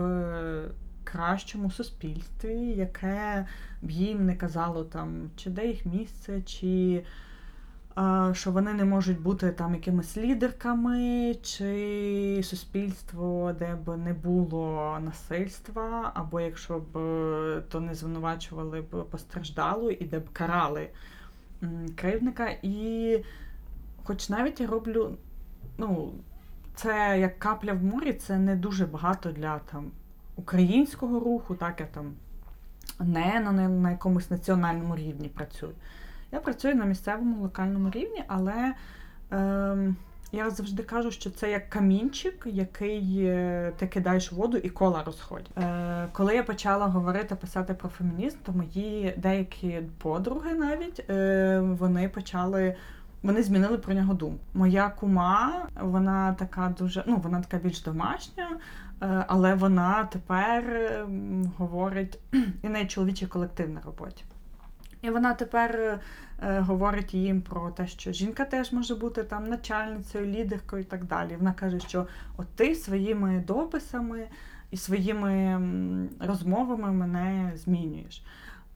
кращому 1.05 1.70
суспільстві, 1.70 2.57
яке 2.59 3.47
б 3.83 3.91
їм 3.91 4.26
не 4.26 4.37
казало 4.37 4.85
там, 4.85 5.30
чи 5.37 5.51
де 5.51 5.66
їх 5.66 5.87
місце, 5.87 6.43
чи 6.43 7.05
що 8.33 8.51
вони 8.51 8.74
не 8.74 8.85
можуть 8.85 9.20
бути 9.20 9.51
там 9.51 9.74
якимись 9.74 10.16
лідерками, 10.16 11.35
чи 11.43 12.41
суспільство, 12.45 13.53
де 13.59 13.74
б 13.74 13.97
не 13.97 14.12
було 14.12 14.99
насильства, 15.05 16.11
або 16.14 16.41
якщо 16.41 16.78
б 16.78 16.99
е, 16.99 17.62
то 17.68 17.80
не 17.80 17.95
звинувачували 17.95 18.80
б 18.80 19.05
постраждалу 19.11 19.91
і 19.91 20.05
де 20.05 20.18
б 20.18 20.28
карали 20.33 20.89
кривдника. 21.96 22.48
І 22.62 23.18
хоч 24.04 24.28
навіть 24.28 24.60
я 24.60 24.66
роблю, 24.66 25.16
ну, 25.78 26.12
це 26.74 27.16
як 27.20 27.38
капля 27.38 27.72
в 27.72 27.84
морі, 27.84 28.12
це 28.12 28.38
не 28.38 28.56
дуже 28.56 28.86
багато 28.86 29.32
для 29.32 29.58
там 29.58 29.90
українського 30.36 31.20
руху, 31.20 31.54
так 31.54 31.80
я 31.80 31.86
там 31.86 32.12
не 33.00 33.40
на, 33.40 33.52
на, 33.68 33.90
якомусь 33.90 34.30
національному 34.30 34.96
рівні 34.96 35.28
працюю. 35.28 35.72
Я 36.32 36.40
працюю 36.40 36.74
на 36.74 36.84
місцевому 36.84 37.42
локальному 37.42 37.90
рівні, 37.90 38.24
але 38.28 38.74
ем, 39.30 39.96
я 40.33 40.51
завжди 40.51 40.83
кажу, 40.83 41.11
що 41.11 41.30
це 41.30 41.51
як 41.51 41.68
камінчик, 41.70 42.43
який 42.47 43.24
е, 43.24 43.72
ти 43.76 43.87
кидаєш 43.87 44.33
воду 44.33 44.57
і 44.57 44.68
кола 44.70 45.03
розходять. 45.07 45.59
Е, 45.59 46.09
коли 46.12 46.35
я 46.35 46.43
почала 46.43 46.87
говорити, 46.87 47.35
писати 47.35 47.74
про 47.74 47.89
фемінізм, 47.89 48.37
то 48.43 48.53
мої 48.53 49.14
деякі 49.16 49.80
подруги 49.99 50.55
навіть 50.55 51.11
е, 51.11 51.61
вони 51.61 52.09
почали. 52.09 52.76
Вони 53.22 53.43
змінили 53.43 53.78
про 53.78 53.95
нього 53.95 54.14
думку. 54.14 54.45
Моя 54.55 54.89
кума, 54.89 55.66
вона 55.80 56.33
така 56.33 56.74
дуже, 56.78 57.05
ну 57.07 57.16
вона 57.16 57.41
така 57.41 57.64
більш 57.64 57.83
домашня, 57.83 58.49
е, 59.03 59.24
але 59.28 59.55
вона 59.55 60.05
тепер 60.05 60.76
ем, 60.76 61.53
говорить 61.59 62.18
і 62.62 62.66
в 62.66 62.70
неї 62.70 62.87
чоловічий 62.87 63.28
колектив 63.28 63.70
на 63.70 63.80
роботі. 63.80 64.24
І 65.03 65.11
вона 65.11 65.34
тепер 65.34 66.00
е, 66.42 66.61
говорить 66.61 67.14
їм 67.14 67.42
про 67.42 67.70
те, 67.70 67.86
що 67.86 68.12
жінка 68.12 68.44
теж 68.44 68.72
може 68.72 68.94
бути 68.94 69.22
там 69.22 69.46
начальницею, 69.46 70.26
лідеркою 70.26 70.82
і 70.82 70.84
так 70.84 71.05
далі. 71.05 71.36
Вона 71.36 71.53
каже, 71.53 71.80
що 71.80 72.07
от 72.36 72.46
ти 72.57 72.74
своїми 72.74 73.44
дописами 73.46 74.28
і 74.70 74.76
своїми 74.76 75.61
розмовами 76.20 76.92
мене 76.92 77.53
змінюєш. 77.57 78.24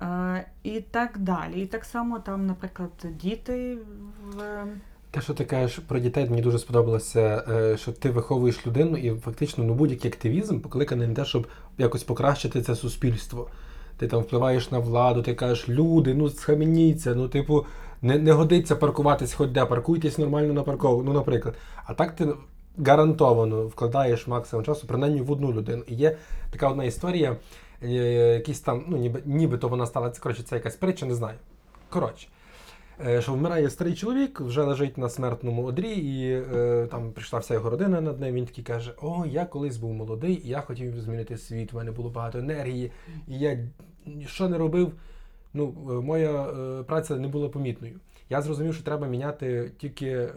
Е, 0.02 0.46
і 0.62 0.80
так 0.80 1.18
далі. 1.18 1.62
І 1.62 1.66
так 1.66 1.84
само 1.84 2.18
там, 2.18 2.46
наприклад, 2.46 2.90
діти 3.20 3.78
в 4.24 4.64
Те, 5.10 5.20
що 5.20 5.34
ти 5.34 5.44
кажеш 5.44 5.78
про 5.78 5.98
дітей, 5.98 6.30
мені 6.30 6.42
дуже 6.42 6.58
сподобалося, 6.58 7.44
е, 7.48 7.76
що 7.76 7.92
ти 7.92 8.10
виховуєш 8.10 8.66
людину 8.66 8.96
і 8.96 9.18
фактично 9.18 9.64
ну, 9.64 9.74
будь-який 9.74 10.10
активізм 10.10 10.60
покликаний 10.60 11.08
на 11.08 11.14
те, 11.14 11.24
щоб 11.24 11.46
якось 11.78 12.04
покращити 12.04 12.62
це 12.62 12.76
суспільство. 12.76 13.50
Ти 13.98 14.06
там 14.06 14.20
впливаєш 14.20 14.70
на 14.70 14.78
владу, 14.78 15.22
ти 15.22 15.34
кажеш, 15.34 15.68
люди, 15.68 16.14
ну 16.14 16.28
схаменіться, 16.28 17.14
ну, 17.14 17.28
типу, 17.28 17.66
не, 18.02 18.18
не 18.18 18.32
годиться 18.32 18.76
паркуватись 18.76 19.34
хоч 19.34 19.50
де, 19.50 19.64
паркуйтесь 19.64 20.18
нормально 20.18 20.52
на 20.52 20.62
парковку, 20.62 21.02
ну, 21.02 21.12
наприклад. 21.12 21.54
А 21.86 21.94
так 21.94 22.16
ти 22.16 22.28
гарантовано 22.78 23.66
вкладаєш 23.66 24.26
максимум 24.26 24.64
часу, 24.64 24.86
принаймні 24.86 25.20
в 25.20 25.30
одну 25.30 25.52
людину. 25.52 25.82
І 25.86 25.94
є 25.94 26.16
така 26.50 26.68
одна 26.68 26.84
історія, 26.84 27.36
е, 27.82 27.88
якісь 28.34 28.60
там, 28.60 28.84
ну, 28.88 28.96
ніби, 28.96 29.22
нібито 29.24 29.68
вона 29.68 29.86
стала, 29.86 30.12
коротше, 30.20 30.42
це 30.42 30.54
якась 30.54 30.76
притча, 30.76 31.06
не 31.06 31.14
знаю. 31.14 31.38
Коротше. 31.88 32.28
Е, 33.04 33.22
що 33.22 33.32
вмирає 33.32 33.70
старий 33.70 33.94
чоловік, 33.94 34.40
вже 34.40 34.62
лежить 34.62 34.98
на 34.98 35.08
смертному 35.08 35.64
одрі, 35.64 35.90
і 35.90 36.42
е, 36.54 36.86
там 36.90 37.12
прийшла 37.12 37.38
вся 37.38 37.54
його 37.54 37.70
родина 37.70 38.00
над 38.00 38.20
ним. 38.20 38.34
Він 38.34 38.46
такий 38.46 38.64
каже: 38.64 38.94
О, 39.02 39.24
я 39.26 39.44
колись 39.44 39.76
був 39.76 39.94
молодий, 39.94 40.42
і 40.44 40.48
я 40.48 40.60
хотів 40.60 41.00
змінити 41.00 41.38
світ. 41.38 41.74
У 41.74 41.76
мене 41.76 41.90
було 41.90 42.10
багато 42.10 42.38
енергії, 42.38 42.92
і 43.28 43.38
я 43.38 43.58
що 44.26 44.48
не 44.48 44.58
робив. 44.58 44.92
Ну, 45.54 45.74
е, 45.90 45.92
моя 45.92 46.44
праця 46.86 47.16
не 47.16 47.28
була 47.28 47.48
помітною. 47.48 47.94
Я 48.30 48.42
зрозумів, 48.42 48.74
що 48.74 48.84
треба 48.84 49.06
міняти 49.06 49.72
тільки 49.78 50.28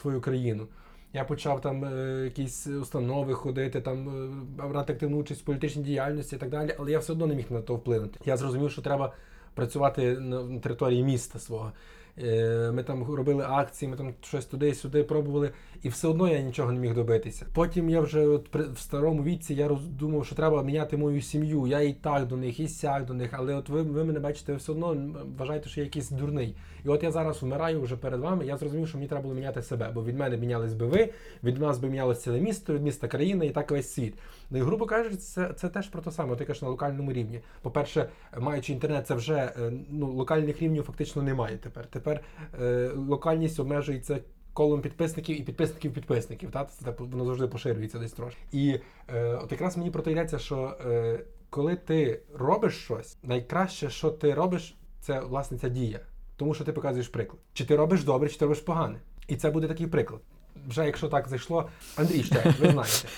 свою 0.00 0.20
країну. 0.20 0.66
Я 1.12 1.24
почав 1.24 1.60
там 1.60 1.84
якісь 2.24 2.66
установи 2.66 3.34
ходити, 3.34 3.80
там 3.80 4.08
брати 4.56 4.92
активну 4.92 5.16
участь 5.16 5.42
в 5.42 5.44
політичній 5.44 5.82
діяльності 5.82 6.36
і 6.36 6.38
так 6.38 6.50
далі, 6.50 6.74
але 6.78 6.90
я 6.90 6.98
все 6.98 7.12
одно 7.12 7.26
не 7.26 7.34
міг 7.34 7.46
на 7.50 7.60
то 7.60 7.74
вплинути. 7.74 8.20
Я 8.24 8.36
зрозумів, 8.36 8.70
що 8.70 8.82
треба 8.82 9.12
працювати 9.54 10.18
на 10.18 10.58
території 10.58 11.04
міста 11.04 11.38
свого. 11.38 11.72
Е, 12.18 12.70
Ми 12.72 12.82
там 12.82 13.02
робили 13.14 13.44
акції, 13.48 13.90
ми 13.90 13.96
там 13.96 14.14
щось 14.20 14.46
туди-сюди 14.46 15.04
пробували, 15.04 15.52
і 15.84 15.88
все 15.88 16.08
одно 16.08 16.28
я 16.28 16.40
нічого 16.40 16.72
не 16.72 16.78
міг 16.78 16.94
добитися. 16.94 17.46
Потім 17.52 17.90
я 17.90 18.00
вже 18.00 18.26
от 18.26 18.48
при 18.48 18.64
в 18.64 18.78
старому 18.78 19.22
віці 19.22 19.54
я 19.54 19.68
роздумав, 19.68 20.26
що 20.26 20.34
треба 20.34 20.62
міняти 20.62 20.96
мою 20.96 21.20
сім'ю. 21.20 21.66
Я 21.66 21.80
і 21.80 21.92
так 21.92 22.26
до 22.26 22.36
них, 22.36 22.60
і 22.60 22.68
сяк 22.68 23.04
до 23.04 23.14
них. 23.14 23.30
Але 23.32 23.54
от 23.54 23.68
ви, 23.68 23.82
ви 23.82 24.04
мене 24.04 24.20
бачите, 24.20 24.52
ви 24.52 24.58
все 24.58 24.72
одно 24.72 24.96
вважаєте, 25.38 25.68
що 25.68 25.80
я 25.80 25.84
якийсь 25.84 26.10
дурний. 26.10 26.56
І 26.84 26.88
от 26.88 27.02
я 27.02 27.10
зараз 27.10 27.42
вмираю 27.42 27.82
вже 27.82 27.96
перед 27.96 28.20
вами. 28.20 28.46
Я 28.46 28.56
зрозумів, 28.56 28.88
що 28.88 28.98
мені 28.98 29.08
треба 29.08 29.22
було 29.22 29.34
міняти 29.34 29.62
себе, 29.62 29.90
бо 29.94 30.04
від 30.04 30.18
мене 30.18 30.36
мінялись 30.36 30.74
би 30.74 30.86
ви, 30.86 31.10
від 31.42 31.58
нас 31.58 31.78
би 31.78 31.88
мінялося 31.88 32.20
ціле 32.20 32.40
місто, 32.40 32.74
від 32.74 32.82
міста 32.82 33.08
країна 33.08 33.44
і 33.44 33.50
так 33.50 33.70
весь 33.70 33.92
світ. 33.92 34.14
Ну 34.50 34.58
і 34.58 34.60
грубо 34.60 34.86
кажучи, 34.86 35.16
це, 35.16 35.52
це 35.52 35.68
теж 35.68 35.88
про 35.88 36.02
те 36.02 36.10
саме, 36.10 36.36
ти 36.36 36.44
кажеш 36.44 36.62
на 36.62 36.68
локальному 36.68 37.12
рівні. 37.12 37.40
По-перше, 37.62 38.08
маючи 38.38 38.72
інтернет, 38.72 39.06
це 39.06 39.14
вже 39.14 39.34
е, 39.34 39.72
ну, 39.90 40.12
локальних 40.12 40.62
рівнів 40.62 40.82
фактично 40.82 41.22
немає 41.22 41.56
тепер. 41.56 41.86
Тепер 41.86 42.20
е, 42.60 42.90
локальність 42.96 43.60
обмежується 43.60 44.18
колом 44.54 44.80
підписників 44.80 45.40
і 45.40 45.42
підписників 45.42 45.92
підписників. 45.92 46.50
Та? 46.50 46.64
Це 46.64 46.94
воно 46.98 47.24
завжди 47.24 47.46
поширюється 47.46 47.98
десь 47.98 48.12
трошки. 48.12 48.40
І 48.52 48.80
е, 49.14 49.38
от 49.42 49.52
якраз 49.52 49.76
мені 49.76 49.90
про 49.90 50.02
те 50.02 50.12
йдеться, 50.12 50.38
що 50.38 50.76
е, 50.86 51.20
коли 51.50 51.76
ти 51.76 52.20
робиш 52.34 52.74
щось, 52.74 53.16
найкраще, 53.22 53.90
що 53.90 54.10
ти 54.10 54.34
робиш, 54.34 54.76
це 55.00 55.20
власне 55.20 55.58
ця 55.58 55.68
дія. 55.68 56.00
Тому 56.36 56.54
що 56.54 56.64
ти 56.64 56.72
показуєш 56.72 57.08
приклад. 57.08 57.40
Чи 57.52 57.64
ти 57.64 57.76
робиш 57.76 58.04
добре, 58.04 58.28
чи 58.28 58.38
ти 58.38 58.44
робиш 58.44 58.60
погане. 58.60 58.98
І 59.28 59.36
це 59.36 59.50
буде 59.50 59.68
такий 59.68 59.86
приклад. 59.86 60.20
Вже 60.68 60.86
якщо 60.86 61.08
так 61.08 61.28
зайшло, 61.28 61.68
Андрій 61.96 62.22
ще, 62.22 62.54
ви 62.60 62.70
знаєте. 62.70 63.08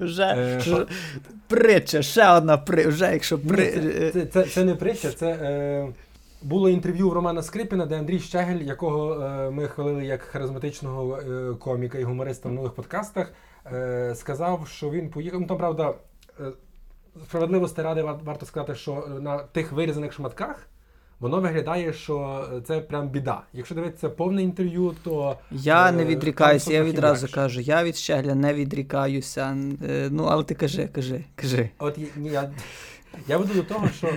Вже, 0.00 0.24
Е, 0.24 0.86
притча, 1.48 2.02
ще 2.02 2.30
одна 2.30 2.58
при, 2.58 2.86
вже 2.86 3.12
якщо 3.12 3.38
при. 3.38 3.66
Ні, 3.66 3.72
це, 3.72 4.10
це, 4.10 4.26
це, 4.26 4.44
це 4.44 4.64
не 4.64 4.74
притча, 4.74 5.10
це 5.12 5.26
е, 5.26 5.88
було 6.42 6.68
інтерв'ю 6.68 7.10
в 7.10 7.12
Романа 7.12 7.42
Скрипіна, 7.42 7.86
де 7.86 7.98
Андрій 7.98 8.18
Щегель, 8.18 8.60
якого 8.60 9.22
е, 9.22 9.50
ми 9.50 9.68
хвалили 9.68 10.04
як 10.04 10.22
харизматичного 10.22 11.16
е, 11.18 11.54
коміка 11.54 11.98
і 11.98 12.02
гумориста 12.04 12.48
в 12.48 12.52
минулих 12.52 12.72
подкастах, 12.72 13.32
е, 13.72 14.14
сказав, 14.16 14.68
що 14.68 14.90
він 14.90 15.10
поїхав. 15.10 15.40
Ну 15.40 15.46
там 15.46 15.56
правда, 15.58 15.94
справедливості 17.24 17.82
ради 17.82 18.02
варто 18.02 18.46
сказати, 18.46 18.74
що 18.74 19.06
на 19.20 19.38
тих 19.38 19.72
вирізаних 19.72 20.12
шматках. 20.12 20.66
Воно 21.20 21.40
виглядає, 21.40 21.92
що 21.92 22.44
це 22.66 22.80
прям 22.80 23.08
біда. 23.08 23.42
Якщо 23.52 23.74
дивитися 23.74 24.10
повне 24.10 24.42
інтерв'ю, 24.42 24.94
то 25.04 25.36
Я 25.50 25.88
е, 25.88 25.92
не 25.92 26.04
відрікаюся, 26.04 26.72
я 26.72 26.82
відразу 26.84 27.22
легше. 27.22 27.34
кажу, 27.34 27.60
я 27.60 27.84
від 27.84 27.96
щегля 27.96 28.34
не 28.34 28.54
відрікаюся. 28.54 29.56
Е, 29.82 30.08
Ну, 30.10 30.24
але 30.24 30.44
ти 30.44 30.54
кажи, 30.54 30.88
кажи, 30.92 31.24
кажи. 31.34 31.70
От 31.78 31.98
ні, 31.98 32.30
я, 32.30 32.50
я 33.28 33.38
веду 33.38 33.54
до 33.54 33.62
того, 33.62 33.88
що 33.88 34.08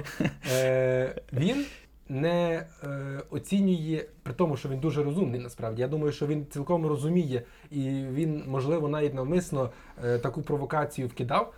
е, 0.54 1.16
він 1.34 1.66
не 2.14 2.66
е, 2.84 3.22
оцінює, 3.30 4.06
при 4.24 4.34
тому, 4.34 4.58
що 4.58 4.70
він 4.70 4.80
дуже 4.80 5.04
розумний 5.04 5.40
насправді. 5.40 5.82
Я 5.82 5.88
думаю, 5.88 6.12
що 6.12 6.28
він 6.28 6.46
цілком 6.46 6.86
розуміє, 6.86 7.44
і 7.72 7.80
він, 8.12 8.44
можливо, 8.48 8.90
навіть 8.90 9.14
навмисно 9.14 9.70
е, 10.04 10.18
таку 10.20 10.42
провокацію 10.42 11.08
вкидав, 11.08 11.54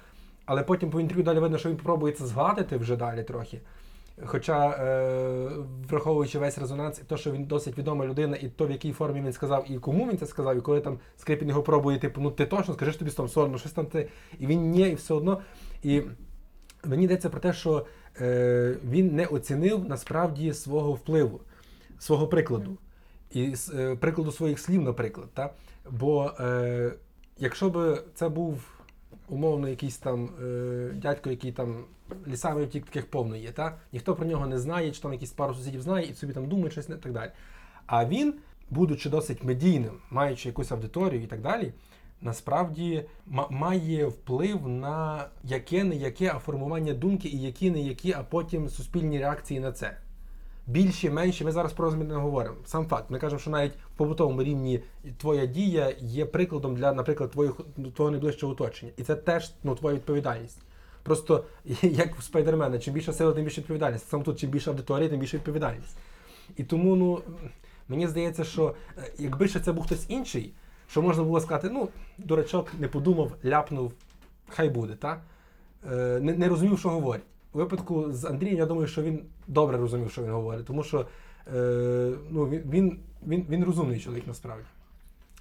але 0.45 0.63
потім 0.63 0.89
по 0.89 0.99
інтерв'ю 0.99 1.23
далі 1.23 1.39
видно, 1.39 1.57
що 1.57 1.69
він 1.69 1.77
пробує 1.77 2.13
це 2.13 2.25
згладити 2.25 2.77
вже 2.77 2.95
далі 2.95 3.23
трохи. 3.23 3.61
Хоча, 4.25 4.69
е, 4.69 5.49
враховуючи 5.89 6.39
весь 6.39 6.57
резонанс, 6.57 6.99
і 6.99 7.03
те, 7.03 7.17
що 7.17 7.31
він 7.31 7.43
досить 7.43 7.77
відома 7.77 8.05
людина, 8.05 8.37
і 8.37 8.47
то, 8.47 8.67
в 8.67 8.71
якій 8.71 8.91
формі 8.91 9.21
він 9.21 9.33
сказав, 9.33 9.71
і 9.71 9.77
кому 9.79 10.09
він 10.09 10.17
це 10.17 10.25
сказав, 10.25 10.57
і 10.57 10.61
коли 10.61 10.81
там 10.81 10.99
Скрипін 11.17 11.49
його 11.49 11.63
пробує, 11.63 11.99
типу, 11.99 12.21
ну 12.21 12.31
ти 12.31 12.45
точно 12.45 12.73
скажи, 12.73 12.97
тобі 12.97 13.11
там 13.11 13.27
соромно, 13.27 13.57
щось 13.57 13.71
там 13.71 13.85
ти. 13.85 14.09
І 14.39 14.47
він 14.47 14.69
ні, 14.69 14.89
і 14.89 14.95
все 14.95 15.13
одно. 15.13 15.41
І 15.83 16.01
мені 16.85 17.03
йдеться 17.03 17.29
про 17.29 17.39
те, 17.39 17.53
що 17.53 17.85
він 18.89 19.15
не 19.15 19.25
оцінив 19.25 19.89
насправді 19.89 20.53
свого 20.53 20.91
впливу, 20.93 21.39
свого 21.99 22.27
прикладу. 22.27 22.77
І 23.35 23.55
е, 23.73 23.95
прикладу 23.95 24.31
своїх 24.31 24.59
слів, 24.59 24.81
наприклад. 24.81 25.27
Та? 25.33 25.53
Бо 25.91 26.31
е, 26.39 26.93
якщо 27.37 27.69
б 27.69 28.03
це 28.13 28.29
був 28.29 28.61
умовно 29.29 29.69
якийсь 29.69 29.97
там 29.97 30.29
е, 30.43 30.91
дядько, 30.95 31.29
який 31.29 31.51
там 31.51 31.83
лісами 32.27 32.65
втік 32.65 32.85
таких 32.85 33.05
повно 33.05 33.35
є, 33.35 33.51
та? 33.51 33.77
ніхто 33.93 34.15
про 34.15 34.25
нього 34.25 34.47
не 34.47 34.59
знає, 34.59 34.91
чи 34.91 35.01
там 35.01 35.13
якісь 35.13 35.31
пару 35.31 35.53
сусідів 35.53 35.81
знає, 35.81 36.07
і 36.07 36.13
собі 36.13 36.33
там 36.33 36.47
думає 36.47 36.71
щось 36.71 36.89
не 36.89 36.95
так 36.95 37.11
далі. 37.11 37.31
А 37.85 38.05
він, 38.05 38.33
будучи 38.69 39.09
досить 39.09 39.43
медійним, 39.43 39.97
маючи 40.09 40.49
якусь 40.49 40.71
аудиторію 40.71 41.23
і 41.23 41.27
так 41.27 41.41
далі, 41.41 41.73
насправді 42.25 43.05
ма- 43.25 43.47
має 43.49 44.05
вплив 44.05 44.67
на 44.67 45.25
яке 45.43 45.83
не 45.83 45.95
яке 45.95 46.31
а 46.35 46.39
формування 46.39 46.93
думки 46.93 47.27
і 47.27 47.41
які 47.41 47.71
не 47.71 47.81
які, 47.81 48.13
а 48.13 48.23
потім 48.23 48.69
суспільні 48.69 49.19
реакції 49.19 49.59
на 49.59 49.71
це. 49.71 49.97
Більші, 50.67 51.09
менші, 51.09 51.43
ми 51.43 51.51
зараз 51.51 51.73
про 51.73 51.85
розмір 51.85 52.07
не 52.07 52.15
говоримо. 52.15 52.55
Сам 52.65 52.87
факт. 52.87 53.09
Ми 53.09 53.19
кажемо, 53.19 53.39
що 53.39 53.49
навіть 53.49 53.73
в 53.73 53.97
побутовому 53.97 54.43
рівні 54.43 54.79
твоя 55.17 55.45
дія 55.45 55.93
є 55.99 56.25
прикладом 56.25 56.75
для, 56.75 56.93
наприклад, 56.93 57.31
твоїх, 57.31 57.53
твого 57.95 58.11
найближчого 58.11 58.53
оточення. 58.53 58.91
І 58.97 59.03
це 59.03 59.15
теж 59.15 59.51
ну, 59.63 59.75
твоя 59.75 59.95
відповідальність. 59.95 60.57
Просто 61.03 61.43
як 61.81 62.15
в 62.15 62.23
спайдермена, 62.23 62.79
чим 62.79 62.93
більша 62.93 63.13
сила, 63.13 63.31
тим 63.31 63.43
більше 63.43 63.61
відповідальність. 63.61 64.09
Саме 64.09 64.23
тут, 64.23 64.39
чим 64.39 64.49
більше 64.49 64.69
аудиторія, 64.69 65.09
тим 65.09 65.19
більше 65.19 65.37
відповідальність. 65.37 65.97
І 66.57 66.63
тому, 66.63 66.95
ну, 66.95 67.21
мені 67.87 68.07
здається, 68.07 68.43
що 68.43 68.75
е, 68.97 69.11
якби 69.17 69.47
ще 69.47 69.59
це 69.59 69.71
був 69.71 69.85
хтось 69.85 70.05
інший, 70.09 70.53
що 70.89 71.01
можна 71.01 71.23
було 71.23 71.39
сказати, 71.41 71.69
ну, 71.71 71.89
дурачок 72.17 72.71
не 72.79 72.87
подумав, 72.87 73.31
ляпнув, 73.45 73.93
хай 74.49 74.69
буде, 74.69 74.95
та? 74.95 75.21
Е, 75.91 76.19
не, 76.21 76.33
не 76.33 76.49
розумів, 76.49 76.79
що 76.79 76.89
говорить. 76.89 77.23
У 77.53 77.57
випадку 77.57 78.11
з 78.11 78.25
Андрієм, 78.25 78.57
я 78.57 78.65
думаю, 78.65 78.87
що 78.87 79.01
він 79.01 79.19
добре 79.47 79.77
розумів, 79.77 80.11
що 80.11 80.23
він 80.23 80.31
говорить, 80.31 80.65
тому 80.65 80.83
що 80.83 81.07
е, 81.55 82.11
ну, 82.29 82.49
він, 82.49 82.61
він, 82.69 82.99
він, 83.27 83.45
він 83.49 83.63
розумний 83.63 83.99
чоловік 83.99 84.27
насправді. 84.27 84.65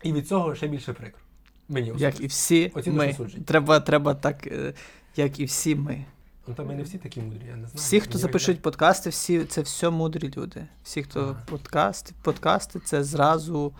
І 0.03 0.13
від 0.13 0.29
цього 0.29 0.55
ще 0.55 0.69
більше 0.69 0.93
прикро. 0.93 1.21
Мені 1.69 1.93
Як 1.97 2.21
і 2.21 2.27
всі 2.27 2.73
Оціночне 2.75 3.25
ми. 3.25 3.45
Треба, 3.45 3.81
треба 3.81 4.15
так, 4.15 4.47
е, 4.47 4.75
як 5.17 5.41
і 5.41 5.45
всі 5.45 5.75
ми. 5.75 6.05
Ну, 6.47 6.55
там 6.55 6.67
ми 6.67 6.75
не 6.75 6.83
всі 6.83 6.99
такі 6.99 7.21
мудрі, 7.21 7.47
я 7.49 7.57
не 7.57 7.67
знаю. 7.67 7.73
Всі, 7.75 8.01
хто 8.01 8.19
запишуть 8.19 8.63
подкасти, 8.63 9.11
всі 9.11 9.45
це 9.45 9.61
все 9.61 9.91
мудрі 9.91 10.33
люди. 10.37 10.67
Всі, 10.83 11.03
хто 11.03 11.21
Ага. 11.21 11.43
подкасти, 11.47 12.15
подкасти, 12.23 12.81
це 12.81 13.05
зразу 13.05 13.73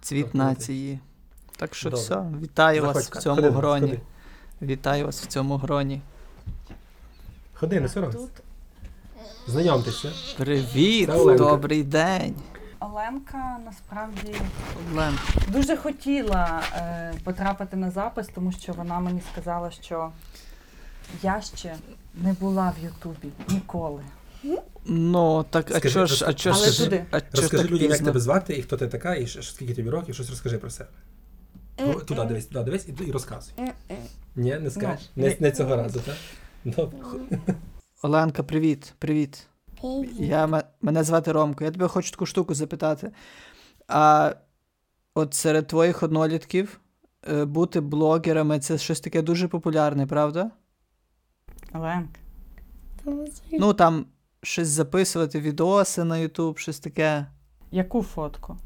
цвіт 0.00 0.34
нації. 0.34 0.98
Так 1.56 1.74
що 1.74 1.90
Добре. 1.90 2.04
все, 2.04 2.22
вітаю 2.42 2.82
вас 2.82 3.10
в 3.10 3.16
цьому 3.20 3.36
ходи 3.36 3.50
гроні. 3.50 3.80
ходи. 3.90 4.00
Вітаю 4.62 5.06
вас 5.06 5.22
в 5.22 5.26
цьому 5.26 5.56
гроні. 5.56 6.00
Ходи, 7.54 7.80
не 7.80 7.88
соромся. 7.88 8.18
Тут 8.18 8.30
Знайомтеся. 9.46 10.12
Привіт, 10.36 11.06
Це 11.08 11.12
Оленка. 11.16 11.44
добрий 11.44 11.82
день. 11.82 12.34
Оленка 12.80 13.58
насправді 13.64 14.34
Олен. 14.92 15.18
дуже 15.48 15.76
хотіла 15.76 16.62
е, 16.74 17.14
потрапити 17.24 17.76
на 17.76 17.90
запис, 17.90 18.28
тому 18.34 18.52
що 18.52 18.72
вона 18.72 19.00
мені 19.00 19.20
сказала, 19.32 19.70
що 19.70 20.10
я 21.22 21.40
ще 21.40 21.76
не 22.14 22.32
була 22.32 22.74
в 22.80 22.84
Ютубі 22.84 23.28
ніколи. 23.48 24.02
Ну, 24.84 25.44
так, 25.50 25.70
а 25.70 25.78
Скажи, 25.78 26.06
ж, 26.06 26.24
а 26.24 26.28
розкажи- 26.30 26.72
ж, 26.72 27.04
а 27.10 27.20
Розкажи 27.32 27.62
так 27.62 27.70
людям, 27.70 27.90
як 27.90 27.98
тебе 27.98 28.20
звати 28.20 28.56
і 28.56 28.62
хто 28.62 28.76
ти 28.76 28.88
така, 28.88 29.14
і 29.14 29.26
скільки 29.26 29.74
тобі 29.74 29.90
років, 29.90 30.14
щось 30.14 30.30
розкажи 30.30 30.58
про 30.58 30.70
себе. 30.70 30.90
Ну, 31.86 31.94
туди 31.94 32.24
дивись, 32.24 32.46
туди 32.46 32.64
дивись 32.64 32.88
і, 32.88 33.04
і 33.04 33.12
розказуй. 33.12 33.54
Ні, 34.36 34.58
не 34.58 34.70
скажеш? 34.70 35.10
Ну, 35.16 35.26
не, 35.26 35.36
не 35.40 35.52
цього 35.52 35.76
разу, 35.76 36.00
так? 36.00 36.14
Добре. 36.64 36.98
Оленка, 38.02 38.42
привіт, 38.42 38.94
привіт. 38.98 39.46
Я, 40.18 40.46
ме- 40.46 40.64
мене 40.82 41.04
звати 41.04 41.32
Ромко. 41.32 41.64
Я 41.64 41.70
тебе 41.70 41.88
хочу 41.88 42.10
таку 42.10 42.26
штуку 42.26 42.54
запитати. 42.54 43.10
А 43.88 44.34
от 45.14 45.34
серед 45.34 45.66
твоїх 45.66 46.02
однолітків 46.02 46.80
е, 47.32 47.44
бути 47.44 47.80
блогерами 47.80 48.58
це 48.58 48.78
щось 48.78 49.00
таке 49.00 49.22
дуже 49.22 49.48
популярне, 49.48 50.06
правда? 50.06 50.50
Оленка. 51.74 52.20
Ну 53.52 53.74
там 53.74 54.06
щось 54.42 54.68
записувати, 54.68 55.40
відоси 55.40 56.04
на 56.04 56.18
Ютуб, 56.18 56.58
щось 56.58 56.80
таке. 56.80 57.26
Яку 57.70 58.02
фотку? 58.02 58.56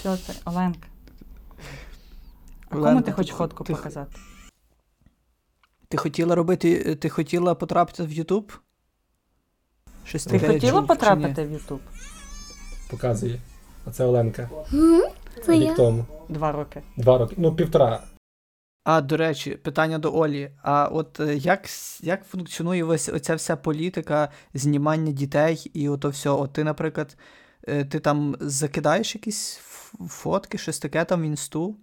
Що 0.00 0.16
це, 0.16 0.32
Оленка? 0.44 0.88
А 2.70 2.76
кому 2.76 3.02
ти 3.02 3.12
хочеш 3.12 3.34
фотку 3.36 3.64
ти- 3.64 3.74
показати? 3.74 4.16
Ти 5.88 5.96
хотіла 5.96 6.34
робити, 6.34 6.94
ти 6.94 7.08
хотіла 7.08 7.54
потрапити 7.54 8.02
в 8.02 8.12
Ютуб? 8.12 8.52
Щось 10.04 10.24
Ти 10.24 10.30
таке 10.30 10.46
я 10.46 10.52
хотіла 10.52 10.72
чув, 10.80 10.86
потрапити 10.86 11.44
в 11.46 11.52
Ютуб? 11.52 11.80
Показує. 12.90 13.40
Оце 13.86 14.04
Оленка. 14.04 14.50
Це 15.46 15.52
Рік 15.52 15.62
я. 15.62 15.74
тому. 15.74 16.04
Два 16.28 16.52
роки. 16.52 16.82
Два 16.96 17.18
роки. 17.18 17.34
Ну, 17.38 17.54
півтора. 17.54 18.02
А, 18.88 19.00
до 19.00 19.16
речі, 19.16 19.50
питання 19.50 19.98
до 19.98 20.14
Олі. 20.14 20.50
А 20.62 20.84
от 20.84 21.20
е, 21.20 21.36
як, 21.36 21.60
як 22.02 22.24
функціонує 22.24 22.84
ось 22.84 23.08
оця 23.08 23.34
вся 23.34 23.56
політика 23.56 24.28
знімання 24.54 25.12
дітей 25.12 25.70
і 25.74 25.88
ото 25.88 26.08
все? 26.08 26.30
От 26.30 26.52
ти, 26.52 26.64
наприклад, 26.64 27.16
е, 27.68 27.84
ти 27.84 28.00
там 28.00 28.36
закидаєш 28.40 29.14
якісь 29.14 29.56
фотки, 30.08 30.58
щось 30.58 30.78
таке 30.78 31.04
там 31.04 31.22
в 31.22 31.24
інсту, 31.24 31.76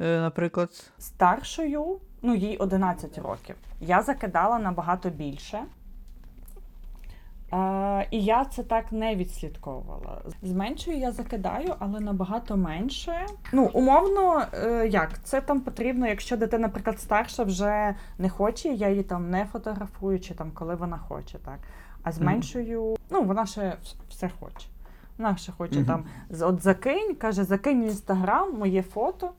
е, 0.00 0.20
наприклад. 0.20 0.90
Старшою, 0.98 2.00
ну 2.22 2.34
їй 2.34 2.56
11 2.56 3.18
років. 3.18 3.56
Я 3.80 4.02
закидала 4.02 4.58
набагато 4.58 5.10
більше. 5.10 5.64
І 8.10 8.24
я 8.24 8.44
це 8.44 8.62
так 8.62 8.92
не 8.92 9.16
відслідковувала. 9.16 10.22
З 10.42 10.52
меншою 10.52 10.98
я 10.98 11.12
закидаю, 11.12 11.74
але 11.78 12.00
набагато 12.00 12.56
менше. 12.56 13.26
Ну, 13.52 13.70
умовно, 13.72 14.44
е, 14.54 14.88
як 14.88 15.22
це 15.24 15.40
там 15.40 15.60
потрібно, 15.60 16.06
якщо 16.06 16.36
дитина, 16.36 16.62
наприклад, 16.62 17.00
старша 17.00 17.44
вже 17.44 17.94
не 18.18 18.28
хоче, 18.28 18.68
я 18.68 18.88
її 18.88 19.02
там 19.02 19.30
не 19.30 19.44
фотографую, 19.44 20.20
чи 20.20 20.34
там 20.34 20.50
коли 20.50 20.74
вона 20.74 20.98
хоче, 20.98 21.38
так. 21.38 21.58
А 22.02 22.12
з 22.12 22.18
Мгм. 22.20 22.42
ну, 23.10 23.22
вона 23.22 23.46
ще 23.46 23.76
все 24.08 24.30
хоче. 24.40 24.66
Вона 25.18 25.36
ще 25.36 25.52
хоче 25.52 25.76
Мгм. 25.80 25.84
там, 25.86 26.04
от 26.48 26.62
закинь, 26.62 27.14
каже, 27.14 27.44
закинь 27.44 27.82
в 27.82 27.86
інстаграм 27.86 28.54
моє 28.58 28.82
фото. 28.82 29.30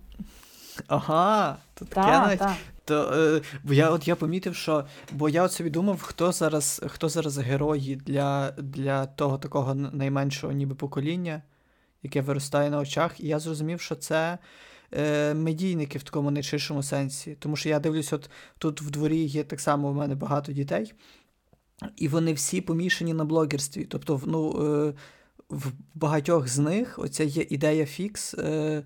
Ага, 0.87 1.57
то 1.73 1.85
таке 1.85 2.01
Так, 2.11 2.25
навіть. 2.25 2.39
так. 2.39 2.53
То, 2.85 3.13
е, 3.13 3.41
бо 3.63 3.73
я 3.73 3.89
от 3.89 4.07
я 4.07 4.15
помітив, 4.15 4.55
що. 4.55 4.85
Бо 5.11 5.29
я 5.29 5.43
от 5.43 5.51
собі 5.51 5.69
думав, 5.69 6.01
хто 6.01 6.31
зараз, 6.31 6.81
хто 6.87 7.09
зараз 7.09 7.37
герої 7.37 7.95
для, 7.95 8.51
для 8.51 9.05
того 9.05 9.37
такого 9.37 9.75
найменшого 9.75 10.53
ніби 10.53 10.75
покоління, 10.75 11.41
яке 12.03 12.21
виростає 12.21 12.69
на 12.69 12.79
очах. 12.79 13.19
І 13.19 13.27
я 13.27 13.39
зрозумів, 13.39 13.81
що 13.81 13.95
це 13.95 14.37
е, 14.91 15.33
медійники 15.33 15.99
в 15.99 16.03
такому 16.03 16.31
найширшому 16.31 16.83
сенсі. 16.83 17.37
Тому 17.39 17.55
що 17.55 17.69
я 17.69 17.79
дивлюсь, 17.79 18.13
от 18.13 18.29
тут 18.57 18.81
в 18.81 18.89
дворі 18.89 19.23
є 19.23 19.43
так 19.43 19.59
само 19.59 19.89
у 19.89 19.93
мене 19.93 20.15
багато 20.15 20.51
дітей, 20.51 20.93
і 21.97 22.07
вони 22.07 22.33
всі 22.33 22.61
помішані 22.61 23.13
на 23.13 23.25
блогерстві. 23.25 23.85
Тобто, 23.85 24.21
ну, 24.25 24.51
е, 24.87 24.93
в 25.49 25.71
багатьох 25.93 26.47
з 26.47 26.59
них 26.59 26.99
оця 26.99 27.23
є 27.23 27.45
ідея 27.49 27.85
фікс. 27.85 28.33
Е, 28.33 28.83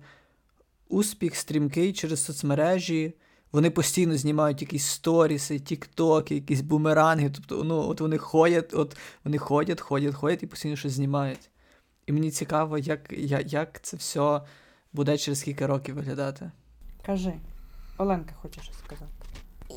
успіх 0.88 1.36
стрімкий 1.36 1.92
через 1.92 2.24
соцмережі. 2.24 3.14
Вони 3.52 3.70
постійно 3.70 4.16
знімають 4.16 4.62
якісь 4.62 4.86
сторіси, 4.86 5.58
тіктоки, 5.58 6.34
якісь 6.34 6.60
бумеранги. 6.60 7.30
Тобто, 7.30 7.64
ну, 7.64 7.88
от 7.88 8.00
вони 8.00 8.18
ходять, 8.18 8.74
от 8.74 8.96
вони 9.24 9.38
ходять, 9.38 9.80
ходять, 9.80 10.14
ходять 10.14 10.42
і 10.42 10.46
постійно 10.46 10.76
щось 10.76 10.92
знімають. 10.92 11.50
І 12.06 12.12
мені 12.12 12.30
цікаво, 12.30 12.78
як, 12.78 13.12
як, 13.12 13.52
як 13.52 13.82
це 13.82 13.96
все 13.96 14.40
буде 14.92 15.18
через 15.18 15.42
кілька 15.42 15.66
років 15.66 15.94
виглядати. 15.94 16.50
Кажи. 17.06 17.32
Оленка 17.98 18.34
хоче 18.42 18.62
щось 18.62 18.78
сказати. 18.78 19.12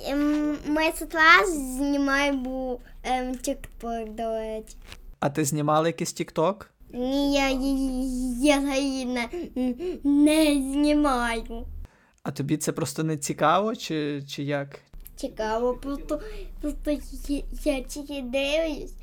Ем, 0.08 0.58
Моя 0.68 0.92
сестра 0.92 1.46
знімає 1.46 2.32
бу 2.32 2.82
ем, 3.04 3.36
тік-ток. 3.36 4.08
А 5.20 5.30
ти 5.30 5.46
знімала 5.46 5.88
якийсь 5.88 6.14
тікток? 6.14 6.72
Ні, 6.94 7.34
я 7.34 7.50
її 7.50 8.46
я 8.46 8.60
не, 8.60 9.30
не 10.04 10.46
знімаю. 10.46 11.66
А 12.24 12.32
тобі 12.32 12.58
це 12.58 12.72
просто 12.72 13.04
не 13.04 13.18
цікаво, 13.18 13.76
чи, 13.76 14.24
чи 14.28 14.44
як? 14.44 14.80
Цікаво, 15.16 15.74
просто, 15.74 16.20
просто 16.62 16.92
я, 17.64 17.82
тільки 17.82 18.22
дивлюсь, 18.22 18.94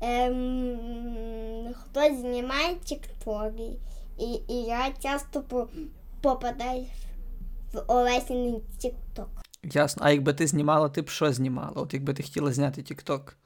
ем, 0.00 1.74
хтось 1.74 2.20
знімає 2.20 2.74
тіктоки, 2.84 3.70
і, 4.18 4.24
і 4.48 4.54
я 4.62 4.92
часто 5.02 5.42
по, 5.42 5.68
попадаю 6.20 6.86
в 7.72 7.82
Олесіний 7.86 8.60
тікток. 8.78 9.28
Ясно. 9.62 10.02
А 10.06 10.10
якби 10.10 10.32
ти 10.32 10.46
знімала, 10.46 10.88
ти 10.88 11.02
б 11.02 11.08
що 11.08 11.32
знімала? 11.32 11.72
От 11.74 11.94
якби 11.94 12.14
ти 12.14 12.22
хотіла 12.22 12.52
зняти 12.52 12.82
тікток? 12.82 13.36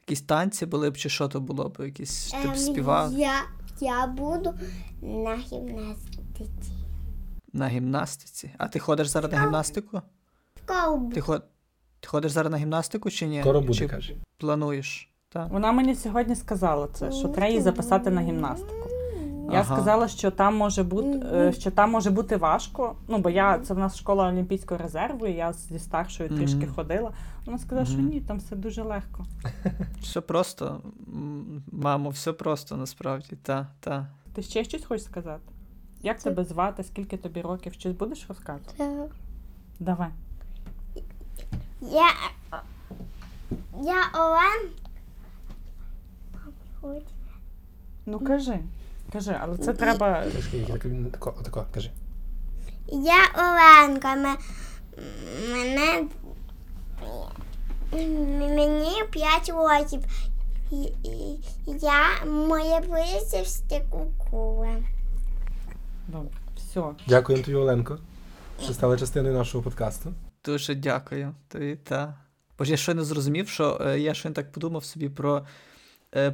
Якісь 0.00 0.22
танці 0.22 0.66
були 0.66 0.90
б, 0.90 0.96
чи 0.96 1.08
що 1.08 1.28
то 1.28 1.40
було 1.40 1.68
б? 1.68 1.76
Якісь 1.84 2.34
ти 2.42 2.48
б 2.48 2.56
співав 2.56 3.12
Ем, 3.12 3.18
я, 3.18 3.42
я 3.80 4.06
буду 4.06 4.54
на 5.02 5.36
гімнастиці. 5.36 6.75
На 7.56 7.68
гімнастиці. 7.68 8.50
А 8.58 8.68
ти 8.68 8.78
ходиш 8.78 9.08
зараз 9.08 9.32
на 9.32 9.42
гімнастику? 9.42 10.00
Ти, 11.14 11.20
ход... 11.20 11.44
ти 12.00 12.08
ходиш 12.08 12.32
зараз 12.32 12.52
на 12.52 12.58
гімнастику 12.58 13.10
чи 13.10 13.26
ні? 13.26 13.40
Скоро 13.40 13.60
буде, 13.60 13.74
чи 13.74 13.88
каже. 13.88 14.14
плануєш? 14.38 15.10
Так. 15.28 15.50
Вона 15.50 15.72
мені 15.72 15.94
сьогодні 15.94 16.34
сказала 16.36 16.88
це, 16.92 17.12
що 17.12 17.28
треба 17.28 17.48
її 17.48 17.60
записати 17.60 18.10
на 18.10 18.20
гімнастику. 18.20 18.88
Я 19.52 19.60
Ага. 19.60 19.74
сказала, 19.76 20.08
що 20.08 20.30
там 20.30 20.56
може 20.56 20.82
бути, 20.82 21.26
е, 21.32 21.52
що 21.52 21.70
там 21.70 21.90
може 21.90 22.10
бути 22.10 22.36
важко. 22.36 22.96
Ну, 23.08 23.18
бо 23.18 23.30
я 23.30 23.58
це 23.58 23.74
в 23.74 23.78
нас 23.78 23.96
школа 23.96 24.28
Олімпійського 24.28 24.78
резерву, 24.82 25.26
і 25.26 25.32
я 25.32 25.52
зі 25.52 25.78
старшою 25.78 26.28
трішки 26.28 26.66
ходила. 26.66 27.12
Вона 27.46 27.58
сказала, 27.58 27.86
що 27.86 27.98
Мгм. 27.98 28.08
ні, 28.08 28.20
там 28.20 28.38
все 28.38 28.56
дуже 28.56 28.82
легко. 28.82 29.24
Все 30.02 30.20
просто, 30.20 30.80
М, 31.08 31.62
мамо, 31.72 32.10
все 32.10 32.32
просто 32.32 32.76
насправді. 32.76 33.36
Та, 33.42 33.66
та. 33.80 34.06
Ти 34.34 34.42
ще 34.42 34.64
щось 34.64 34.84
хочеш 34.84 35.04
сказати? 35.06 35.42
Як 36.06 36.22
тебе 36.22 36.44
звати, 36.44 36.84
скільки 36.84 37.16
тобі 37.16 37.40
років? 37.40 37.72
Щось 37.72 37.92
будеш 37.92 38.26
розказувати? 38.28 38.84
Давай. 39.80 40.08
Я, 41.80 42.10
я 43.82 44.10
Олен. 44.14 44.70
Ну 48.06 48.20
кажи. 48.20 48.58
Кажи, 49.12 49.36
але 49.40 49.58
це 49.58 49.72
треба. 49.72 50.24
Тако, 51.12 51.34
отако, 51.40 51.66
кажи. 51.74 51.90
Я 52.86 53.26
Оленка. 53.34 54.36
Мене 55.50 56.08
мені 58.54 59.02
5 59.10 59.48
років. 59.48 60.00
Я 61.66 62.24
моє 62.24 62.80
прізвище 62.80 63.84
Кукула. 63.90 64.76
Добре, 66.08 66.30
все. 66.56 66.82
Дякуємо 67.08 67.44
тобі, 67.44 67.56
Оленко, 67.56 67.98
що 68.62 68.72
стала 68.72 68.98
частиною 68.98 69.34
нашого 69.34 69.64
подкасту. 69.64 70.12
Дуже 70.44 70.74
дякую. 70.74 71.34
Тобі, 71.48 71.76
та. 71.76 72.14
Бо 72.58 72.64
ж 72.64 72.70
я 72.70 72.76
щойно 72.76 73.04
зрозумів, 73.04 73.48
що 73.48 73.78
е, 73.86 74.00
я 74.00 74.14
щойно 74.14 74.34
так 74.34 74.52
подумав 74.52 74.84
собі 74.84 75.08
про, 75.08 75.46
е, 76.14 76.30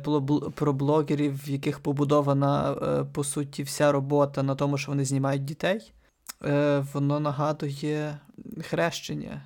про, 0.55 0.73
блогерів, 0.73 1.47
в 1.47 1.49
яких 1.49 1.81
побудована, 1.81 2.73
е, 2.73 3.05
по 3.13 3.25
суті, 3.25 3.63
вся 3.63 3.93
робота 3.93 4.43
на 4.43 4.55
тому, 4.55 4.79
що 4.79 4.93
вони 4.93 5.05
знімають 5.05 5.45
дітей. 5.45 5.93
Е, 6.45 6.85
воно 6.93 7.21
нагадує 7.21 8.19
хрещення. 8.63 9.43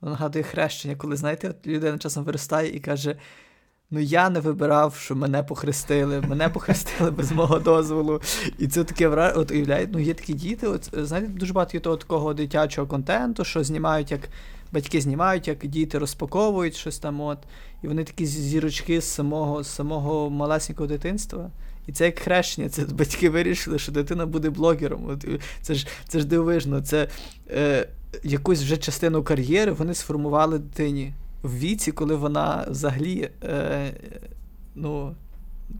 Воно 0.00 0.12
нагадує 0.12 0.44
хрещення, 0.44 0.96
коли, 0.96 1.16
знаєте, 1.16 1.48
от 1.48 1.66
людина 1.66 1.98
часом 1.98 2.24
виростає 2.24 2.76
і 2.76 2.80
каже: 2.80 3.16
Ну, 3.94 4.00
я 4.00 4.30
не 4.30 4.40
вибирав, 4.40 4.94
що 4.94 5.16
мене 5.16 5.42
похрестили, 5.42 6.20
мене 6.20 6.48
похрестили 6.48 7.10
без 7.10 7.32
мого 7.32 7.58
дозволу. 7.58 8.20
І 8.58 8.68
це 8.68 8.84
таке 8.84 9.08
вра... 9.08 9.32
от 9.36 9.50
уявляє, 9.50 9.88
ну 9.92 9.98
є 9.98 10.14
такі 10.14 10.34
діти, 10.34 10.66
от 10.66 10.90
знаєте, 10.92 11.28
дуже 11.28 11.52
багато 11.52 11.76
є 11.76 11.80
того 11.80 11.96
такого 11.96 12.34
дитячого 12.34 12.86
контенту, 12.86 13.44
що 13.44 13.64
знімають, 13.64 14.10
як 14.10 14.20
батьки 14.72 15.00
знімають, 15.00 15.48
як 15.48 15.66
діти 15.66 15.98
розпаковують 15.98 16.76
щось 16.76 16.98
там, 16.98 17.20
от, 17.20 17.38
і 17.82 17.88
вони 17.88 18.04
такі 18.04 18.26
зірочки 18.26 19.00
з 19.00 19.04
самого, 19.04 19.64
самого 19.64 20.30
малесенького 20.30 20.86
дитинства. 20.86 21.50
І 21.86 21.92
це 21.92 22.04
як 22.04 22.18
хрещення, 22.18 22.68
це 22.68 22.82
батьки 22.84 23.30
вирішили, 23.30 23.78
що 23.78 23.92
дитина 23.92 24.26
буде 24.26 24.50
блогером. 24.50 25.20
Це 25.62 25.74
ж 25.74 25.86
це 26.08 26.20
ж 26.20 26.26
дивовижно. 26.26 26.80
Це 26.80 27.08
е, 27.50 27.88
якусь 28.24 28.62
вже 28.62 28.76
частину 28.76 29.22
кар'єри 29.22 29.72
вони 29.72 29.94
сформували 29.94 30.58
дитині 30.58 31.12
в 31.42 31.58
віці, 31.58 31.92
коли 31.92 32.14
вона 32.14 32.64
взагалі, 32.68 33.30
е, 33.44 33.92
ну, 34.74 35.14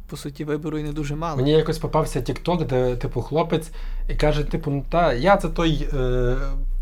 по 0.06 0.16
суті, 0.16 0.44
вибору 0.44 0.78
і 0.78 0.82
не 0.82 0.92
дуже 0.92 1.16
мало. 1.16 1.36
Мені 1.36 1.50
якось 1.50 1.78
попався 1.78 2.20
TikTok, 2.20 2.66
де, 2.66 2.96
типу, 2.96 3.22
хлопець 3.22 3.70
і 4.08 4.14
каже, 4.14 4.44
типу, 4.44 4.70
ну 4.70 4.84
та 4.90 5.12
я 5.12 5.36
це 5.36 5.48
той 5.48 5.88
е, 5.92 6.36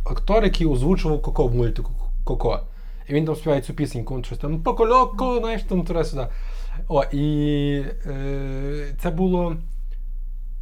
актор, 0.04 0.44
який 0.44 0.66
озвучував 0.66 1.22
Коко 1.22 1.46
в 1.46 1.54
мультику 1.54 1.92
Коко. 2.24 2.60
І 3.08 3.14
він 3.14 3.24
там 3.24 3.36
співає 3.36 3.62
цю 3.62 3.74
пісеньку, 3.74 4.16
він 4.16 4.24
щось 4.24 4.38
там 4.38 4.62
покольоко, 4.62 5.38
знаєш, 5.38 5.62
там 5.62 5.84
туди-сюди. 5.84 6.26
О, 6.88 7.04
і 7.12 7.84
е, 8.06 8.94
це 9.02 9.10
було 9.10 9.56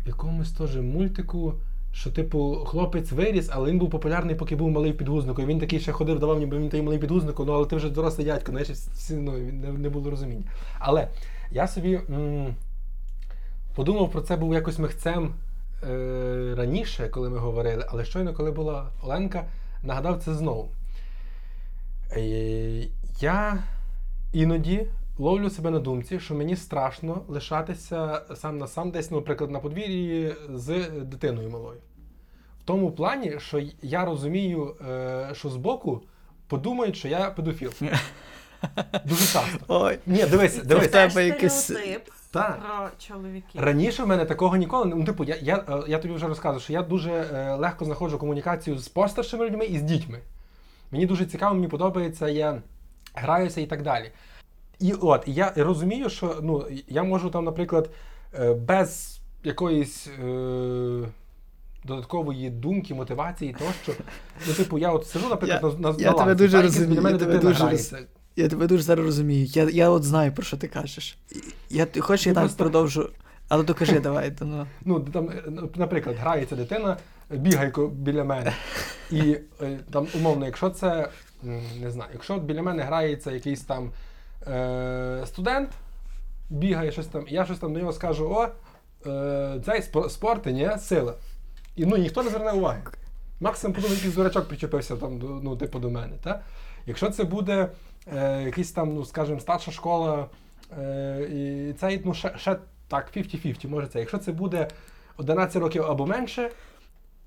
в 0.05 0.09
якомусь 0.09 0.53
теж 0.53 0.77
мультику, 0.77 1.55
що, 1.93 2.11
типу, 2.11 2.65
хлопець 2.67 3.13
виріс, 3.13 3.49
але 3.53 3.71
він 3.71 3.79
був 3.79 3.91
популярний, 3.91 4.35
поки 4.35 4.57
був 4.57 4.71
малий 4.71 4.93
в. 4.93 5.43
І 5.43 5.47
він 5.47 5.59
такий 5.59 5.81
ще 5.81 5.93
ходив, 5.93 6.19
давав, 6.19 6.39
ніби 6.39 6.59
він 6.59 6.69
той 6.69 6.83
малий 6.83 6.99
підгузнику, 6.99 7.45
ну 7.45 7.53
але 7.53 7.67
ти 7.67 7.77
вже 7.77 7.91
дорослий 7.91 8.27
дядько, 8.27 8.51
знаєш, 8.51 8.69
всі, 8.69 9.15
ну, 9.15 9.33
не, 9.33 9.73
не 9.73 9.89
було 9.89 10.11
розуміння. 10.11 10.45
Але 10.79 11.09
я 11.51 11.69
собі 11.69 12.01
м, 12.11 12.55
подумав 13.75 14.11
про 14.11 14.21
це 14.21 14.37
був 14.37 14.55
якось 14.55 14.79
михцем 14.79 15.35
е, 15.89 16.55
раніше, 16.57 17.09
коли 17.09 17.31
ми 17.31 17.39
говорили, 17.39 17.85
але 17.89 18.05
щойно, 18.05 18.35
коли 18.35 18.51
була 18.51 18.87
Оленка, 19.03 19.45
нагадав 19.83 20.23
це 20.23 20.35
знову. 20.35 20.69
Е, 22.17 22.89
я 23.21 23.63
іноді 24.33 24.87
ловлю 25.19 25.51
себе 25.51 25.71
на 25.71 25.79
думці, 25.79 26.21
що 26.21 26.35
мені 26.35 26.57
страшно 26.57 27.23
лишатися 27.29 28.23
сам 28.35 28.59
на 28.59 28.67
сам 28.67 28.91
десь, 28.91 29.11
наприклад, 29.11 29.51
на 29.51 29.61
подвір'ї 29.61 30.35
з 30.55 30.89
дитиною 30.91 31.51
малою. 31.51 31.79
В 32.63 32.65
тому 32.65 32.91
плані, 32.93 33.35
що 33.39 33.63
я 33.83 34.05
розумію, 34.05 34.77
е, 34.89 35.31
що 35.33 35.49
збоку 35.49 36.03
подумають, 36.47 36.97
що 36.97 37.09
я 37.09 37.31
педофіл. 37.31 37.73
Дуже 39.05 39.33
часто. 39.33 39.59
Ой, 39.69 39.99
Ні, 40.07 40.25
дивись, 40.25 40.63
дивись. 40.63 40.89
тебе 40.89 41.27
якийсь. 41.27 41.73
Так. 42.31 42.61
про 42.61 42.89
чоловіків. 42.99 43.61
Раніше 43.61 44.03
в 44.03 44.07
мене 44.07 44.25
такого 44.25 44.57
ніколи 44.57 44.85
не- 44.85 44.95
ну, 44.95 45.05
типу, 45.05 45.25
я, 45.25 45.37
я, 45.43 45.57
е, 45.69 45.83
я 45.89 45.99
тобі 45.99 46.15
вже 46.15 46.27
розказував, 46.29 46.63
що 46.63 46.73
я 46.73 46.83
дуже 46.83 47.11
е, 47.11 47.55
легко 47.55 47.85
знаходжу 47.85 48.17
комунікацію 48.19 48.79
з 48.79 48.89
постаршими 48.89 49.47
людьми 49.47 49.65
і 49.65 49.79
з 49.79 49.83
дітьми. 49.83 50.19
Мені 50.91 51.07
дуже 51.07 51.27
цікаво, 51.27 51.55
мені 51.55 51.69
подобається, 51.69 52.29
я 52.29 52.63
граюся 53.15 53.61
і 53.61 53.67
так 53.67 53.83
далі. 53.83 54.11
І 54.81 54.93
от, 54.93 55.23
я 55.27 55.53
розумію, 55.57 56.11
що 56.11 56.37
ну, 56.43 56.67
я 56.89 57.03
можу 57.03 57.31
там, 57.31 57.45
наприклад, 57.45 57.91
е, 58.39 58.55
без 58.55 59.21
якоїсь 59.45 60.09
е, 60.25 61.09
додаткової 61.85 62.51
думки, 62.51 62.95
мотивації 62.95 63.57
тощо. 63.59 64.03
Ну, 64.49 64.55
типу, 64.55 64.79
я 64.79 64.93
от 64.93 65.07
сижу, 65.07 65.29
наприклад, 65.29 65.75
Я- 65.77 65.81
на, 65.81 65.93
на, 65.93 65.99
я 65.99 66.13
тебе 66.13 66.35
дуже 66.35 66.63
розумію, 66.63 67.03
мене 67.03 67.19
я 67.19 67.25
тебе 67.25 67.39
дуже 67.39 67.65
грається. 67.65 67.99
Я 68.37 68.49
тебе 68.49 68.67
дуже 68.67 68.83
зараз 68.83 69.05
розумію. 69.07 69.47
Я, 69.47 69.71
я 69.71 69.91
от 69.91 70.05
знаю, 70.05 70.33
про 70.33 70.45
що 70.45 70.57
ти 70.57 70.69
кажеш. 70.69 71.19
Я, 71.71 71.87
хочеш, 71.99 72.27
я 72.27 72.33
Ну, 72.33 72.35
так 72.35 72.43
просто- 72.45 72.65
продовжу. 72.65 73.11
Але 73.49 73.65
докажи, 73.65 74.01
давай. 74.01 74.31
то, 74.31 74.45
ну. 74.45 74.67
Ну, 74.85 75.01
там, 75.01 75.31
е, 75.31 75.43
ну, 75.49 75.71
наприклад, 75.77 76.17
грається 76.17 76.57
дитина, 76.57 76.97
бігає 77.31 77.73
біля 77.93 78.25
мене. 78.25 78.53
І 79.11 79.37
е, 79.63 79.79
там, 79.93 80.07
умовно, 80.15 80.47
якщо 80.47 80.71
це, 80.71 81.09
не 81.81 81.91
знаю, 81.91 82.11
якщо 82.13 82.39
біля 82.39 82.63
мене 82.63 82.83
грається 82.83 83.33
якийсь 83.33 83.61
там 83.61 83.91
е, 84.47 85.23
студент, 85.27 85.71
бігає 86.51 86.93
щось 86.93 87.07
там, 87.07 87.25
я 87.29 87.45
щось 87.45 87.59
там 87.59 87.73
до 87.73 87.79
нього 87.81 87.93
скажу: 87.93 88.31
о, 88.31 88.49
е, 89.11 89.61
цей 89.65 89.81
спор- 89.81 90.09
спорти, 90.09 90.53
ні, 90.53 90.71
сила. 90.79 91.15
І 91.77 91.87
ну, 91.87 91.97
ніхто 91.97 92.23
не 92.23 92.31
зверне 92.31 92.53
уваги. 92.53 92.83
Максимум 93.41 93.75
подумає, 93.75 93.97
якийсь 93.97 94.15
дурачок 94.15 94.49
причепився 94.49 94.97
там, 94.97 95.41
ну, 95.43 95.57
типу, 95.57 95.79
до 95.79 95.91
мене. 95.91 96.17
Та? 96.23 96.41
Якщо 96.87 97.11
це 97.11 97.25
буде 97.25 97.69
е, 98.17 98.43
якийсь 98.43 98.73
там, 98.73 98.95
ну, 98.95 99.05
скажімо, 99.05 99.41
старша 99.41 99.71
школа, 99.71 100.27
е, 100.79 101.29
і 101.33 101.73
цей, 101.73 102.03
ну, 102.05 102.15
ще, 102.15 102.35
ще 102.37 102.57
так, 102.89 103.17
50-50, 103.17 103.69
може 103.69 103.87
це. 103.87 104.01
Якщо 104.01 104.19
це 104.19 104.33
буде 104.33 104.69
11 105.17 105.63
років 105.63 105.83
або 105.83 106.07
менше, 106.07 106.51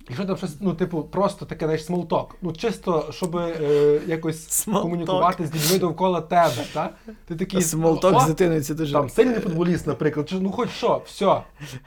якщо 0.10 0.26
там 0.26 0.38
щось, 0.38 0.56
ну, 0.60 0.74
типу, 0.74 1.04
просто 1.04 1.46
таке, 1.46 1.66
знаєш, 1.66 1.86
small 1.86 2.11
talk, 2.11 2.36
ну, 2.42 2.54
чисто, 2.54 3.10
щоб 3.12 3.36
е, 3.36 4.02
якось 4.08 4.48
small 4.50 4.67
talk. 4.67 4.84
комунікувати 4.84 5.48
з 5.48 5.56
людьми 5.56 5.80
довкола 5.80 6.22
тебе, 6.22 6.66
та? 6.74 6.90
Ти 7.28 7.36
такий, 7.36 7.62
Small 7.62 7.95
talk 7.95 8.22
з 8.22 8.28
дитиною 8.28 8.62
це 8.62 8.74
дуже. 8.74 8.94
там 8.94 9.10
сильний 9.10 9.40
футболіст, 9.40 9.88
наприклад, 9.88 10.30
чи 10.30 10.36
ну 10.36 10.52
хоч 10.52 10.70
що, 10.70 11.02
все. 11.06 11.42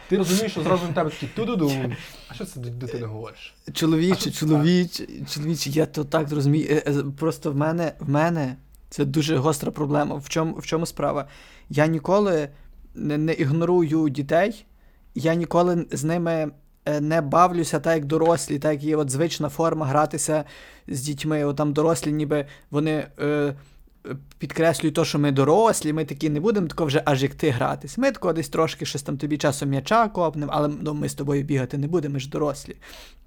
Ти 0.08 0.16
розумієш, 0.16 0.52
що 0.52 0.62
зразу 0.62 0.86
на 0.86 0.92
тебе 0.92 1.10
такий 1.10 1.28
ту-ду-ду. 1.36 1.94
А 2.28 2.34
що 2.34 2.44
це 2.44 2.60
до 2.60 2.70
дитини 2.70 3.06
говориш? 3.06 3.54
Чоловіче, 3.72 4.30
чоловіче, 4.30 5.06
чоловіче, 5.34 5.70
я 5.70 5.86
то 5.86 6.04
так 6.04 6.28
зрозумію. 6.28 6.66
Е, 6.70 6.82
е, 6.86 7.04
Просто 7.18 7.52
в 7.52 7.56
мене, 7.56 7.92
в 8.00 8.10
мене 8.10 8.56
це 8.90 9.04
дуже 9.04 9.36
гостра 9.36 9.70
проблема. 9.70 10.14
В 10.16 10.28
чому, 10.28 10.54
в 10.54 10.66
чому 10.66 10.86
справа? 10.86 11.28
Я 11.70 11.86
ніколи 11.86 12.48
не, 12.94 13.18
не 13.18 13.32
ігнорую 13.32 14.08
дітей, 14.08 14.64
я 15.14 15.34
ніколи 15.34 15.86
з 15.92 16.04
ними 16.04 16.50
не 17.00 17.20
бавлюся 17.20 17.80
так, 17.80 17.94
як 17.94 18.04
дорослі, 18.04 18.58
так 18.58 18.72
як 18.72 18.82
є 18.82 18.96
от 18.96 19.10
звична 19.10 19.48
форма 19.48 19.86
гратися 19.86 20.44
з 20.88 21.00
дітьми. 21.00 21.44
От 21.44 21.56
там 21.56 21.72
дорослі, 21.72 22.12
ніби 22.12 22.46
вони. 22.70 23.06
Е, 23.20 23.54
Підкреслюють 24.38 24.94
те, 24.94 25.04
що 25.04 25.18
ми 25.18 25.32
дорослі, 25.32 25.92
ми 25.92 26.04
такі 26.04 26.30
не 26.30 26.40
будемо 26.40 26.66
тако 26.66 26.84
вже 26.84 27.02
аж 27.04 27.22
як 27.22 27.34
ти 27.34 27.50
гратись. 27.50 27.98
Ми 27.98 28.12
тако 28.12 28.32
десь 28.32 28.48
трошки 28.48 28.86
щось 28.86 29.02
там 29.02 29.18
тобі 29.18 29.38
часом 29.38 29.68
м'яча 29.68 30.08
копнемо, 30.08 30.52
але 30.54 30.70
ну, 30.80 30.94
ми 30.94 31.08
з 31.08 31.14
тобою 31.14 31.42
бігати 31.42 31.78
не 31.78 31.86
будемо, 31.86 32.12
ми 32.12 32.20
ж 32.20 32.30
дорослі 32.30 32.76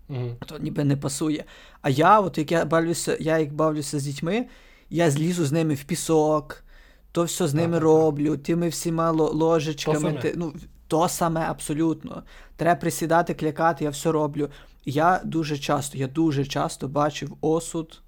Угу. 0.09 0.35
то 0.45 0.57
ніби 0.57 0.83
не 0.83 0.97
пасує. 0.97 1.43
А 1.81 1.89
я, 1.89 2.19
от 2.19 2.37
як 2.37 2.51
я 2.51 2.65
бавлюся, 2.65 3.17
я 3.19 3.37
як 3.39 3.53
бавлюся 3.53 3.99
з 3.99 4.03
дітьми, 4.03 4.45
я 4.89 5.11
злізу 5.11 5.45
з 5.45 5.51
ними 5.51 5.73
в 5.73 5.83
пісок, 5.83 6.63
то 7.11 7.23
все 7.23 7.47
з 7.47 7.53
ними 7.53 7.73
так, 7.73 7.83
роблю, 7.83 8.37
тими 8.37 8.69
всіма 8.69 9.11
ложечками. 9.11 10.13
Ти- 10.13 10.33
ну, 10.37 10.53
то 10.87 11.09
саме 11.09 11.41
абсолютно. 11.41 12.23
Треба 12.55 12.79
присідати, 12.79 13.33
клякати, 13.33 13.83
я 13.83 13.89
все 13.89 14.11
роблю. 14.11 14.49
Я 14.85 15.21
дуже 15.23 15.57
часто, 15.57 15.97
я 15.97 16.07
дуже 16.07 16.45
часто 16.45 16.87
бачив 16.87 17.37
осуд 17.41 18.01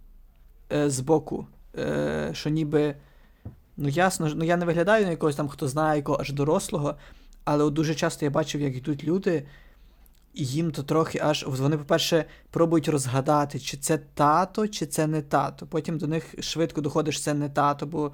е, 0.71 0.89
з 0.89 0.99
боку, 0.99 1.47
е, 1.77 2.29
що 2.33 2.49
ніби. 2.49 2.95
Ну, 3.77 3.89
ясно, 3.89 4.31
ну 4.35 4.43
я 4.45 4.57
не 4.57 4.65
виглядаю 4.65 5.05
на 5.05 5.11
якогось 5.11 5.35
там, 5.35 5.47
хто 5.47 5.67
знає 5.67 5.97
якого 5.97 6.17
аж 6.21 6.31
дорослого, 6.31 6.95
але 7.43 7.63
от 7.63 7.73
дуже 7.73 7.95
часто 7.95 8.25
я 8.25 8.31
бачив, 8.31 8.61
як 8.61 8.75
йдуть 8.75 9.03
люди, 9.03 9.45
і 10.33 10.45
їм 10.45 10.71
то 10.71 10.83
трохи 10.83 11.19
аж. 11.23 11.45
Вони, 11.47 11.77
по-перше, 11.77 12.25
пробують 12.51 12.87
розгадати, 12.87 13.59
чи 13.59 13.77
це 13.77 13.97
тато, 13.97 14.67
чи 14.67 14.85
це 14.85 15.07
не 15.07 15.21
тато. 15.21 15.67
Потім 15.67 15.97
до 15.97 16.07
них 16.07 16.35
швидко 16.39 16.81
доходиш, 16.81 17.21
це 17.21 17.33
не 17.33 17.49
тато, 17.49 17.85
бо 17.85 18.11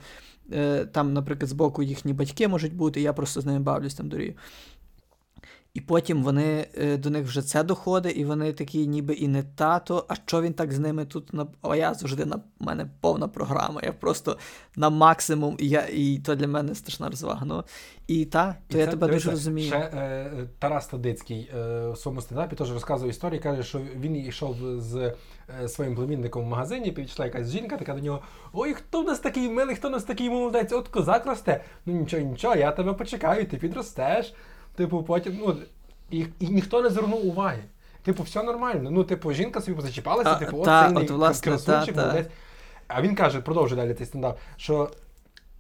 там, 0.92 1.14
наприклад, 1.14 1.50
збоку 1.50 1.84
їхні 1.84 2.14
батьки 2.14 2.48
можуть 2.48 2.74
бути, 2.74 3.02
я 3.02 3.14
просто 3.14 3.42
з 3.42 3.46
ними 3.46 3.60
бавлюсь 3.60 3.96
там 3.96 4.10
дорію. 4.10 4.34
І 5.76 5.81
потім 5.81 6.23
вони 6.23 6.68
е, 6.77 6.97
до 6.97 7.10
них 7.10 7.26
вже 7.26 7.41
це 7.41 7.64
доходить, 7.64 8.18
і 8.18 8.26
вони 8.26 8.53
такі, 8.53 8.88
ніби 8.88 9.14
і 9.14 9.27
не 9.27 9.43
тато. 9.43 10.06
А 10.07 10.15
що 10.15 10.41
він 10.41 10.53
так 10.53 10.73
з 10.73 10.80
ними 10.80 11.06
тут 11.06 11.34
на. 11.34 11.47
А 11.61 11.76
я 11.76 11.93
завжди 11.93 12.26
на 12.26 12.39
мене 12.60 12.89
повна 13.02 13.27
програма. 13.27 13.81
Я 13.84 13.93
просто 13.93 14.38
на 14.76 14.89
максимум, 14.89 15.56
і 15.60 15.69
я 15.69 15.88
і 15.93 16.18
то 16.18 16.35
для 16.35 16.47
мене 16.47 16.76
страшна 16.76 17.10
розвага. 17.10 17.45
Ну 17.45 17.64
і 18.07 18.26
та, 18.26 18.56
то 18.68 18.77
І 18.77 18.80
я 18.80 18.85
це, 18.85 18.91
тебе 18.91 19.07
дуже 19.07 19.31
розумію. 19.31 19.68
Ще 19.68 19.77
е, 19.77 20.47
Тарас 20.60 20.88
Тадицький 20.88 21.52
е, 21.56 21.89
в 21.89 21.97
своєму 21.97 22.22
стендапі 22.22 22.56
теж 22.56 22.73
розказував 22.73 23.10
історію, 23.10 23.41
каже, 23.41 23.64
що 23.64 23.81
він 23.99 24.15
йшов 24.15 24.56
з 24.77 25.14
е, 25.61 25.68
своїм 25.68 25.95
племінником 25.95 26.45
в 26.45 26.47
магазині, 26.47 26.91
підійшла 26.91 27.26
якась 27.26 27.49
жінка, 27.49 27.77
така 27.77 27.93
до 27.93 27.99
нього: 27.99 28.22
Ой, 28.53 28.73
хто 28.73 29.02
в 29.02 29.06
нас 29.06 29.19
такий 29.19 29.49
милий, 29.49 29.76
хто 29.76 29.88
в 29.88 29.91
нас 29.91 30.03
такий 30.03 30.30
молодець? 30.30 30.72
От 30.72 30.88
козак 30.88 31.26
росте. 31.26 31.64
Ну 31.85 31.93
нічого, 31.93 32.23
нічого, 32.23 32.56
я 32.56 32.72
тебе 32.72 32.93
почекаю, 32.93 33.45
ти 33.45 33.57
підростеш. 33.57 34.34
Типу, 34.76 35.03
потім, 35.03 35.38
ну, 35.39 35.57
і, 36.11 36.26
і 36.39 36.47
ніхто 36.47 36.81
не 36.81 36.89
звернув 36.89 37.27
уваги. 37.27 37.64
Типу, 38.03 38.23
все 38.23 38.43
нормально. 38.43 38.91
Ну, 38.91 39.03
типу, 39.03 39.34
жінка 39.34 39.61
собі 39.61 39.77
позачіпалася, 39.77 40.30
А, 40.30 40.35
типу, 40.35 40.57
от 40.57 40.65
та, 40.65 40.85
сильний 40.85 41.03
от, 41.03 41.11
власне, 41.11 41.52
красунчик, 41.52 41.95
та, 41.95 42.02
та. 42.02 42.07
молодець. 42.07 42.31
А 42.88 43.02
він 43.02 43.15
каже, 43.15 43.41
продовжує 43.41 43.81
далі 43.81 43.93
цей 43.93 44.06
стендап, 44.06 44.39
що 44.57 44.89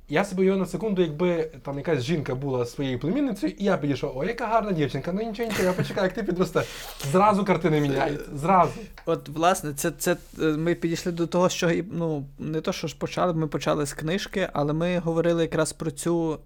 я 0.09 0.25
собі 0.25 0.43
його 0.43 0.57
на 0.57 0.65
секунду, 0.65 1.01
якби 1.01 1.43
там 1.43 1.77
якась 1.77 2.03
жінка 2.03 2.35
була 2.35 2.65
своєю 2.65 2.99
племінницею, 2.99 3.53
і 3.57 3.63
я 3.63 3.77
підійшов, 3.77 4.17
о, 4.17 4.23
яка 4.23 4.47
гарна 4.47 4.71
дівчинка, 4.71 5.11
ну 5.11 5.21
нічого, 5.21 5.49
нічого, 5.49 5.67
я 5.67 5.73
почекаю, 5.73 6.05
як 6.05 6.13
ти 6.13 6.23
підростеш. 6.23 6.65
Зразу 7.11 7.45
картини 7.45 7.81
міняються, 7.81 8.25
зразу. 8.33 8.71
От, 9.05 9.29
власне, 9.29 9.73
це, 9.73 9.91
це 9.91 10.17
е, 10.41 10.43
ми 10.43 10.75
підійшли 10.75 11.11
до 11.11 11.27
того, 11.27 11.49
що 11.49 11.69
і, 11.69 11.85
ну, 11.91 12.25
не 12.39 12.61
то, 12.61 12.73
що 12.73 12.87
ж 12.87 12.97
почали, 12.97 13.33
ми 13.33 13.47
почали 13.47 13.85
з 13.85 13.93
книжки, 13.93 14.49
але 14.53 14.73
ми 14.73 14.99
говорили 14.99 15.41
якраз 15.41 15.73
про 15.73 15.91
цю, 15.91 16.39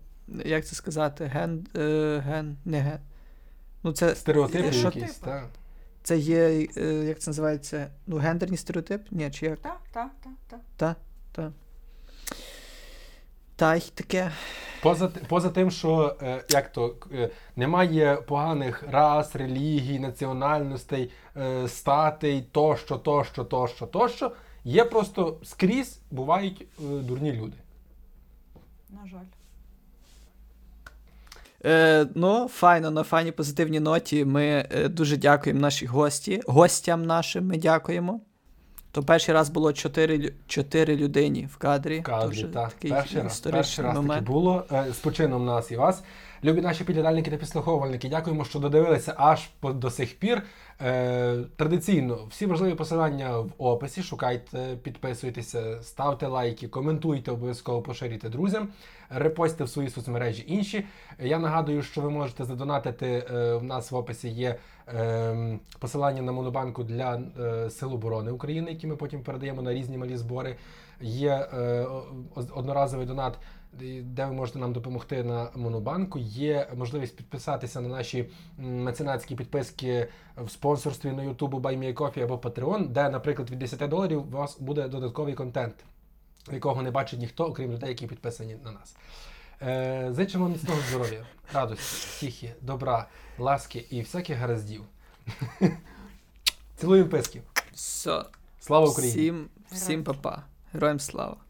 як 0.45 0.65
це 0.65 0.75
сказати, 0.75 1.25
ген, 1.25 1.67
е, 1.75 2.17
ген, 2.25 2.57
не 2.65 2.79
ген. 2.79 2.99
Ну, 3.83 3.91
це, 3.91 4.15
Стереотипи 4.15 4.71
що 4.71 4.85
якісь, 4.85 5.15
типу? 5.15 5.25
так. 5.25 5.49
це 6.03 6.17
є, 6.17 6.67
е, 6.77 6.83
як 6.93 7.19
це 7.19 7.29
називається, 7.29 7.91
ну, 8.07 8.17
гендерний 8.17 8.57
стереотип? 8.57 9.01
Ні, 9.11 9.31
чи 9.31 9.45
як? 9.45 9.59
Так, 9.59 9.81
так, 9.93 10.11
так, 10.23 10.33
так. 10.47 10.59
Та, 10.77 10.95
та. 11.31 11.51
Та 13.55 13.75
й 13.75 13.91
таке. 13.93 14.31
Поза, 14.81 15.07
поза 15.07 15.49
тим, 15.49 15.71
що 15.71 16.17
е, 16.21 16.43
як 16.49 16.71
то 16.71 16.95
е, 17.11 17.29
немає 17.55 18.15
поганих 18.15 18.83
рас, 18.91 19.35
релігій, 19.35 19.99
національностей, 19.99 21.11
е, 21.37 21.67
статей, 21.67 22.41
тощо, 22.51 22.97
тощо, 22.97 23.43
тощо, 23.43 23.87
тощо. 23.87 24.31
Є 24.63 24.85
просто 24.85 25.37
скрізь 25.43 26.01
бувають 26.11 26.61
е, 26.61 26.83
дурні 26.83 27.33
люди. 27.33 27.57
На 28.89 29.07
жаль. 29.07 29.25
Е, 31.65 32.07
ну, 32.15 32.47
файно, 32.47 32.91
на 32.91 33.03
файній 33.03 33.31
позитивній 33.31 33.79
ноті. 33.79 34.25
Ми 34.25 34.45
е, 34.71 34.87
дуже 34.87 35.17
дякуємо 35.17 35.61
нашій 35.61 35.85
гості. 35.85 36.41
Гостям 36.47 37.03
нашим 37.05 37.47
ми 37.47 37.57
дякуємо. 37.57 38.21
То 38.91 39.03
перший 39.03 39.33
раз 39.35 39.49
було 39.49 39.73
чотири, 39.73 40.17
лю- 40.17 40.31
чотири 40.47 40.95
людині 40.95 41.47
в 41.51 41.57
кадрі. 41.57 41.99
В 41.99 42.03
кадрі, 42.03 42.43
так. 42.43 42.73
такий 42.73 42.91
Перший 42.91 43.21
раз, 43.21 43.39
перший 43.39 43.85
раз 43.85 43.93
таки 44.07 44.21
було. 44.25 44.65
Е, 44.71 44.85
З 44.93 44.97
почином 44.97 45.45
нас 45.45 45.71
і 45.71 45.75
вас. 45.75 46.03
Любі 46.43 46.61
наші 46.61 46.83
підглядальники 46.83 47.31
та 47.31 47.37
підслуховувальники, 47.37 48.09
дякуємо, 48.09 48.45
що 48.45 48.59
додивилися 48.59 49.13
аж 49.17 49.49
до 49.63 49.89
сих 49.89 50.19
пір. 50.19 50.43
Е, 50.81 51.37
традиційно 51.55 52.25
всі 52.29 52.45
важливі 52.45 52.75
посилання 52.75 53.37
в 53.39 53.51
описі. 53.57 54.03
Шукайте, 54.03 54.77
підписуйтеся, 54.83 55.83
ставте 55.83 56.27
лайки, 56.27 56.67
коментуйте, 56.67 57.31
обов'язково 57.31 57.81
поширюйте 57.81 58.29
друзям, 58.29 58.69
репостьте 59.09 59.63
в 59.63 59.69
свої 59.69 59.89
соцмережі 59.89 60.43
інші. 60.47 60.85
Я 61.19 61.39
нагадую, 61.39 61.81
що 61.81 62.01
ви 62.01 62.09
можете 62.09 62.45
задонатити. 62.45 63.25
е, 63.31 63.55
В 63.55 63.63
нас 63.63 63.91
в 63.91 63.95
описі 63.95 64.29
є 64.29 64.55
е, 64.87 65.59
посилання 65.79 66.21
на 66.21 66.31
монобанку 66.31 66.83
для 66.83 67.21
е, 67.39 67.69
Сил 67.69 67.93
оборони 67.93 68.31
України, 68.31 68.71
які 68.71 68.87
ми 68.87 68.95
потім 68.95 69.23
передаємо 69.23 69.61
на 69.61 69.73
різні 69.73 69.97
малі 69.97 70.17
збори. 70.17 70.55
Є 71.01 71.47
одноразовий 72.55 73.05
донат, 73.05 73.37
де 74.03 74.25
ви 74.25 74.33
можете 74.33 74.59
нам 74.59 74.73
допомогти 74.73 75.23
на 75.23 75.49
монобанку. 75.55 76.19
Є 76.19 76.67
можливість 76.75 77.15
підписатися 77.15 77.81
на 77.81 77.87
наші 77.89 78.29
меценатські 78.57 79.35
підписки 79.35 80.07
в 80.37 80.49
спонсорстві 80.49 81.11
на 81.11 81.23
YouTube, 81.23 81.61
BuyMeACoffee 81.61 82.23
або 82.23 82.35
Patreon, 82.35 82.87
де, 82.87 83.09
наприклад, 83.09 83.49
від 83.49 83.59
10 83.59 83.89
доларів 83.89 84.19
у 84.19 84.37
вас 84.37 84.59
буде 84.59 84.87
додатковий 84.87 85.33
контент, 85.33 85.75
якого 86.51 86.81
не 86.81 86.91
бачить 86.91 87.19
ніхто, 87.19 87.45
окрім 87.45 87.71
людей, 87.71 87.89
які 87.89 88.07
підписані 88.07 88.55
на 88.63 88.71
нас. 88.71 88.95
Е, 89.61 90.09
зичимо 90.11 90.49
міцного 90.49 90.79
здоров'я, 90.89 91.25
радості, 91.53 92.07
втіхи, 92.09 92.53
добра, 92.61 93.07
ласки 93.37 93.85
і 93.89 94.01
всяких 94.01 94.37
гараздів. 94.37 94.83
Цілуємо 96.75 97.09
писків. 97.09 97.41
Все. 97.73 98.23
Слава 98.59 98.89
Україні! 98.89 99.17
Всім, 99.17 99.49
всім 99.71 100.03
па-па. 100.03 100.43
Героям 100.73 100.99
слава. 100.99 101.48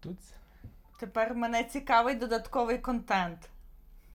Тут 0.00 0.18
Тепер 1.00 1.34
мене 1.34 1.64
цікавий 1.64 2.14
додатковий 2.14 2.78
контент. 2.78 3.49